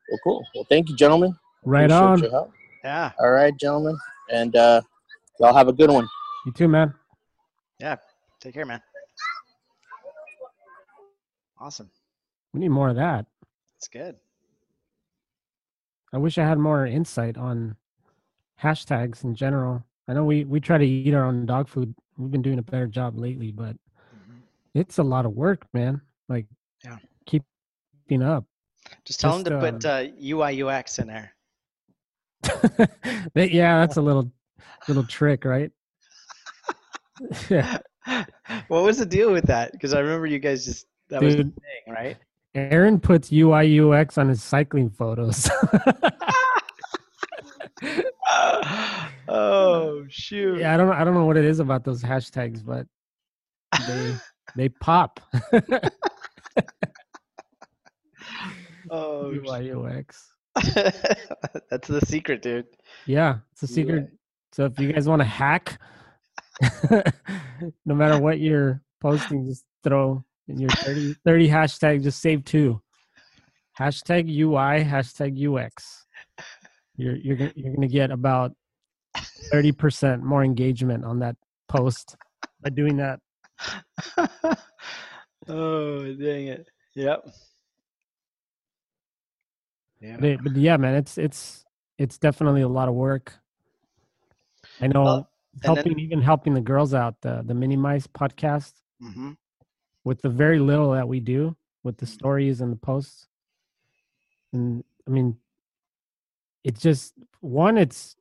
Well, 0.09 0.19
cool. 0.23 0.43
Well, 0.55 0.65
thank 0.69 0.89
you, 0.89 0.95
gentlemen. 0.95 1.35
Right 1.65 1.85
Appreciate 1.91 1.99
on. 2.01 2.19
your 2.19 2.31
help. 2.31 2.51
Yeah. 2.83 3.11
All 3.19 3.31
right, 3.31 3.53
gentlemen, 3.59 3.97
and 4.31 4.55
uh, 4.55 4.81
y'all 5.39 5.53
have 5.55 5.67
a 5.67 5.73
good 5.73 5.89
one. 5.89 6.07
You 6.45 6.51
too, 6.53 6.67
man. 6.67 6.93
Yeah. 7.79 7.95
Take 8.39 8.53
care, 8.53 8.65
man. 8.65 8.81
Awesome. 11.59 11.89
We 12.53 12.59
need 12.61 12.69
more 12.69 12.89
of 12.89 12.95
that. 12.97 13.25
It's 13.77 13.87
good. 13.87 14.15
I 16.13 16.17
wish 16.17 16.37
I 16.37 16.45
had 16.47 16.57
more 16.57 16.85
insight 16.85 17.37
on 17.37 17.75
hashtags 18.61 19.23
in 19.23 19.35
general. 19.35 19.83
I 20.07 20.13
know 20.13 20.23
we 20.23 20.45
we 20.45 20.59
try 20.59 20.77
to 20.77 20.85
eat 20.85 21.13
our 21.13 21.25
own 21.25 21.45
dog 21.45 21.67
food. 21.67 21.93
We've 22.17 22.31
been 22.31 22.41
doing 22.41 22.59
a 22.59 22.63
better 22.63 22.87
job 22.87 23.17
lately, 23.17 23.51
but 23.51 23.75
it's 24.73 24.97
a 24.97 25.03
lot 25.03 25.25
of 25.25 25.33
work, 25.33 25.65
man. 25.73 26.01
Like, 26.29 26.45
Yeah. 26.83 26.97
Keep 27.25 27.43
keeping 28.03 28.23
up. 28.23 28.45
Just 29.05 29.19
tell 29.19 29.33
Just, 29.33 29.45
them 29.45 29.61
to 29.61 29.71
put 29.71 29.85
uh, 29.85 30.05
UI 30.23 30.63
UX 30.63 30.99
in 30.99 31.07
there. 31.07 31.33
Yeah, 33.35 33.79
that's 33.79 33.97
a 33.97 34.01
little 34.01 34.31
little 34.87 35.03
trick, 35.03 35.45
right? 35.45 35.71
yeah, 37.49 37.77
what 38.67 38.83
was 38.83 38.97
the 38.97 39.05
deal 39.05 39.31
with 39.31 39.45
that? 39.45 39.71
Because 39.71 39.93
I 39.93 39.99
remember 39.99 40.27
you 40.27 40.39
guys 40.39 40.65
just 40.65 40.87
that 41.09 41.21
was 41.21 41.35
the 41.35 41.43
thing, 41.43 41.93
right? 41.93 42.17
Aaron 42.55 42.99
puts 42.99 43.31
UI 43.31 43.79
UX 43.79 44.17
on 44.17 44.29
his 44.29 44.41
cycling 44.43 44.89
photos. 44.89 45.49
oh 49.27 50.05
shoot! 50.09 50.59
yeah, 50.59 50.73
I 50.73 50.77
don't 50.77 50.91
I 50.91 51.03
don't 51.03 51.13
know 51.13 51.25
what 51.25 51.37
it 51.37 51.45
is 51.45 51.59
about 51.59 51.83
those 51.83 52.01
hashtags, 52.01 52.65
but 52.65 52.87
they 53.87 54.15
they 54.55 54.69
pop. 54.69 55.19
Oh, 58.89 59.31
UI 59.45 59.71
UX. 59.71 60.31
that's 61.69 61.87
the 61.87 62.01
secret, 62.05 62.41
dude. 62.41 62.65
Yeah, 63.05 63.37
it's 63.51 63.63
a 63.63 63.67
secret. 63.67 64.09
So 64.53 64.65
if 64.65 64.79
you 64.79 64.91
guys 64.93 65.07
want 65.07 65.21
to 65.21 65.25
hack, 65.25 65.79
no 67.85 67.95
matter 67.95 68.19
what 68.19 68.39
you're 68.39 68.81
posting, 69.01 69.45
just 69.45 69.65
throw 69.83 70.23
in 70.47 70.59
your 70.59 70.69
30, 70.69 71.15
30 71.25 71.49
hashtag, 71.49 72.03
just 72.03 72.19
save 72.21 72.43
two. 72.45 72.81
Hashtag 73.79 74.27
UI, 74.29 74.83
hashtag 74.83 75.37
UX. 75.37 76.05
You're 76.95 77.15
you're 77.17 77.35
gonna 77.35 77.53
you're 77.55 77.75
gonna 77.75 77.87
get 77.87 78.09
about 78.09 78.53
thirty 79.51 79.71
percent 79.71 80.23
more 80.23 80.43
engagement 80.43 81.05
on 81.05 81.19
that 81.19 81.35
post 81.67 82.15
by 82.63 82.71
doing 82.71 82.97
that. 82.97 83.19
oh, 85.47 86.03
dang 86.15 86.47
it. 86.47 86.67
Yep. 86.95 87.27
Yeah. 90.01 90.17
But, 90.19 90.43
but 90.43 90.55
yeah, 90.55 90.77
man, 90.77 90.95
it's 90.95 91.17
it's 91.19 91.63
it's 91.99 92.17
definitely 92.17 92.61
a 92.61 92.67
lot 92.67 92.87
of 92.87 92.95
work. 92.95 93.33
I 94.81 94.87
know 94.87 95.03
Well, 95.03 95.15
and 95.15 95.27
then- 95.61 95.75
helping 95.75 95.99
even 95.99 96.21
helping 96.21 96.53
the 96.55 96.61
girls 96.61 96.93
out 96.93 97.15
the 97.21 97.43
the 97.45 97.53
mini 97.53 97.77
mice 97.77 98.07
podcast 98.07 98.73
hmm 99.01 99.33
with 100.07 100.21
the 100.21 100.29
very 100.29 100.59
little 100.59 100.91
that 100.91 101.07
we 101.07 101.19
do 101.19 101.55
with 101.83 101.97
the 101.97 102.05
stories 102.05 102.61
and 102.61 102.71
the 102.71 102.77
posts 102.77 103.27
and 104.53 104.83
i 105.07 105.11
mean 105.11 105.37
it's 106.63 106.81
just 106.81 107.13
one 107.41 107.77
it's 107.77 108.15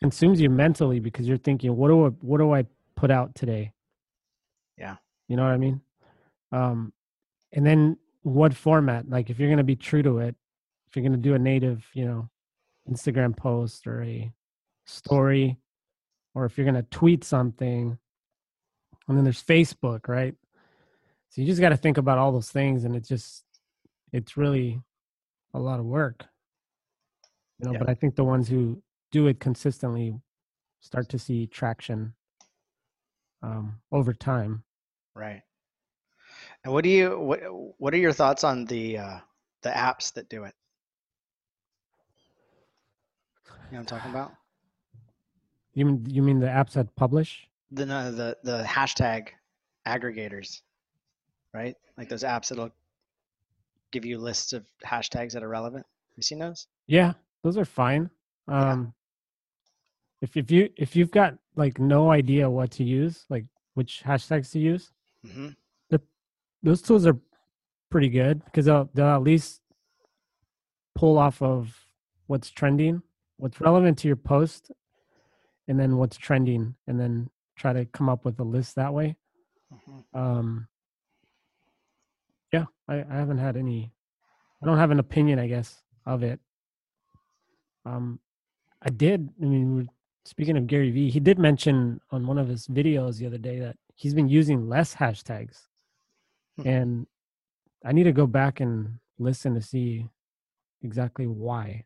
consumes 0.00 0.40
you 0.40 0.50
mentally 0.50 1.00
because 1.00 1.26
you're 1.26 1.36
thinking 1.38 1.74
what 1.74 1.88
do 1.88 2.06
i 2.06 2.08
what 2.20 2.38
do 2.38 2.52
i 2.52 2.64
put 2.96 3.10
out 3.10 3.34
today? 3.34 3.72
Yeah. 4.78 4.96
you 5.28 5.36
know 5.36 5.44
what 5.44 5.52
i 5.52 5.56
mean? 5.56 5.80
Um 6.52 6.92
and 7.52 7.64
then 7.64 7.96
what 8.22 8.54
format? 8.54 9.08
Like 9.08 9.30
if 9.30 9.38
you're 9.38 9.48
going 9.48 9.58
to 9.58 9.64
be 9.64 9.76
true 9.76 10.02
to 10.02 10.18
it 10.18 10.34
if 10.88 10.96
you're 10.96 11.02
going 11.02 11.12
to 11.12 11.28
do 11.28 11.34
a 11.34 11.38
native 11.38 11.84
you 11.94 12.04
know 12.04 12.28
instagram 12.90 13.36
post 13.36 13.86
or 13.86 14.02
a 14.02 14.32
story 14.84 15.56
or 16.34 16.44
if 16.44 16.56
you're 16.56 16.70
going 16.70 16.82
to 16.82 16.90
tweet 16.90 17.24
something 17.24 17.98
and 19.08 19.16
then 19.16 19.24
there's 19.24 19.42
facebook 19.42 20.08
right 20.08 20.34
so 21.28 21.40
you 21.40 21.46
just 21.46 21.60
got 21.60 21.70
to 21.70 21.76
think 21.76 21.96
about 21.98 22.18
all 22.18 22.32
those 22.32 22.50
things 22.50 22.84
and 22.84 22.94
it's 22.96 23.08
just 23.08 23.44
it's 24.12 24.36
really 24.36 24.80
a 25.54 25.58
lot 25.58 25.78
of 25.80 25.86
work 25.86 26.26
you 27.58 27.66
know 27.66 27.72
Yeah. 27.72 27.78
but 27.78 27.88
i 27.88 27.94
think 27.94 28.16
the 28.16 28.24
ones 28.24 28.48
who 28.48 28.82
do 29.12 29.26
it 29.26 29.38
consistently 29.40 30.20
start 30.80 31.08
to 31.10 31.18
see 31.18 31.46
traction 31.46 32.14
um, 33.42 33.80
over 33.92 34.12
time 34.12 34.62
Right. 35.14 35.42
And 36.62 36.74
what 36.74 36.84
do 36.84 36.90
you 36.90 37.18
what 37.18 37.40
what 37.78 37.94
are 37.94 37.98
your 37.98 38.12
thoughts 38.12 38.44
on 38.44 38.66
the 38.66 38.98
uh 38.98 39.18
the 39.62 39.70
apps 39.70 40.12
that 40.12 40.28
do 40.28 40.44
it? 40.44 40.52
You 43.70 43.78
know 43.78 43.78
what 43.82 43.92
I'm 43.92 43.98
talking 43.98 44.10
about? 44.10 44.32
you 45.72 45.86
mean 45.86 46.06
you 46.08 46.22
mean 46.22 46.40
the 46.40 46.46
apps 46.46 46.72
that 46.72 46.94
publish 46.96 47.48
The 47.72 47.84
the 47.84 48.36
the 48.44 48.62
hashtag 48.64 49.28
aggregators, 49.86 50.60
right? 51.52 51.74
Like 51.98 52.08
those 52.08 52.22
apps 52.22 52.48
that'll 52.48 52.70
give 53.92 54.04
you 54.04 54.18
lists 54.18 54.52
of 54.52 54.66
hashtags 54.84 55.32
that 55.32 55.42
are 55.42 55.48
relevant. 55.48 55.86
You 56.16 56.22
seen 56.22 56.38
those? 56.38 56.66
yeah 56.88 57.12
those 57.42 57.56
are 57.58 57.64
fine 57.64 58.08
Yeah. 58.48 58.70
um 58.70 58.94
if 60.22 60.36
if 60.36 60.50
you 60.50 60.70
if 60.76 60.94
you've 60.96 61.10
got 61.10 61.36
like 61.56 61.78
no 61.80 62.10
idea 62.12 62.48
what 62.48 62.70
to 62.72 62.84
use 62.84 63.24
like 63.28 63.44
which 63.74 64.02
hashtags 64.04 64.50
to 64.52 64.58
use 64.58 64.92
hmm 65.24 65.48
those 66.62 66.82
tools 66.82 67.06
are 67.06 67.16
pretty 67.90 68.08
good 68.08 68.44
because 68.46 68.64
they'll 68.64 68.88
they'll 68.94 69.06
at 69.16 69.22
least 69.22 69.60
pull 70.94 71.18
off 71.18 71.40
of 71.42 71.78
what's 72.26 72.50
trending, 72.50 73.02
what's 73.36 73.60
relevant 73.60 73.98
to 73.98 74.08
your 74.08 74.16
post, 74.16 74.70
and 75.68 75.78
then 75.78 75.96
what's 75.96 76.16
trending, 76.16 76.74
and 76.88 76.98
then 76.98 77.28
try 77.56 77.72
to 77.72 77.84
come 77.86 78.08
up 78.08 78.24
with 78.24 78.38
a 78.40 78.44
list 78.44 78.74
that 78.76 78.92
way. 78.94 79.16
hmm 79.70 80.00
Um, 80.18 80.68
yeah, 82.52 82.66
I, 82.88 82.96
I 83.10 83.14
haven't 83.16 83.38
had 83.38 83.56
any. 83.56 83.92
I 84.62 84.66
don't 84.66 84.78
have 84.78 84.90
an 84.90 85.00
opinion, 85.00 85.38
I 85.38 85.48
guess, 85.48 85.82
of 86.06 86.22
it. 86.22 86.40
Um, 87.84 88.20
I 88.82 88.90
did. 88.90 89.28
I 89.42 89.44
mean, 89.46 89.88
speaking 90.24 90.56
of 90.56 90.66
Gary 90.66 90.90
Vee, 90.90 91.10
he 91.10 91.20
did 91.20 91.38
mention 91.38 92.00
on 92.10 92.26
one 92.26 92.38
of 92.38 92.48
his 92.48 92.66
videos 92.68 93.18
the 93.18 93.26
other 93.26 93.38
day 93.38 93.58
that 93.60 93.76
he's 93.94 94.14
been 94.14 94.28
using 94.28 94.68
less 94.68 94.94
hashtags, 94.94 95.66
Hmm. 96.56 96.68
and 96.68 97.06
I 97.84 97.92
need 97.92 98.04
to 98.04 98.12
go 98.12 98.26
back 98.26 98.60
and 98.60 98.98
listen 99.18 99.54
to 99.54 99.60
see 99.62 100.08
exactly 100.82 101.26
why. 101.26 101.84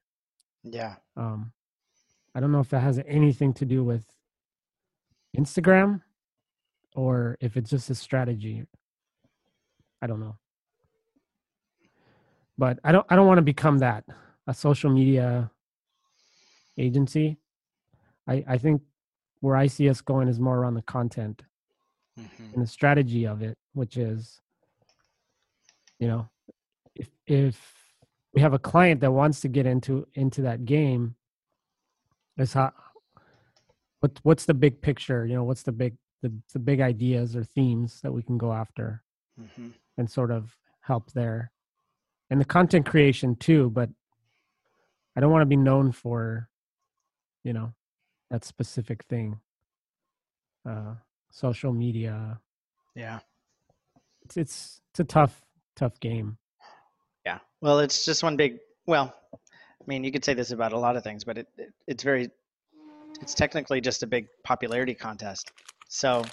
Yeah. 0.62 0.97
Um, 1.16 1.53
I 2.35 2.41
don't 2.41 2.53
know 2.53 2.61
if 2.61 2.68
that 2.71 2.81
has 2.83 3.01
anything 3.07 3.53
to 3.55 3.64
do 3.64 3.83
with 3.83 4.05
Instagram 5.37 6.03
or 6.95 7.37
if 7.41 7.57
it's 7.57 7.70
just 7.70 7.91
a 7.91 7.95
strategy. 7.95 8.64
I 10.03 10.07
don't 10.07 10.20
know. 10.20 10.37
But 12.59 12.78
I 12.85 12.93
don't 12.93 13.07
I 13.11 13.16
don't 13.16 13.26
want 13.26 13.39
to 13.39 13.43
become 13.43 13.78
that 13.78 14.05
a 14.47 14.55
social 14.55 14.91
media 14.91 15.51
agency. 16.78 17.39
I 18.28 18.45
I 18.49 18.59
think 18.59 18.83
where 19.41 19.57
I 19.57 19.66
see 19.68 19.89
us 19.89 20.01
going 20.01 20.28
is 20.28 20.41
more 20.41 20.59
around 20.59 20.74
the 20.74 20.83
content 20.83 21.43
hmm 22.16 22.55
and 22.55 22.62
the 22.62 22.66
strategy 22.66 23.26
of 23.26 23.43
it, 23.43 23.57
which 23.74 23.97
is, 23.97 24.41
you 25.99 26.09
know, 26.09 26.28
if 26.95 27.09
if 27.26 27.61
we 28.35 28.41
have 28.43 28.55
a 28.55 28.59
client 28.59 29.01
that 29.01 29.12
wants 29.12 29.41
to 29.43 29.49
get 29.49 29.66
into 29.66 30.07
into 30.14 30.43
that 30.43 30.64
game, 30.64 31.16
is 32.39 32.53
how 32.55 32.72
what 34.01 34.19
what's 34.23 34.47
the 34.47 34.55
big 34.55 34.81
picture? 34.83 35.27
You 35.27 35.35
know, 35.35 35.45
what's 35.45 35.63
the 35.63 35.73
big 35.73 35.97
the, 36.23 36.33
the 36.53 36.59
big 36.59 36.81
ideas 36.81 37.35
or 37.37 37.45
themes 37.45 38.01
that 38.03 38.13
we 38.13 38.23
can 38.23 38.39
go 38.39 38.53
after 38.53 39.03
hmm 39.39 39.69
and 39.99 40.11
sort 40.11 40.31
of 40.31 40.57
help 40.81 41.13
there. 41.13 41.53
and 42.31 42.41
the 42.41 42.45
content 42.45 42.87
creation 42.87 43.37
too. 43.37 43.71
But 43.71 43.91
I 45.17 45.21
don't 45.21 45.31
want 45.31 45.43
to 45.43 45.47
be 45.47 45.57
known 45.57 45.93
for, 45.93 46.49
you 47.45 47.53
know, 47.53 47.75
that 48.31 48.45
specific 48.45 49.05
thing. 49.05 49.41
Uh, 50.69 50.95
social 51.31 51.73
media. 51.73 52.41
Yeah. 52.95 53.21
It's 54.25 54.37
it's 54.37 54.81
it's 54.91 55.01
a 55.01 55.05
tough 55.05 55.43
tough 55.77 55.99
game. 56.01 56.39
Yeah. 57.27 57.39
Well, 57.61 57.81
it's 57.81 58.05
just 58.05 58.23
one 58.23 58.37
big. 58.37 58.59
Well, 58.87 59.15
I 59.35 59.85
mean, 59.87 60.05
you 60.05 60.13
could 60.13 60.25
say 60.25 60.35
this 60.35 60.51
about 60.51 60.73
a 60.73 60.79
lot 60.79 60.97
of 60.97 61.05
things, 61.05 61.25
but 61.25 61.39
it, 61.39 61.49
it 61.59 61.73
it's 61.87 62.03
very. 62.03 62.31
It's 63.21 63.35
technically 63.35 63.81
just 63.81 64.03
a 64.03 64.07
big 64.07 64.27
popularity 64.45 64.95
contest. 64.95 65.53
So, 65.89 66.25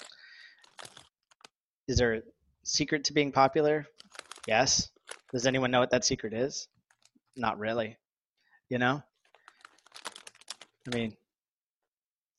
is 1.86 1.98
there 1.98 2.14
a 2.14 2.22
secret 2.64 3.04
to 3.04 3.12
being 3.12 3.32
popular? 3.32 3.86
Yes. 4.46 4.88
Does 5.32 5.46
anyone 5.46 5.70
know 5.70 5.80
what 5.80 5.90
that 5.90 6.04
secret 6.04 6.32
is? 6.32 6.68
Not 7.36 7.58
really. 7.58 7.96
You 8.70 8.78
know. 8.78 9.02
I 10.86 10.96
mean, 10.96 11.16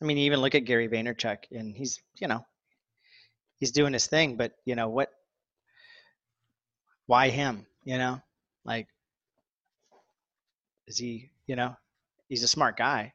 I 0.02 0.06
mean, 0.06 0.18
you 0.18 0.26
even 0.26 0.42
look 0.42 0.56
at 0.56 0.66
Gary 0.66 0.88
Vaynerchuk, 0.88 1.38
and 1.52 1.76
he's, 1.76 2.02
you 2.20 2.28
know, 2.28 2.46
he's 3.60 3.72
doing 3.72 3.94
his 3.94 4.08
thing, 4.08 4.38
but 4.38 4.54
you 4.66 4.76
know 4.76 4.90
what? 4.90 5.10
Why 7.06 7.30
him? 7.30 7.66
You 7.84 7.98
know, 7.98 8.22
like, 8.66 8.88
is 10.88 10.98
he? 10.98 11.30
You 11.48 11.56
know, 11.56 11.76
he's 12.28 12.44
a 12.44 12.48
smart 12.48 12.78
guy, 12.78 13.14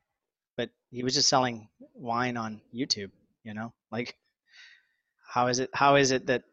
he 0.95 1.03
was 1.03 1.15
just 1.15 1.29
selling 1.29 1.69
wine 1.95 2.37
on 2.37 2.61
YouTube. 2.75 3.11
You 3.43 3.53
know, 3.53 3.73
like, 3.91 4.17
how 5.29 5.49
is 5.49 5.59
it? 5.59 5.71
How 5.75 5.97
is 5.97 6.13
it 6.13 6.27
that, 6.29 6.45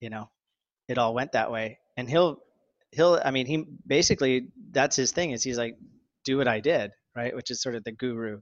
you 0.00 0.10
know, 0.10 0.28
it 0.88 0.98
all 0.98 1.14
went 1.14 1.32
that 1.32 1.50
way? 1.50 1.78
And 1.96 2.10
he'll, 2.10 2.40
he'll. 2.90 3.20
I 3.24 3.30
mean, 3.30 3.46
he 3.46 3.64
basically 3.86 4.48
that's 4.72 4.96
his 4.96 5.12
thing. 5.12 5.30
Is 5.30 5.42
he's 5.42 5.56
like, 5.56 5.76
do 6.24 6.36
what 6.36 6.48
I 6.48 6.60
did, 6.60 6.90
right? 7.14 7.34
Which 7.34 7.50
is 7.50 7.62
sort 7.62 7.74
of 7.74 7.84
the 7.84 7.92
guru 7.92 8.40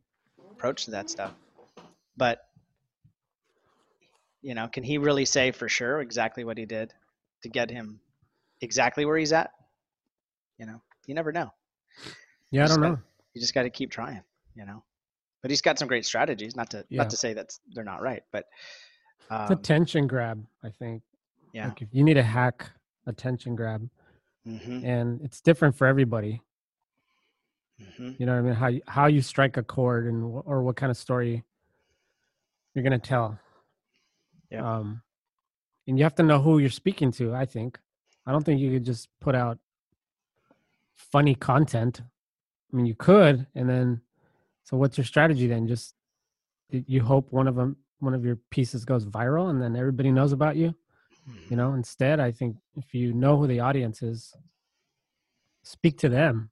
approach 0.51 0.87
to 0.87 0.93
that 0.93 1.11
stuff. 1.11 1.33
But 2.17 2.41
you 4.43 4.55
know, 4.55 4.69
can 4.69 4.83
he 4.83 4.99
really 4.99 5.25
say 5.25 5.53
for 5.53 5.69
sure 5.69 6.01
exactly 6.01 6.45
what 6.45 6.59
he 6.59 6.67
did 6.67 6.93
to 7.43 7.49
get 7.49 7.71
him 7.71 8.01
exactly 8.61 9.05
where 9.05 9.17
he's 9.17 9.33
at? 9.33 9.51
You 10.59 10.67
know, 10.67 10.81
you 11.07 11.15
never 11.15 11.33
know. 11.33 11.53
Yeah, 12.51 12.65
I 12.65 12.69
don't 12.69 12.81
got- 12.81 12.91
know. 12.91 12.99
You 13.35 13.41
just 13.41 13.55
got 13.55 13.63
to 13.65 13.71
keep 13.71 13.91
trying. 13.91 14.23
You 14.55 14.65
know, 14.65 14.85
but 15.43 15.51
he's 15.51 15.61
got 15.61 15.79
some 15.79 15.89
great 15.89 16.07
strategies. 16.07 16.55
Not 16.57 16.71
to 16.71 16.85
Yeah. 16.89 16.99
not 17.03 17.11
to 17.11 17.17
say 17.17 17.33
that 17.35 17.53
they're 17.73 17.85
not 17.85 18.03
right, 18.03 18.23
but 18.33 18.47
It's 19.31 19.51
um, 19.51 19.59
attention 19.59 20.07
grab, 20.07 20.45
I 20.63 20.71
think. 20.71 21.03
yeah. 21.53 21.69
Like 21.69 21.83
if 21.83 21.89
you 21.93 22.05
need 22.05 22.17
a 22.19 22.23
hack 22.23 22.71
attention 23.07 23.57
grab, 23.57 23.89
hmm 24.45 24.85
and 24.85 25.21
it's 25.23 25.41
different 25.41 25.75
for 25.77 25.87
everybody. 25.87 26.41
hmm 27.97 28.13
You 28.19 28.27
know 28.27 28.33
what 28.35 28.39
I 28.39 28.43
mean? 28.43 28.55
How 28.55 28.67
you, 28.69 28.83
how 28.87 29.07
you 29.07 29.23
strike 29.23 29.57
a 29.57 29.63
chord 29.63 30.07
and 30.07 30.23
or 30.45 30.63
what 30.63 30.77
kind 30.77 30.91
of 30.91 30.97
story 30.97 31.43
you're 32.75 32.85
gonna 32.85 32.99
tell. 32.99 33.39
Yeah. 34.51 34.77
Um, 34.79 35.03
and 35.87 35.99
you 35.99 36.05
have 36.05 36.15
to 36.17 36.23
know 36.23 36.41
who 36.41 36.59
you're 36.59 36.71
speaking 36.71 37.11
to. 37.13 37.35
I 37.35 37.45
think. 37.47 37.79
I 38.27 38.33
don't 38.33 38.45
think 38.45 38.61
you 38.61 38.71
could 38.73 38.85
just 38.85 39.09
put 39.21 39.35
out 39.35 39.59
funny 40.95 41.35
content. 41.35 42.01
I 42.73 42.77
mean, 42.77 42.87
you 42.87 42.95
could, 42.95 43.47
and 43.55 43.69
then. 43.69 44.01
So 44.65 44.77
what's 44.77 44.99
your 44.99 45.05
strategy 45.05 45.47
then? 45.47 45.67
Just 45.69 45.95
you 46.71 47.03
hope 47.03 47.33
one 47.33 47.47
of 47.47 47.55
them, 47.55 47.77
one 48.01 48.15
of 48.15 48.25
your 48.25 48.37
pieces 48.51 48.85
goes 48.85 49.07
viral, 49.07 49.51
and 49.51 49.61
then 49.63 49.77
everybody 49.77 50.11
knows 50.11 50.33
about 50.33 50.57
you. 50.57 50.75
You 51.49 51.57
know. 51.57 51.71
Hmm. 51.71 51.77
Instead, 51.77 52.21
I 52.21 52.33
think 52.33 52.57
if 52.77 52.93
you 52.95 53.13
know 53.15 53.37
who 53.39 53.47
the 53.47 53.61
audience 53.61 54.03
is, 54.03 54.35
speak 55.63 55.99
to 55.99 56.09
them 56.09 56.51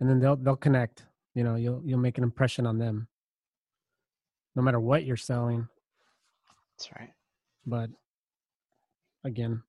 and 0.00 0.08
then 0.08 0.18
they'll 0.18 0.36
they'll 0.36 0.56
connect 0.56 1.04
you 1.34 1.44
know 1.44 1.54
you'll 1.54 1.82
you'll 1.84 1.98
make 1.98 2.18
an 2.18 2.24
impression 2.24 2.66
on 2.66 2.78
them 2.78 3.06
no 4.56 4.62
matter 4.62 4.80
what 4.80 5.04
you're 5.04 5.16
selling 5.16 5.68
That's 6.76 6.90
right. 6.98 7.12
but 7.66 7.90
again 9.22 9.62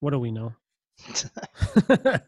what 0.00 0.10
do 0.10 0.18
we 0.18 0.30
know 0.30 0.52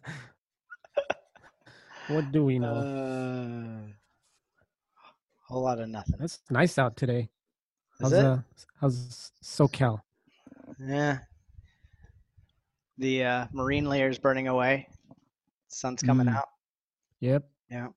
what 2.10 2.30
do 2.32 2.44
we 2.44 2.58
know 2.58 2.76
Uh, 2.76 3.92
whole 5.48 5.62
lot 5.62 5.80
of 5.80 5.88
nothing. 5.88 6.16
it's 6.20 6.40
nice 6.50 6.78
out 6.78 6.96
today 6.96 7.28
Is 7.98 8.00
how's 8.00 8.12
it? 8.12 8.24
uh 8.24 8.38
how's 8.80 9.32
socal 9.42 10.00
Yeah. 10.78 11.18
The 12.98 13.24
uh, 13.24 13.46
marine 13.52 13.86
layer 13.88 14.08
is 14.10 14.18
burning 14.18 14.48
away. 14.48 14.86
Sun's 15.68 16.02
coming 16.02 16.26
Mm. 16.26 16.36
out. 16.36 16.48
yep 17.20 17.48
Yeah. 17.70 17.88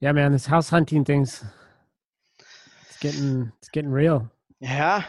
yeah 0.00 0.12
man 0.12 0.32
this 0.32 0.46
house 0.46 0.68
hunting 0.68 1.04
things 1.04 1.44
it's 2.88 2.98
getting 2.98 3.52
it's 3.58 3.68
getting 3.68 3.90
real 3.90 4.30
Yeah. 4.60 5.04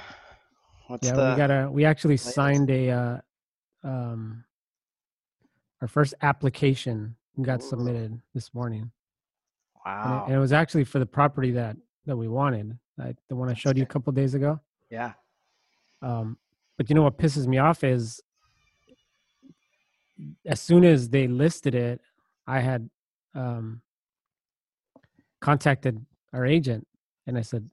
What's 0.88 1.08
yeah 1.08 1.16
the? 1.16 1.30
we 1.32 1.36
got 1.38 1.52
a 1.52 1.70
we 1.72 1.86
actually 1.86 2.14
latest? 2.16 2.36
signed 2.36 2.70
a 2.70 2.90
uh 2.92 3.18
um 3.84 4.44
our 5.82 5.88
first 5.88 6.14
application 6.22 7.16
got 7.42 7.62
Ooh. 7.62 7.68
submitted 7.68 8.22
this 8.34 8.54
morning 8.54 8.92
and, 9.86 10.14
it, 10.14 10.16
wow. 10.16 10.24
and 10.28 10.36
it 10.36 10.40
was 10.40 10.54
actually 10.54 10.84
for 10.84 11.00
the 11.00 11.06
property 11.06 11.52
that 11.52 11.76
that 12.06 12.16
we 12.16 12.28
wanted 12.28 12.78
I, 13.00 13.16
the 13.30 13.36
one 13.36 13.50
i 13.50 13.54
showed 13.54 13.78
you 13.78 13.84
a 13.84 13.88
couple 13.88 14.14
days 14.14 14.34
ago 14.36 14.60
yeah. 14.90 15.14
um 16.02 16.38
but 16.78 16.90
you 16.90 16.96
know 16.96 17.04
what 17.04 17.18
pisses 17.18 17.48
me 17.48 17.58
off 17.58 17.84
is 17.84 18.22
as 20.46 20.62
soon 20.62 20.84
as 20.84 21.10
they 21.10 21.28
listed 21.28 21.74
it 21.74 22.02
i 22.46 22.60
had 22.60 22.90
um 23.34 23.82
contacted 25.42 26.06
our 26.34 26.46
agent 26.46 26.88
and 27.26 27.38
i 27.38 27.42
said 27.42 27.68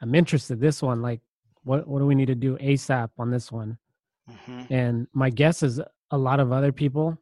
i'm 0.00 0.14
interested 0.14 0.58
this 0.58 0.82
one 0.82 1.02
like 1.02 1.20
what 1.64 1.86
what 1.86 1.98
do 1.98 2.06
we 2.06 2.14
need 2.14 2.26
to 2.26 2.34
do 2.34 2.56
asap 2.58 3.10
on 3.18 3.30
this 3.30 3.52
one 3.52 3.76
hmm 4.44 4.62
and 4.70 5.06
my 5.12 5.30
guess 5.30 5.62
is 5.62 5.80
a 6.10 6.18
lot 6.18 6.40
of 6.40 6.50
other 6.50 6.72
people 6.72 7.16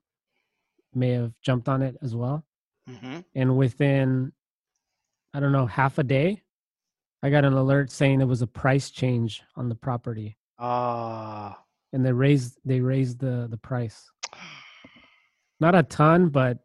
may 0.97 1.11
have 1.11 1.33
jumped 1.43 1.69
on 1.69 1.83
it 1.83 1.97
as 2.03 2.15
well 2.15 2.45
hmm 2.89 3.21
and 3.35 3.57
within 3.57 4.33
i 5.33 5.41
don't 5.41 5.53
know 5.53 5.67
half 5.67 5.99
a 5.99 6.03
day 6.05 6.43
i 7.23 7.31
got 7.31 7.45
an 7.45 7.53
alert 7.55 7.91
saying 7.91 8.21
it 8.21 8.27
was 8.29 8.43
a 8.43 8.47
price 8.47 8.91
change 8.91 9.43
on 9.57 9.69
the 9.69 9.75
property 9.75 10.37
Oh. 10.59 11.55
and 11.93 12.05
they 12.07 12.13
raised 12.13 12.59
they 12.65 12.81
raised 12.81 13.19
the 13.19 13.47
the 13.51 13.57
price 13.57 14.11
not 15.61 15.75
a 15.75 15.83
ton 15.83 16.29
but 16.29 16.59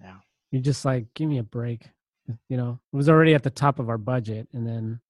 Yeah. 0.00 0.16
you're 0.50 0.62
just 0.62 0.84
like 0.84 1.06
give 1.14 1.28
me 1.28 1.38
a 1.38 1.42
break 1.42 1.90
you 2.48 2.56
know 2.56 2.78
it 2.92 2.96
was 2.96 3.08
already 3.08 3.34
at 3.34 3.42
the 3.42 3.50
top 3.50 3.78
of 3.78 3.88
our 3.88 3.98
budget 3.98 4.48
and 4.52 4.66
then 4.66 5.00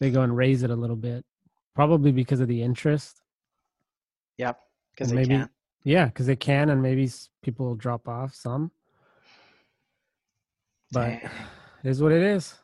they 0.00 0.10
go 0.10 0.22
and 0.22 0.36
raise 0.36 0.62
it 0.62 0.70
a 0.70 0.74
little 0.76 0.96
bit 0.96 1.24
probably 1.74 2.10
because 2.12 2.40
of 2.40 2.48
the 2.48 2.62
interest 2.62 3.20
Yep. 4.38 4.58
Because 4.92 5.10
they 5.10 5.16
maybe- 5.16 5.28
can't. 5.36 5.50
Yeah 5.84 6.06
because 6.06 6.26
they 6.26 6.36
can 6.36 6.70
and 6.70 6.82
maybe 6.82 7.10
people 7.42 7.66
will 7.66 7.74
drop 7.74 8.08
off 8.08 8.34
some 8.34 8.70
but 10.92 11.08
it 11.10 11.30
is 11.84 12.02
what 12.02 12.12
it 12.12 12.22
is 12.22 12.54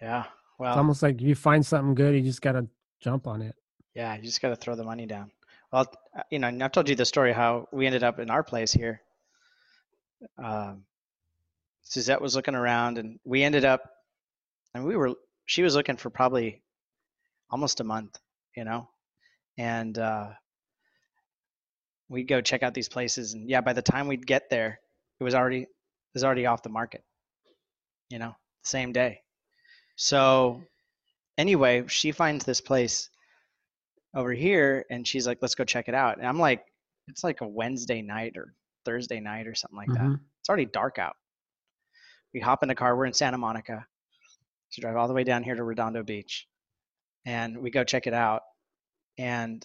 Yeah. 0.00 0.24
Well. 0.58 0.72
it's 0.72 0.78
almost 0.78 1.02
like 1.02 1.16
if 1.16 1.22
you 1.22 1.34
find 1.34 1.64
something 1.64 1.94
good 1.94 2.14
you 2.14 2.22
just 2.22 2.42
gotta 2.42 2.66
jump 3.00 3.26
on 3.26 3.42
it 3.42 3.54
Yeah, 3.94 4.14
you 4.16 4.22
just 4.22 4.42
got 4.42 4.50
to 4.50 4.56
throw 4.56 4.74
the 4.76 4.84
money 4.84 5.06
down. 5.06 5.30
Well, 5.72 5.86
uh, 6.16 6.22
you 6.30 6.38
know, 6.38 6.48
I've 6.48 6.72
told 6.72 6.88
you 6.88 6.94
the 6.96 7.04
story 7.04 7.32
how 7.32 7.66
we 7.72 7.86
ended 7.86 8.02
up 8.04 8.18
in 8.18 8.30
our 8.30 8.42
place 8.42 8.72
here. 8.72 9.00
Um, 10.38 10.84
Suzette 11.82 12.20
was 12.20 12.36
looking 12.36 12.54
around, 12.54 12.98
and 12.98 13.18
we 13.24 13.42
ended 13.42 13.64
up, 13.64 13.82
and 14.74 14.84
we 14.84 14.96
were, 14.96 15.14
she 15.46 15.62
was 15.62 15.74
looking 15.74 15.96
for 15.96 16.10
probably 16.10 16.62
almost 17.50 17.80
a 17.80 17.84
month, 17.84 18.18
you 18.56 18.64
know, 18.64 18.88
and 19.56 19.96
uh, 19.98 20.28
we'd 22.08 22.28
go 22.28 22.40
check 22.40 22.62
out 22.62 22.74
these 22.74 22.88
places, 22.88 23.34
and 23.34 23.48
yeah, 23.48 23.60
by 23.60 23.72
the 23.72 23.82
time 23.82 24.06
we'd 24.08 24.26
get 24.26 24.48
there, 24.50 24.80
it 25.20 25.24
was 25.24 25.34
already, 25.34 25.62
it 25.62 25.68
was 26.14 26.24
already 26.24 26.46
off 26.46 26.62
the 26.62 26.68
market, 26.68 27.02
you 28.10 28.18
know, 28.18 28.34
same 28.64 28.92
day. 28.92 29.20
So, 29.96 30.62
anyway, 31.38 31.84
she 31.88 32.12
finds 32.12 32.44
this 32.44 32.60
place 32.60 33.10
over 34.14 34.32
here 34.32 34.84
and 34.90 35.06
she's 35.06 35.26
like 35.26 35.38
let's 35.42 35.54
go 35.54 35.62
check 35.62 35.88
it 35.88 35.94
out 35.94 36.16
and 36.16 36.26
i'm 36.26 36.38
like 36.38 36.64
it's 37.06 37.22
like 37.22 37.42
a 37.42 37.46
wednesday 37.46 38.00
night 38.00 38.32
or 38.36 38.54
thursday 38.86 39.20
night 39.20 39.46
or 39.46 39.54
something 39.54 39.76
like 39.76 39.92
that 39.92 40.00
Mhm. 40.00 40.20
it's 40.40 40.48
already 40.48 40.64
dark 40.64 40.98
out 40.98 41.16
we 42.32 42.40
hop 42.40 42.62
in 42.62 42.68
the 42.68 42.74
car 42.74 42.96
we're 42.96 43.04
in 43.04 43.12
santa 43.12 43.36
monica 43.36 43.86
so 44.70 44.80
drive 44.80 44.96
all 44.96 45.06
the 45.06 45.12
way 45.12 45.22
down 45.22 45.42
here 45.42 45.54
to 45.54 45.62
redondo 45.62 46.02
beach 46.02 46.48
and 47.26 47.58
we 47.58 47.70
go 47.70 47.84
check 47.84 48.06
it 48.06 48.14
out 48.14 48.40
and 49.18 49.62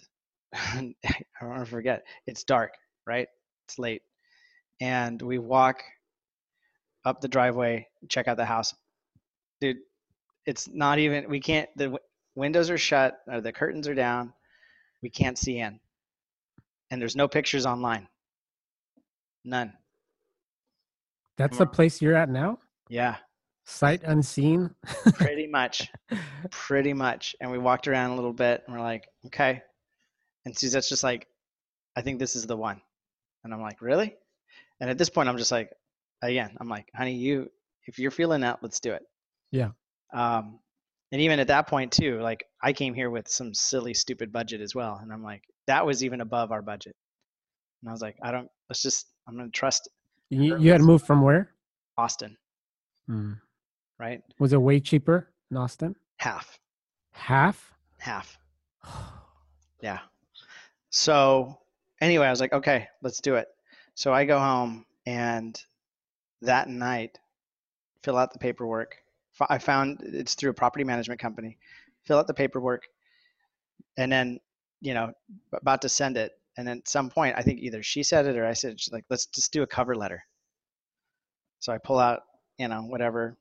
i 0.54 0.94
don't 1.40 1.50
want 1.50 1.64
to 1.64 1.70
forget 1.70 2.04
it's 2.26 2.44
dark 2.44 2.72
right 3.06 3.28
it's 3.66 3.78
late 3.78 4.02
and 4.80 5.20
we 5.22 5.38
walk 5.38 5.82
up 7.04 7.20
the 7.20 7.28
driveway 7.28 7.86
check 8.08 8.28
out 8.28 8.36
the 8.36 8.44
house 8.44 8.74
dude 9.60 9.78
it's 10.46 10.68
not 10.68 10.98
even 10.98 11.28
we 11.28 11.40
can't 11.40 11.68
the 11.76 11.98
windows 12.34 12.70
are 12.70 12.78
shut 12.78 13.18
or 13.26 13.40
the 13.40 13.52
curtains 13.52 13.88
are 13.88 13.94
down. 13.94 14.32
We 15.02 15.10
can't 15.10 15.38
see 15.38 15.58
in. 15.58 15.80
And 16.90 17.00
there's 17.00 17.16
no 17.16 17.28
pictures 17.28 17.66
online. 17.66 18.08
None. 19.44 19.72
That's 21.38 21.58
the 21.58 21.66
on. 21.66 21.70
place 21.70 22.00
you're 22.00 22.14
at 22.14 22.28
now? 22.28 22.58
Yeah, 22.88 23.16
Sight 23.64 24.02
unseen? 24.04 24.70
pretty 25.14 25.46
much. 25.46 25.90
pretty 26.50 26.92
much. 26.92 27.34
And 27.40 27.50
we 27.50 27.58
walked 27.58 27.88
around 27.88 28.10
a 28.10 28.14
little 28.14 28.32
bit 28.32 28.62
and 28.66 28.76
we're 28.76 28.82
like, 28.82 29.08
okay. 29.26 29.62
And 30.44 30.56
Suzette's 30.56 30.88
just 30.88 31.04
like, 31.04 31.26
I 31.96 32.02
think 32.02 32.18
this 32.18 32.36
is 32.36 32.46
the 32.46 32.56
one. 32.56 32.80
And 33.44 33.52
I'm 33.52 33.60
like, 33.60 33.80
really? 33.82 34.16
And 34.80 34.90
at 34.90 34.98
this 34.98 35.08
point, 35.08 35.28
I'm 35.28 35.38
just 35.38 35.52
like, 35.52 35.70
again, 36.22 36.56
I'm 36.60 36.68
like, 36.68 36.88
honey, 36.94 37.14
you, 37.14 37.50
if 37.86 37.98
you're 37.98 38.10
feeling 38.10 38.40
that, 38.42 38.58
let's 38.62 38.80
do 38.80 38.92
it. 38.92 39.02
Yeah. 39.50 39.70
Um, 40.12 40.58
and 41.12 41.20
even 41.20 41.38
at 41.40 41.48
that 41.48 41.66
point 41.68 41.92
too, 41.92 42.20
like 42.20 42.44
I 42.62 42.72
came 42.72 42.94
here 42.94 43.10
with 43.10 43.28
some 43.28 43.52
silly, 43.54 43.94
stupid 43.94 44.32
budget 44.32 44.60
as 44.60 44.74
well. 44.74 44.98
And 45.02 45.12
I'm 45.12 45.22
like, 45.22 45.42
that 45.66 45.84
was 45.84 46.02
even 46.02 46.20
above 46.20 46.52
our 46.52 46.62
budget. 46.62 46.94
And 47.82 47.88
I 47.88 47.92
was 47.92 48.02
like, 48.02 48.16
I 48.22 48.30
don't, 48.32 48.48
let's 48.68 48.82
just, 48.82 49.06
I'm 49.28 49.36
going 49.36 49.46
to 49.50 49.52
trust 49.52 49.88
You, 50.30 50.58
you 50.58 50.72
had 50.72 50.80
moved 50.80 51.06
from 51.06 51.22
where? 51.22 51.52
Austin, 51.98 52.36
Hmm. 53.06 53.32
right? 53.98 54.22
Was 54.38 54.52
it 54.52 54.62
way 54.62 54.80
cheaper 54.80 55.30
in 55.50 55.56
Austin? 55.56 55.94
Half, 56.18 56.58
Half? 57.12 57.72
half. 57.98 58.38
Yeah. 59.82 59.98
So 60.92 61.58
anyway, 62.00 62.26
I 62.26 62.30
was 62.30 62.40
like, 62.40 62.52
okay, 62.52 62.86
let's 63.02 63.20
do 63.20 63.34
it. 63.34 63.48
So 63.94 64.12
I 64.12 64.24
go 64.24 64.38
home 64.38 64.84
and 65.06 65.60
that 66.42 66.68
night, 66.68 67.18
fill 68.04 68.16
out 68.16 68.32
the 68.32 68.38
paperwork. 68.38 68.96
I 69.48 69.58
found 69.58 70.00
it's 70.02 70.34
through 70.34 70.50
a 70.50 70.54
property 70.54 70.84
management 70.84 71.20
company. 71.20 71.58
Fill 72.04 72.18
out 72.18 72.26
the 72.26 72.34
paperwork, 72.34 72.82
and 73.96 74.12
then 74.12 74.40
you 74.80 74.92
know 74.92 75.12
about 75.52 75.82
to 75.82 75.88
send 75.88 76.16
it. 76.16 76.32
And 76.56 76.68
then 76.68 76.78
at 76.78 76.88
some 76.88 77.08
point, 77.08 77.34
I 77.38 77.42
think 77.42 77.60
either 77.60 77.82
she 77.82 78.02
said 78.02 78.26
it 78.26 78.36
or 78.36 78.44
I 78.44 78.52
said, 78.52 78.76
like, 78.90 79.04
let's 79.08 79.26
just 79.26 79.52
do 79.52 79.62
a 79.62 79.66
cover 79.66 79.94
letter. 79.94 80.22
So 81.60 81.72
I 81.72 81.78
pull 81.78 81.98
out, 81.98 82.20
you 82.58 82.68
know, 82.68 82.82
whatever, 82.82 83.38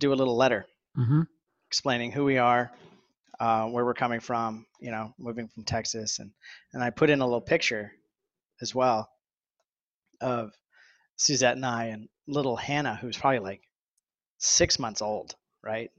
do 0.00 0.12
a 0.12 0.16
little 0.16 0.36
letter 0.36 0.66
Mm-hmm. 0.98 1.22
explaining 1.68 2.10
who 2.10 2.24
we 2.24 2.38
are, 2.38 2.72
uh, 3.40 3.66
where 3.66 3.84
we're 3.84 3.94
coming 3.94 4.20
from, 4.20 4.66
you 4.80 4.90
know, 4.90 5.14
moving 5.18 5.48
from 5.48 5.64
Texas, 5.64 6.18
and 6.18 6.30
and 6.72 6.82
I 6.82 6.90
put 6.90 7.10
in 7.10 7.20
a 7.20 7.24
little 7.24 7.40
picture 7.40 7.92
as 8.60 8.74
well 8.74 9.08
of 10.20 10.52
Suzette 11.16 11.56
and 11.56 11.66
I 11.66 11.86
and 11.86 12.08
little 12.26 12.56
Hannah, 12.56 12.96
who's 12.96 13.16
probably 13.16 13.40
like 13.40 13.62
six 14.38 14.78
months 14.78 15.02
old, 15.02 15.34
right? 15.62 15.90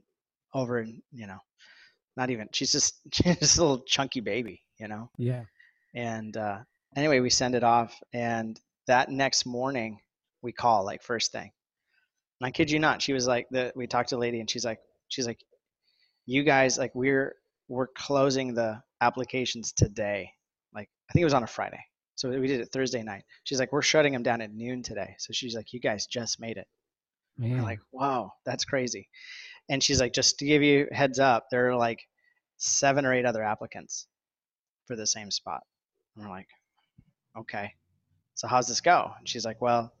Over 0.52 0.80
in 0.80 1.02
you 1.12 1.26
know, 1.26 1.38
not 2.16 2.30
even 2.30 2.48
she's 2.52 2.72
just 2.72 3.00
she's 3.12 3.38
just 3.38 3.58
a 3.58 3.62
little 3.62 3.84
chunky 3.84 4.20
baby, 4.20 4.62
you 4.78 4.88
know. 4.88 5.10
Yeah. 5.16 5.44
And 5.94 6.36
uh, 6.36 6.58
anyway, 6.96 7.20
we 7.20 7.30
send 7.30 7.54
it 7.54 7.64
off, 7.64 7.98
and 8.12 8.60
that 8.86 9.10
next 9.10 9.46
morning 9.46 10.00
we 10.42 10.52
call 10.52 10.84
like 10.84 11.02
first 11.02 11.32
thing. 11.32 11.50
And 12.40 12.46
I 12.46 12.50
kid 12.50 12.70
you 12.70 12.78
not, 12.78 13.02
she 13.02 13.12
was 13.12 13.26
like, 13.26 13.48
the, 13.50 13.72
we 13.76 13.86
talked 13.86 14.10
to 14.10 14.16
a 14.16 14.18
lady, 14.18 14.40
and 14.40 14.48
she's 14.48 14.64
like, 14.64 14.80
she's 15.08 15.26
like, 15.26 15.40
you 16.30 16.44
guys, 16.44 16.78
like 16.78 16.94
we're 16.94 17.34
we're 17.66 17.88
closing 17.88 18.54
the 18.54 18.80
applications 19.00 19.72
today. 19.72 20.30
Like 20.72 20.88
I 21.08 21.12
think 21.12 21.22
it 21.22 21.24
was 21.24 21.34
on 21.34 21.42
a 21.42 21.48
Friday, 21.48 21.80
so 22.14 22.30
we 22.30 22.46
did 22.46 22.60
it 22.60 22.68
Thursday 22.72 23.02
night. 23.02 23.24
She's 23.42 23.58
like, 23.58 23.72
we're 23.72 23.82
shutting 23.82 24.12
them 24.12 24.22
down 24.22 24.40
at 24.40 24.54
noon 24.54 24.84
today. 24.84 25.16
So 25.18 25.32
she's 25.32 25.56
like, 25.56 25.72
you 25.72 25.80
guys 25.80 26.06
just 26.06 26.40
made 26.40 26.56
it. 26.56 26.68
Man. 27.36 27.56
We're 27.56 27.62
like, 27.62 27.80
wow, 27.90 28.32
that's 28.46 28.64
crazy. 28.64 29.08
And 29.68 29.82
she's 29.82 30.00
like, 30.00 30.12
just 30.12 30.38
to 30.38 30.44
give 30.44 30.62
you 30.62 30.86
a 30.90 30.94
heads 30.94 31.18
up, 31.18 31.46
there 31.50 31.68
are 31.70 31.76
like 31.76 31.98
seven 32.58 33.04
or 33.04 33.12
eight 33.12 33.26
other 33.26 33.42
applicants 33.42 34.06
for 34.86 34.94
the 34.94 35.06
same 35.06 35.32
spot. 35.32 35.62
And 36.14 36.24
we're 36.24 36.30
like, 36.30 36.48
okay, 37.38 37.72
so 38.34 38.46
how's 38.46 38.68
this 38.68 38.80
go? 38.80 39.10
And 39.18 39.28
she's 39.28 39.44
like, 39.44 39.60
well, 39.60 39.92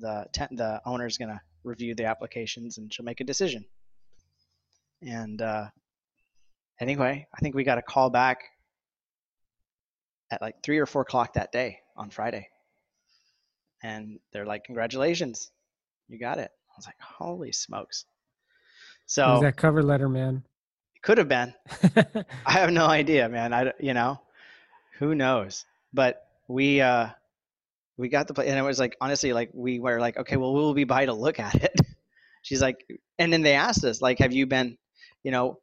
the 0.00 0.26
ten- 0.34 0.54
the 0.54 0.82
owner's 0.84 1.16
gonna 1.16 1.40
review 1.64 1.94
the 1.94 2.04
applications 2.04 2.76
and 2.76 2.92
she'll 2.92 3.06
make 3.06 3.20
a 3.20 3.24
decision. 3.24 3.64
And 5.02 5.40
uh, 5.40 5.66
anyway, 6.80 7.26
I 7.34 7.38
think 7.40 7.54
we 7.54 7.64
got 7.64 7.78
a 7.78 7.82
call 7.82 8.10
back 8.10 8.40
at 10.30 10.42
like 10.42 10.62
three 10.62 10.78
or 10.78 10.86
four 10.86 11.02
o'clock 11.02 11.34
that 11.34 11.52
day 11.52 11.78
on 11.96 12.10
Friday, 12.10 12.48
and 13.82 14.18
they're 14.32 14.46
like, 14.46 14.64
congratulations, 14.64 15.50
you 16.08 16.18
got 16.18 16.38
it. 16.38 16.50
I 16.50 16.74
was 16.76 16.86
like, 16.86 17.00
holy 17.00 17.52
smokes. 17.52 18.04
What 18.06 19.06
So 19.06 19.32
was 19.32 19.42
that 19.42 19.56
cover 19.56 19.82
letter, 19.82 20.08
man? 20.08 20.42
it 20.94 21.02
could 21.02 21.18
have 21.18 21.28
been. 21.28 21.54
I 22.46 22.52
have 22.52 22.70
no 22.72 22.86
idea, 22.86 23.28
man. 23.28 23.52
I, 23.54 23.72
you 23.78 23.94
know, 23.94 24.20
who 24.98 25.14
knows? 25.14 25.64
But 25.92 26.26
we, 26.48 26.80
uh, 26.80 27.08
we 27.96 28.08
got 28.08 28.26
the 28.26 28.34
place, 28.34 28.48
and 28.48 28.58
it 28.58 28.62
was 28.62 28.78
like, 28.78 28.96
honestly, 29.00 29.32
like 29.32 29.50
we 29.54 29.78
were 29.78 30.00
like, 30.00 30.16
okay, 30.18 30.36
well, 30.36 30.52
we'll 30.52 30.74
be 30.74 30.84
by 30.84 31.06
to 31.06 31.12
look 31.12 31.38
at 31.38 31.54
it. 31.54 31.80
She's 32.42 32.60
like, 32.60 32.84
and 33.18 33.32
then 33.32 33.42
they 33.42 33.54
asked 33.54 33.84
us, 33.84 34.00
like, 34.00 34.18
have 34.18 34.32
you 34.32 34.46
been, 34.46 34.76
you 35.28 35.32
know, 35.32 35.58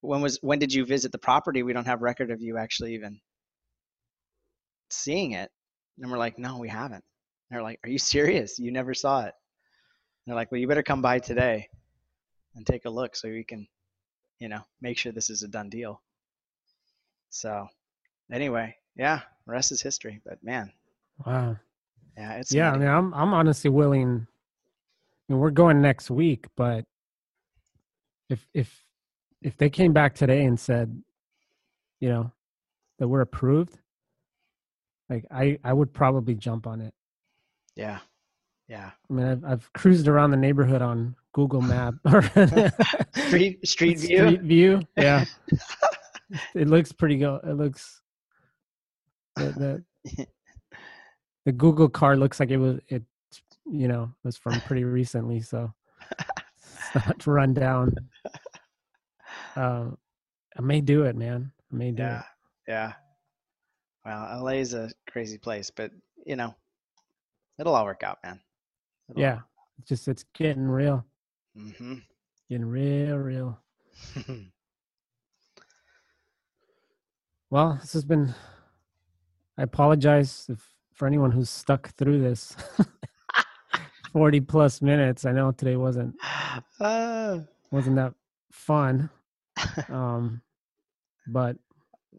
when 0.00 0.22
was, 0.22 0.38
when 0.40 0.58
did 0.58 0.72
you 0.72 0.86
visit 0.86 1.12
the 1.12 1.18
property? 1.18 1.62
We 1.62 1.74
don't 1.74 1.86
have 1.86 2.00
record 2.00 2.30
of 2.30 2.40
you 2.40 2.56
actually 2.56 2.94
even 2.94 3.20
seeing 4.88 5.32
it. 5.32 5.50
And 6.00 6.10
we're 6.10 6.16
like, 6.16 6.38
no, 6.38 6.56
we 6.56 6.68
haven't. 6.68 7.04
And 7.04 7.50
they're 7.50 7.62
like, 7.62 7.78
are 7.84 7.90
you 7.90 7.98
serious? 7.98 8.58
You 8.58 8.72
never 8.72 8.94
saw 8.94 9.20
it. 9.20 9.34
And 9.34 9.34
they're 10.26 10.34
like, 10.34 10.50
well, 10.50 10.62
you 10.62 10.66
better 10.66 10.82
come 10.82 11.02
by 11.02 11.18
today 11.18 11.68
and 12.56 12.66
take 12.66 12.86
a 12.86 12.90
look 12.90 13.14
so 13.14 13.28
we 13.28 13.44
can 13.44 13.68
you 14.38 14.48
know, 14.48 14.62
make 14.80 14.96
sure 14.96 15.12
this 15.12 15.28
is 15.28 15.42
a 15.42 15.48
done 15.48 15.68
deal. 15.68 16.00
So, 17.28 17.68
anyway, 18.32 18.74
yeah, 18.96 19.20
rest 19.46 19.72
is 19.72 19.82
history. 19.82 20.22
But 20.24 20.42
man, 20.42 20.72
wow. 21.26 21.56
yeah, 22.16 22.32
it's 22.36 22.52
Yeah, 22.52 22.72
I 22.72 22.78
mean, 22.78 22.88
I'm 22.88 23.12
I'm 23.12 23.34
honestly 23.34 23.68
willing. 23.68 24.26
I 25.28 25.32
mean, 25.32 25.38
we're 25.38 25.50
going 25.50 25.82
next 25.82 26.10
week, 26.10 26.46
but 26.56 26.86
if 28.32 28.48
if 28.54 28.81
if 29.42 29.56
they 29.56 29.70
came 29.70 29.92
back 29.92 30.14
today 30.14 30.44
and 30.44 30.58
said, 30.58 31.02
you 32.00 32.08
know, 32.08 32.32
that 32.98 33.08
we're 33.08 33.20
approved, 33.20 33.78
like 35.08 35.24
I 35.30 35.58
I 35.64 35.72
would 35.72 35.92
probably 35.92 36.34
jump 36.34 36.66
on 36.66 36.80
it. 36.80 36.94
yeah, 37.76 37.98
yeah. 38.68 38.90
I 39.10 39.12
mean, 39.12 39.26
I've 39.26 39.44
I've 39.44 39.72
cruised 39.72 40.08
around 40.08 40.30
the 40.30 40.36
neighborhood 40.36 40.82
on 40.82 41.14
Google 41.32 41.60
Map 41.60 41.94
or 42.04 42.22
Street 43.14 43.66
Street 43.66 43.98
View. 43.98 44.18
Street 44.18 44.42
View. 44.42 44.82
Yeah, 44.96 45.24
it 46.54 46.68
looks 46.68 46.92
pretty 46.92 47.16
good. 47.18 47.40
It 47.44 47.54
looks 47.54 48.00
the, 49.36 49.84
the 50.06 50.26
the 51.44 51.52
Google 51.52 51.88
car 51.88 52.16
looks 52.16 52.40
like 52.40 52.50
it 52.50 52.58
was 52.58 52.78
it 52.88 53.02
you 53.70 53.88
know 53.88 54.12
was 54.24 54.36
from 54.36 54.60
pretty 54.62 54.84
recently, 54.84 55.40
so 55.40 55.72
it's 56.10 56.94
not 56.94 57.26
run 57.26 57.54
down. 57.54 57.94
Um, 59.56 59.98
I 60.56 60.62
may 60.62 60.80
do 60.80 61.04
it, 61.04 61.16
man. 61.16 61.52
I 61.72 61.76
may 61.76 61.90
do 61.92 62.02
Yeah, 62.02 62.18
it. 62.18 62.24
yeah. 62.68 62.92
Well, 64.04 64.42
LA 64.44 64.52
is 64.52 64.74
a 64.74 64.90
crazy 65.08 65.38
place, 65.38 65.70
but 65.70 65.90
you 66.26 66.36
know, 66.36 66.54
it'll 67.58 67.74
all 67.74 67.84
work 67.84 68.02
out, 68.02 68.18
man. 68.24 68.40
Yeah, 69.14 69.40
it's 69.78 69.88
just 69.88 70.08
it's 70.08 70.24
getting 70.34 70.66
real, 70.68 71.04
Mm-hmm. 71.56 71.94
getting 72.48 72.66
real, 72.66 73.16
real. 73.18 73.58
Well, 77.50 77.76
this 77.82 77.92
has 77.92 78.04
been. 78.06 78.34
I 79.58 79.62
apologize 79.64 80.46
if 80.48 80.72
for 80.94 81.06
anyone 81.06 81.30
who's 81.32 81.50
stuck 81.50 81.90
through 81.96 82.20
this. 82.22 82.56
Forty 84.12 84.40
plus 84.40 84.80
minutes. 84.80 85.26
I 85.26 85.32
know 85.32 85.52
today 85.52 85.76
wasn't 85.76 86.14
uh, 86.80 87.40
wasn't 87.70 87.96
that 87.96 88.14
fun, 88.50 89.10
um, 89.88 90.40
but 91.26 91.56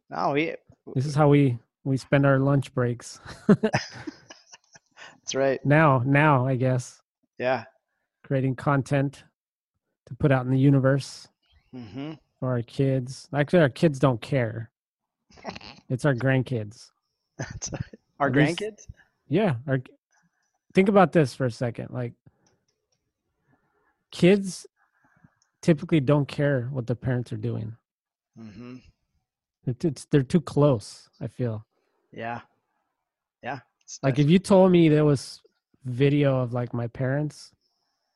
no, 0.10 0.32
we. 0.32 0.56
this 0.96 1.06
is 1.06 1.16
how 1.16 1.28
we 1.30 1.58
we 1.84 1.98
spend 1.98 2.26
our 2.26 2.40
lunch 2.40 2.74
breaks. 2.74 3.20
That's 3.48 5.36
right. 5.36 5.64
now, 5.66 6.02
now 6.06 6.46
I 6.48 6.56
guess 6.56 7.02
Yeah. 7.38 7.64
creating 8.24 8.56
content 8.56 9.24
to 10.08 10.16
put 10.16 10.32
out 10.32 10.46
in 10.46 10.52
the 10.52 10.60
universe 10.60 11.28
Mm-hmm. 11.76 12.14
for 12.40 12.52
our 12.52 12.62
kids. 12.62 13.28
Actually, 13.34 13.62
our 13.64 13.70
kids 13.70 13.98
don't 14.00 14.22
care. 14.22 14.70
It's 15.90 16.06
our 16.06 16.14
grandkids. 16.16 16.90
That's 17.38 17.72
our 18.20 18.28
At 18.28 18.36
least- 18.36 18.60
grandkids. 18.60 18.88
Yeah. 19.28 19.56
Our, 19.68 19.80
think 20.74 20.88
about 20.90 21.12
this 21.12 21.34
for 21.36 21.46
a 21.46 21.52
second. 21.52 21.90
Like, 21.92 22.14
kids 24.12 24.66
typically 25.64 26.00
don't 26.00 26.28
care 26.28 26.70
what 26.72 26.86
the 26.86 26.96
parents 26.96 27.34
are 27.34 27.38
doing. 27.38 27.76
Mm-hmm. 28.40 28.76
It, 29.66 29.84
it's 29.86 30.06
they're 30.06 30.24
too 30.24 30.42
close. 30.42 31.10
I 31.22 31.28
feel 31.28 31.66
Yeah. 32.12 32.42
Yeah. 33.42 33.60
Like 34.04 34.20
if 34.20 34.30
you 34.30 34.40
told 34.40 34.72
me 34.72 34.90
there 34.90 35.06
was 35.06 35.42
video 35.86 36.40
of 36.40 36.54
like 36.54 36.74
my 36.74 36.88
parents, 36.88 37.52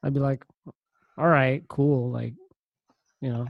I'd 0.04 0.14
be 0.14 0.20
like, 0.20 0.46
all 1.18 1.28
right, 1.28 1.64
cool. 1.68 2.12
Like, 2.12 2.34
you 3.22 3.30
know, 3.30 3.48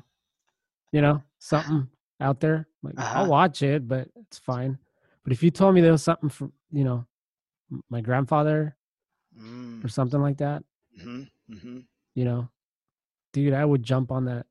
you 0.92 1.02
know, 1.02 1.22
something 1.40 1.88
out 2.22 2.40
there, 2.40 2.68
like 2.84 2.96
I'll 2.98 3.04
Uh-huh. 3.04 3.28
watch 3.28 3.62
it, 3.62 3.88
but 3.88 4.08
it's 4.16 4.38
fine. 4.40 4.78
But 5.24 5.34
if 5.34 5.44
you 5.44 5.52
told 5.52 5.76
me 5.76 5.82
there 5.82 5.92
was 5.92 6.04
something 6.04 6.30
from, 6.30 6.54
you 6.72 6.84
know 6.84 7.06
my 7.90 8.00
grandfather 8.02 8.76
Mm, 9.38 9.84
or 9.84 9.90
something 9.90 10.22
like 10.22 10.38
that, 10.38 10.64
hmm 10.98 11.24
hmm 11.50 11.80
you 12.16 12.26
know, 12.26 12.50
dude, 13.44 13.54
I 13.54 13.64
would 13.66 13.84
jump 13.84 14.12
on 14.12 14.26
that. 14.26 14.46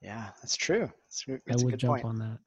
Yeah, 0.00 0.30
that's 0.40 0.56
true. 0.56 0.90
That's, 1.06 1.24
I 1.28 1.62
would 1.64 1.78
jump 1.78 2.02
point. 2.02 2.04
on 2.06 2.18
that. 2.18 2.38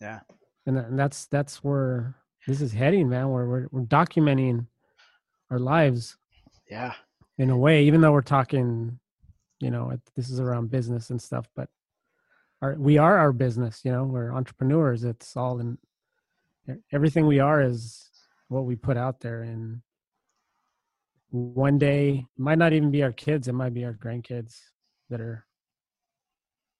Yeah. 0.00 0.20
and, 0.66 0.76
that, 0.76 0.86
and 0.88 0.98
that's 0.98 1.24
that's 1.26 1.64
where 1.64 2.14
this 2.46 2.60
is 2.60 2.72
heading, 2.72 3.08
man. 3.08 3.30
Where 3.30 3.46
we're 3.46 3.66
we're 3.70 3.82
documenting 3.86 4.66
our 5.50 5.58
lives 5.58 6.18
Yeah. 6.70 6.92
in 7.38 7.48
a 7.50 7.56
way, 7.56 7.84
even 7.84 8.00
though 8.02 8.12
we're 8.12 8.20
talking, 8.20 8.98
you 9.58 9.70
know, 9.70 9.90
it- 9.90 10.00
this 10.16 10.28
is 10.28 10.38
around 10.38 10.70
business 10.70 11.08
and 11.10 11.20
stuff, 11.20 11.46
but 11.56 11.68
our, 12.60 12.74
we 12.74 12.98
are 12.98 13.16
our 13.18 13.32
business, 13.32 13.80
you 13.84 13.92
know, 13.92 14.04
we're 14.04 14.32
entrepreneurs. 14.32 15.04
It's 15.04 15.34
all 15.36 15.60
in 15.60 15.78
everything 16.92 17.26
we 17.26 17.38
are 17.40 17.60
is 17.62 18.10
what 18.48 18.64
we 18.66 18.76
put 18.76 18.96
out 18.98 19.20
there. 19.20 19.42
And 19.42 19.80
one 21.32 21.78
day 21.78 22.26
might 22.36 22.58
not 22.58 22.74
even 22.74 22.90
be 22.90 23.02
our 23.02 23.12
kids, 23.12 23.48
it 23.48 23.54
might 23.54 23.72
be 23.72 23.84
our 23.84 23.94
grandkids 23.94 24.60
that 25.08 25.20
are, 25.20 25.46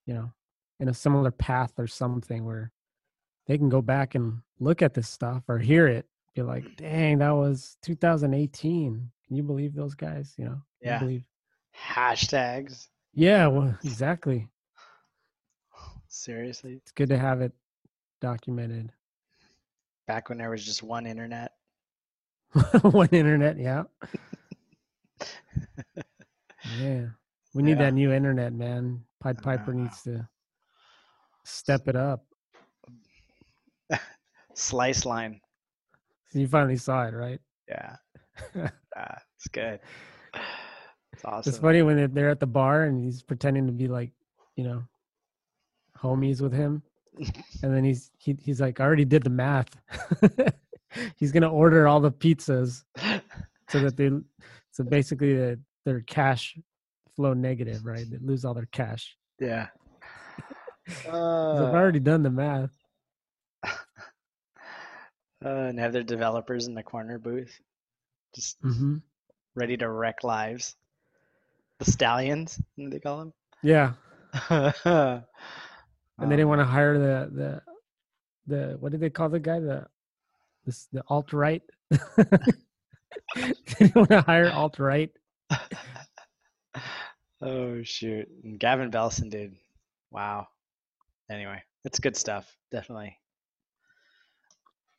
you 0.05 0.13
know, 0.13 0.31
in 0.79 0.89
a 0.89 0.95
similar 0.95 1.31
path 1.31 1.73
or 1.79 1.87
something 1.87 2.45
where 2.45 2.71
they 3.47 3.57
can 3.57 3.71
go 3.71 3.81
back 3.81 4.15
and 4.15 4.41
look 4.61 4.83
at 4.83 4.93
this 4.93 5.09
stuff 5.09 5.43
or 5.49 5.59
hear 5.59 5.89
it, 5.89 6.07
be 6.35 6.43
like, 6.43 6.65
mm. 6.65 6.77
dang, 6.77 7.19
that 7.19 7.31
was 7.31 7.79
2018. 7.83 9.11
Can 9.27 9.37
you 9.37 9.43
believe 9.43 9.75
those 9.75 9.95
guys? 9.95 10.35
You 10.37 10.45
know, 10.45 10.63
Yeah. 10.83 10.99
believe 10.99 11.25
Hashtags. 11.75 12.89
yeah, 13.15 13.47
well, 13.47 13.75
exactly. 13.85 14.49
Seriously. 16.09 16.75
It's 16.75 16.93
good 16.93 17.09
to 17.09 17.19
have 17.19 17.41
it 17.41 17.53
documented. 18.21 18.93
Back 20.07 20.29
when 20.29 20.37
there 20.37 20.51
was 20.51 20.63
just 20.63 20.83
one 20.83 21.07
internet. 21.07 21.53
One 22.83 23.09
internet, 23.13 23.59
yeah. 23.59 23.85
Yeah. 26.79 27.07
We 27.55 27.63
need 27.63 27.73
Yeah. 27.79 27.85
that 27.87 27.95
new 27.95 28.13
internet, 28.13 28.53
man. 28.53 29.05
Pied 29.21 29.43
Piper 29.43 29.73
know. 29.75 29.83
needs 29.83 30.03
to 30.03 30.29
step 31.45 31.89
it 31.89 31.97
up. 31.97 32.25
Sliceline. 34.55 35.41
You 36.33 36.49
finally 36.49 36.77
saw 36.77 37.07
it, 37.07 37.15
right? 37.15 37.41
Yeah. 37.69 37.97
Ah, 38.95 39.17
it's 39.37 39.49
good. 39.49 39.81
It's 41.15 41.25
awesome. 41.25 41.49
It's 41.49 41.59
funny 41.59 41.81
when 41.81 41.97
they're- 41.97 42.09
they're 42.09 42.29
at 42.29 42.41
the 42.41 42.47
bar 42.47 42.83
and 42.85 43.03
he's 43.03 43.23
pretending 43.23 43.67
to 43.67 43.73
be 43.73 43.89
like, 43.89 44.13
you 44.55 44.65
know, 44.65 44.83
homies 45.97 46.43
with 46.43 46.53
him, 46.53 46.83
and 47.63 47.75
then 47.75 47.85
he's 47.85 48.11
he, 48.19 48.37
he's 48.39 48.61
like, 48.61 48.81
I 48.81 48.85
already 48.85 49.07
did 49.07 49.23
the 49.23 49.31
math. 49.31 49.71
he's 51.17 51.33
gonna 51.33 51.51
order 51.51 51.89
all 51.89 52.01
the 52.01 52.13
pizzas 52.13 52.85
so 53.71 53.81
that 53.81 53.97
they 53.97 54.11
so 54.73 54.83
basically 54.85 55.35
the, 55.35 55.61
their 55.85 56.01
cash 56.01 56.59
flow 57.15 57.35
negative, 57.35 57.85
right? 57.87 58.05
They 58.11 58.19
lose 58.19 58.45
all 58.45 58.55
their 58.55 58.67
cash. 58.73 59.17
Yeah. 59.39 59.69
'Cause 61.05 61.61
I've 61.61 61.75
Uh, 61.75 61.77
already 61.77 62.01
done 62.01 62.23
the 62.23 62.31
math. 62.31 62.71
uh, 63.65 63.71
and 65.45 65.79
have 65.79 65.93
their 65.93 66.03
developers 66.03 66.67
in 66.67 66.75
the 66.75 66.83
corner 66.83 67.19
booth, 67.19 67.61
just 68.35 68.59
hmm 68.61 68.97
ready 69.55 69.77
to 69.77 69.89
wreck 69.89 70.25
lives. 70.25 70.77
The 71.79 71.91
stallions, 71.91 72.61
what 72.77 72.85
do 72.85 72.91
they 72.91 73.01
call 73.01 73.19
them? 73.19 73.33
Yeah, 73.63 73.93
and 74.49 75.23
they 76.19 76.37
didn't 76.37 76.49
want 76.49 76.61
to 76.61 76.65
hire 76.65 76.99
the 76.99 77.31
the 77.35 77.63
the 78.47 78.77
what 78.79 78.93
did 78.93 79.01
they 79.01 79.11
call 79.11 79.29
the 79.29 79.41
guy 79.41 79.61
the 79.61 79.87
this 80.65 80.87
the 80.93 81.03
alt 81.09 81.33
right. 81.33 81.63
they 83.37 83.53
didn't 83.79 83.97
want 83.97 84.11
to 84.11 84.21
hire 84.23 84.51
alt 84.51 84.79
right. 84.79 85.11
oh 87.43 87.83
shoot! 87.83 88.29
And 88.45 88.59
Gavin 88.59 88.91
Belson, 88.91 89.31
dude. 89.31 89.57
Wow. 90.11 90.49
Anyway, 91.31 91.63
it's 91.85 91.99
good 91.99 92.17
stuff. 92.17 92.55
Definitely. 92.71 93.17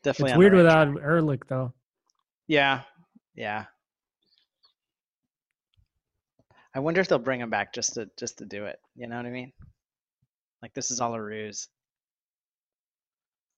Definitely. 0.04 0.32
It's 0.32 0.38
weird 0.38 0.54
right 0.54 0.64
without 0.64 0.92
track. 0.92 1.04
Erlich 1.04 1.48
though. 1.48 1.74
Yeah. 2.48 2.82
Yeah. 3.36 3.66
I 6.76 6.80
wonder 6.80 7.02
if 7.02 7.08
they'll 7.08 7.20
bring 7.20 7.40
him 7.40 7.50
back 7.50 7.74
just 7.74 7.94
to 7.94 8.10
just 8.18 8.40
to 8.40 8.46
do 8.46 8.66
it. 8.66 8.80
You 8.96 9.08
know 9.08 9.18
what 9.18 9.26
I 9.26 9.30
mean? 9.30 9.54
Like 10.62 10.74
this 10.74 10.92
is 10.92 11.00
all 11.00 11.14
a 11.14 11.22
ruse. 11.22 11.68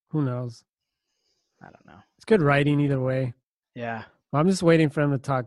Who 0.10 0.22
knows? 0.22 0.64
I 1.62 1.66
don't 1.66 1.86
know. 1.86 2.00
It's 2.18 2.26
good 2.26 2.42
writing 2.42 2.80
either 2.80 3.00
way. 3.00 3.34
Yeah. 3.74 4.04
Well, 4.36 4.42
I'm 4.42 4.50
just 4.50 4.64
waiting 4.64 4.90
for 4.90 5.00
him 5.00 5.12
to 5.12 5.18
talk 5.18 5.46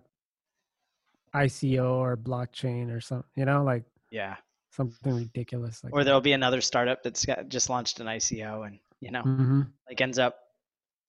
ICO 1.34 1.96
or 1.96 2.16
blockchain 2.16 2.90
or 2.90 3.02
something. 3.02 3.28
You 3.36 3.44
know, 3.44 3.62
like 3.62 3.84
Yeah. 4.10 4.36
something 4.70 5.12
ridiculous. 5.12 5.84
Like 5.84 5.92
Or 5.92 6.04
there'll 6.04 6.22
be 6.22 6.32
another 6.32 6.62
startup 6.62 7.02
that's 7.02 7.26
got 7.26 7.50
just 7.50 7.68
launched 7.68 8.00
an 8.00 8.06
ICO 8.06 8.66
and 8.66 8.78
you 9.02 9.10
know 9.10 9.20
hmm 9.20 9.60
like 9.86 10.00
ends 10.00 10.18
up 10.18 10.38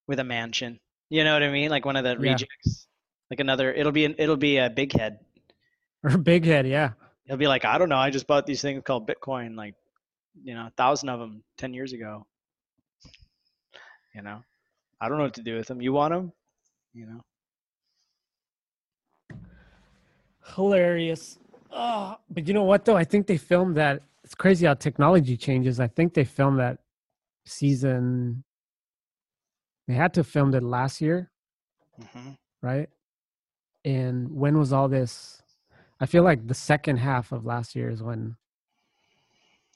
with 0.10 0.20
a 0.20 0.26
mansion. 0.26 0.78
You 1.10 1.24
know 1.24 1.32
what 1.32 1.42
I 1.42 1.50
mean? 1.50 1.70
Like 1.70 1.86
one 1.86 1.96
of 1.96 2.04
the 2.04 2.18
Yeah. 2.20 2.34
rejects. 2.34 2.90
Like 3.32 3.40
another. 3.40 3.72
It'll 3.72 3.94
be 3.94 4.04
an, 4.04 4.16
it'll 4.18 4.36
be 4.36 4.58
a 4.58 4.70
big 4.70 4.92
head. 4.92 5.20
or 6.04 6.18
big 6.18 6.44
head. 6.44 6.68
Yeah, 6.68 6.92
He'll 7.28 7.38
be 7.38 7.48
like, 7.48 7.64
I 7.64 7.78
don't 7.78 7.88
know. 7.88 7.96
I 7.96 8.10
just 8.10 8.28
bought 8.28 8.46
these 8.46 8.62
things 8.62 8.84
called 8.84 9.08
Bitcoin. 9.08 9.56
Like, 9.56 9.76
you 10.44 10.54
know, 10.54 10.68
a 10.68 10.74
thousand 10.76 11.08
of 11.08 11.22
them 11.22 11.46
ten 11.58 11.74
years 11.74 11.94
ago. 11.94 12.28
You 14.14 14.22
know, 14.22 14.44
I 15.00 15.08
don't 15.08 15.18
know 15.18 15.24
what 15.24 15.36
to 15.36 15.44
do 15.44 15.56
with 15.56 15.68
them. 15.68 15.82
You 15.82 15.94
want 15.94 16.14
them? 16.14 16.34
You 16.94 17.06
know. 17.06 17.24
Hilarious. 20.56 21.40
Oh, 21.72 22.18
but 22.30 22.48
you 22.48 22.54
know 22.54 22.64
what 22.64 22.86
though? 22.86 22.98
I 22.98 23.04
think 23.04 23.28
they 23.28 23.38
filmed 23.38 23.78
that. 23.78 24.04
It's 24.24 24.36
crazy 24.36 24.66
how 24.66 24.74
technology 24.76 25.38
changes. 25.38 25.80
I 25.80 25.88
think 25.88 26.14
they 26.14 26.24
filmed 26.26 26.60
that 26.60 26.80
season. 27.46 28.44
They 29.88 29.96
had 29.96 30.14
to 30.16 30.24
filmed 30.24 30.56
it 30.56 30.64
last 30.64 31.02
year, 31.02 31.32
hmm 32.14 32.32
right? 32.62 32.90
And 33.86 34.32
when 34.32 34.58
was 34.58 34.74
all 34.74 34.88
this? 34.90 35.42
I 36.00 36.06
feel 36.06 36.24
like 36.24 36.48
the 36.48 36.54
second 36.54 36.98
half 36.98 37.32
of 37.32 37.46
last 37.46 37.76
year 37.76 37.90
is 37.90 38.04
when 38.04 38.36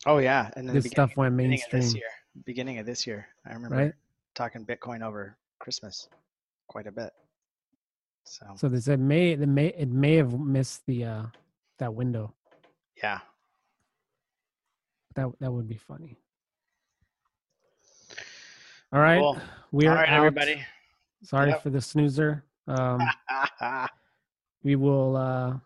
Oh 0.06 0.18
yeah, 0.18 0.50
and 0.56 0.68
then 0.68 0.76
this 0.76 0.84
the 0.84 0.90
stuff 0.90 1.16
went 1.18 1.36
beginning, 1.36 1.60
beginning 1.60 1.64
of 1.66 1.72
this 1.72 1.94
mainstream, 1.94 2.02
year. 2.02 2.10
Beginning 2.46 2.80
of 2.80 2.86
this 2.86 3.08
year, 3.08 3.28
I 3.48 3.54
remember 3.54 3.76
right? 3.76 3.94
talking 4.36 4.66
Bitcoin 4.66 5.02
over 5.02 5.38
Christmas 5.60 6.10
quite 6.68 6.88
a 6.88 6.92
bit. 6.92 7.12
So 8.24 8.46
So 8.56 8.70
they 8.70 8.80
said 8.80 9.00
may 9.00 9.32
it 9.32 9.40
may 9.48 9.68
it 9.68 9.90
may 9.90 10.16
have 10.16 10.38
missed 10.40 10.86
the 10.86 11.06
uh 11.06 11.24
that 11.80 11.94
window. 11.94 12.34
yeah, 13.02 13.20
That 15.16 15.28
that 15.40 15.52
would 15.52 15.68
be 15.68 15.78
funny. 15.78 16.18
All 18.92 19.00
right, 19.00 19.20
Cool. 19.20 19.40
we 19.72 19.88
are 19.88 19.92
all 19.92 19.96
right, 19.98 20.10
out. 20.10 20.18
everybody. 20.18 20.64
Sorry 21.24 21.50
Yep. 21.50 21.64
for 21.64 21.70
the 21.72 21.82
snoozer. 21.82 22.46
Um, 22.68 23.00
we 24.64 24.76
will 24.76 25.16
uh, 25.18 25.58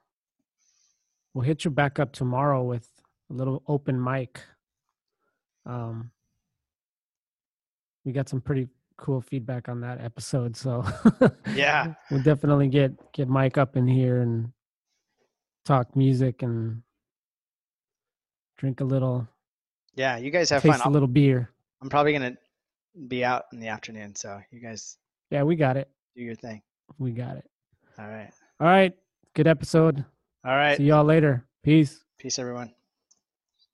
we'll 1.33 1.43
hit 1.43 1.65
you 1.65 1.71
back 1.71 1.99
up 1.99 2.13
tomorrow 2.13 2.63
with 2.63 2.87
a 3.29 3.33
little 3.33 3.63
open 3.67 4.01
mic. 4.01 4.39
Um, 5.65 6.11
we 8.05 8.13
got 8.13 8.29
some 8.29 8.39
pretty 8.39 8.69
cool 8.97 9.21
feedback 9.21 9.69
on 9.69 9.81
that 9.81 10.01
episode, 10.01 10.55
so 10.57 10.83
Yeah. 11.55 11.93
we'll 12.11 12.23
definitely 12.23 12.67
get 12.67 12.91
get 13.13 13.27
Mike 13.27 13.57
up 13.57 13.77
in 13.77 13.87
here 13.87 14.21
and 14.21 14.51
talk 15.65 15.95
music 15.95 16.41
and 16.43 16.81
drink 18.57 18.79
a 18.81 18.83
little, 18.83 19.27
yeah, 19.95 20.17
you 20.17 20.31
guys 20.31 20.49
have 20.49 20.61
taste 20.63 20.79
fun. 20.79 20.87
a 20.87 20.91
little 20.93 21.07
beer. 21.07 21.51
I'm 21.81 21.89
probably 21.89 22.13
gonna 22.13 22.35
be 23.07 23.23
out 23.23 23.45
in 23.53 23.59
the 23.59 23.67
afternoon, 23.67 24.15
so 24.15 24.39
you 24.51 24.59
guys 24.59 24.97
Yeah, 25.29 25.43
we 25.43 25.55
got 25.55 25.77
it. 25.77 25.89
do 26.15 26.23
your 26.23 26.35
thing. 26.35 26.61
We 26.97 27.11
got 27.11 27.37
it. 27.37 27.45
All 27.99 28.07
right. 28.07 28.31
All 28.59 28.67
right, 28.67 28.93
good 29.35 29.47
episode. 29.47 30.03
All 30.45 30.55
right. 30.55 30.77
See 30.77 30.85
y'all 30.85 31.03
later. 31.03 31.45
Peace. 31.63 32.03
Peace, 32.17 32.39
everyone. 32.39 32.73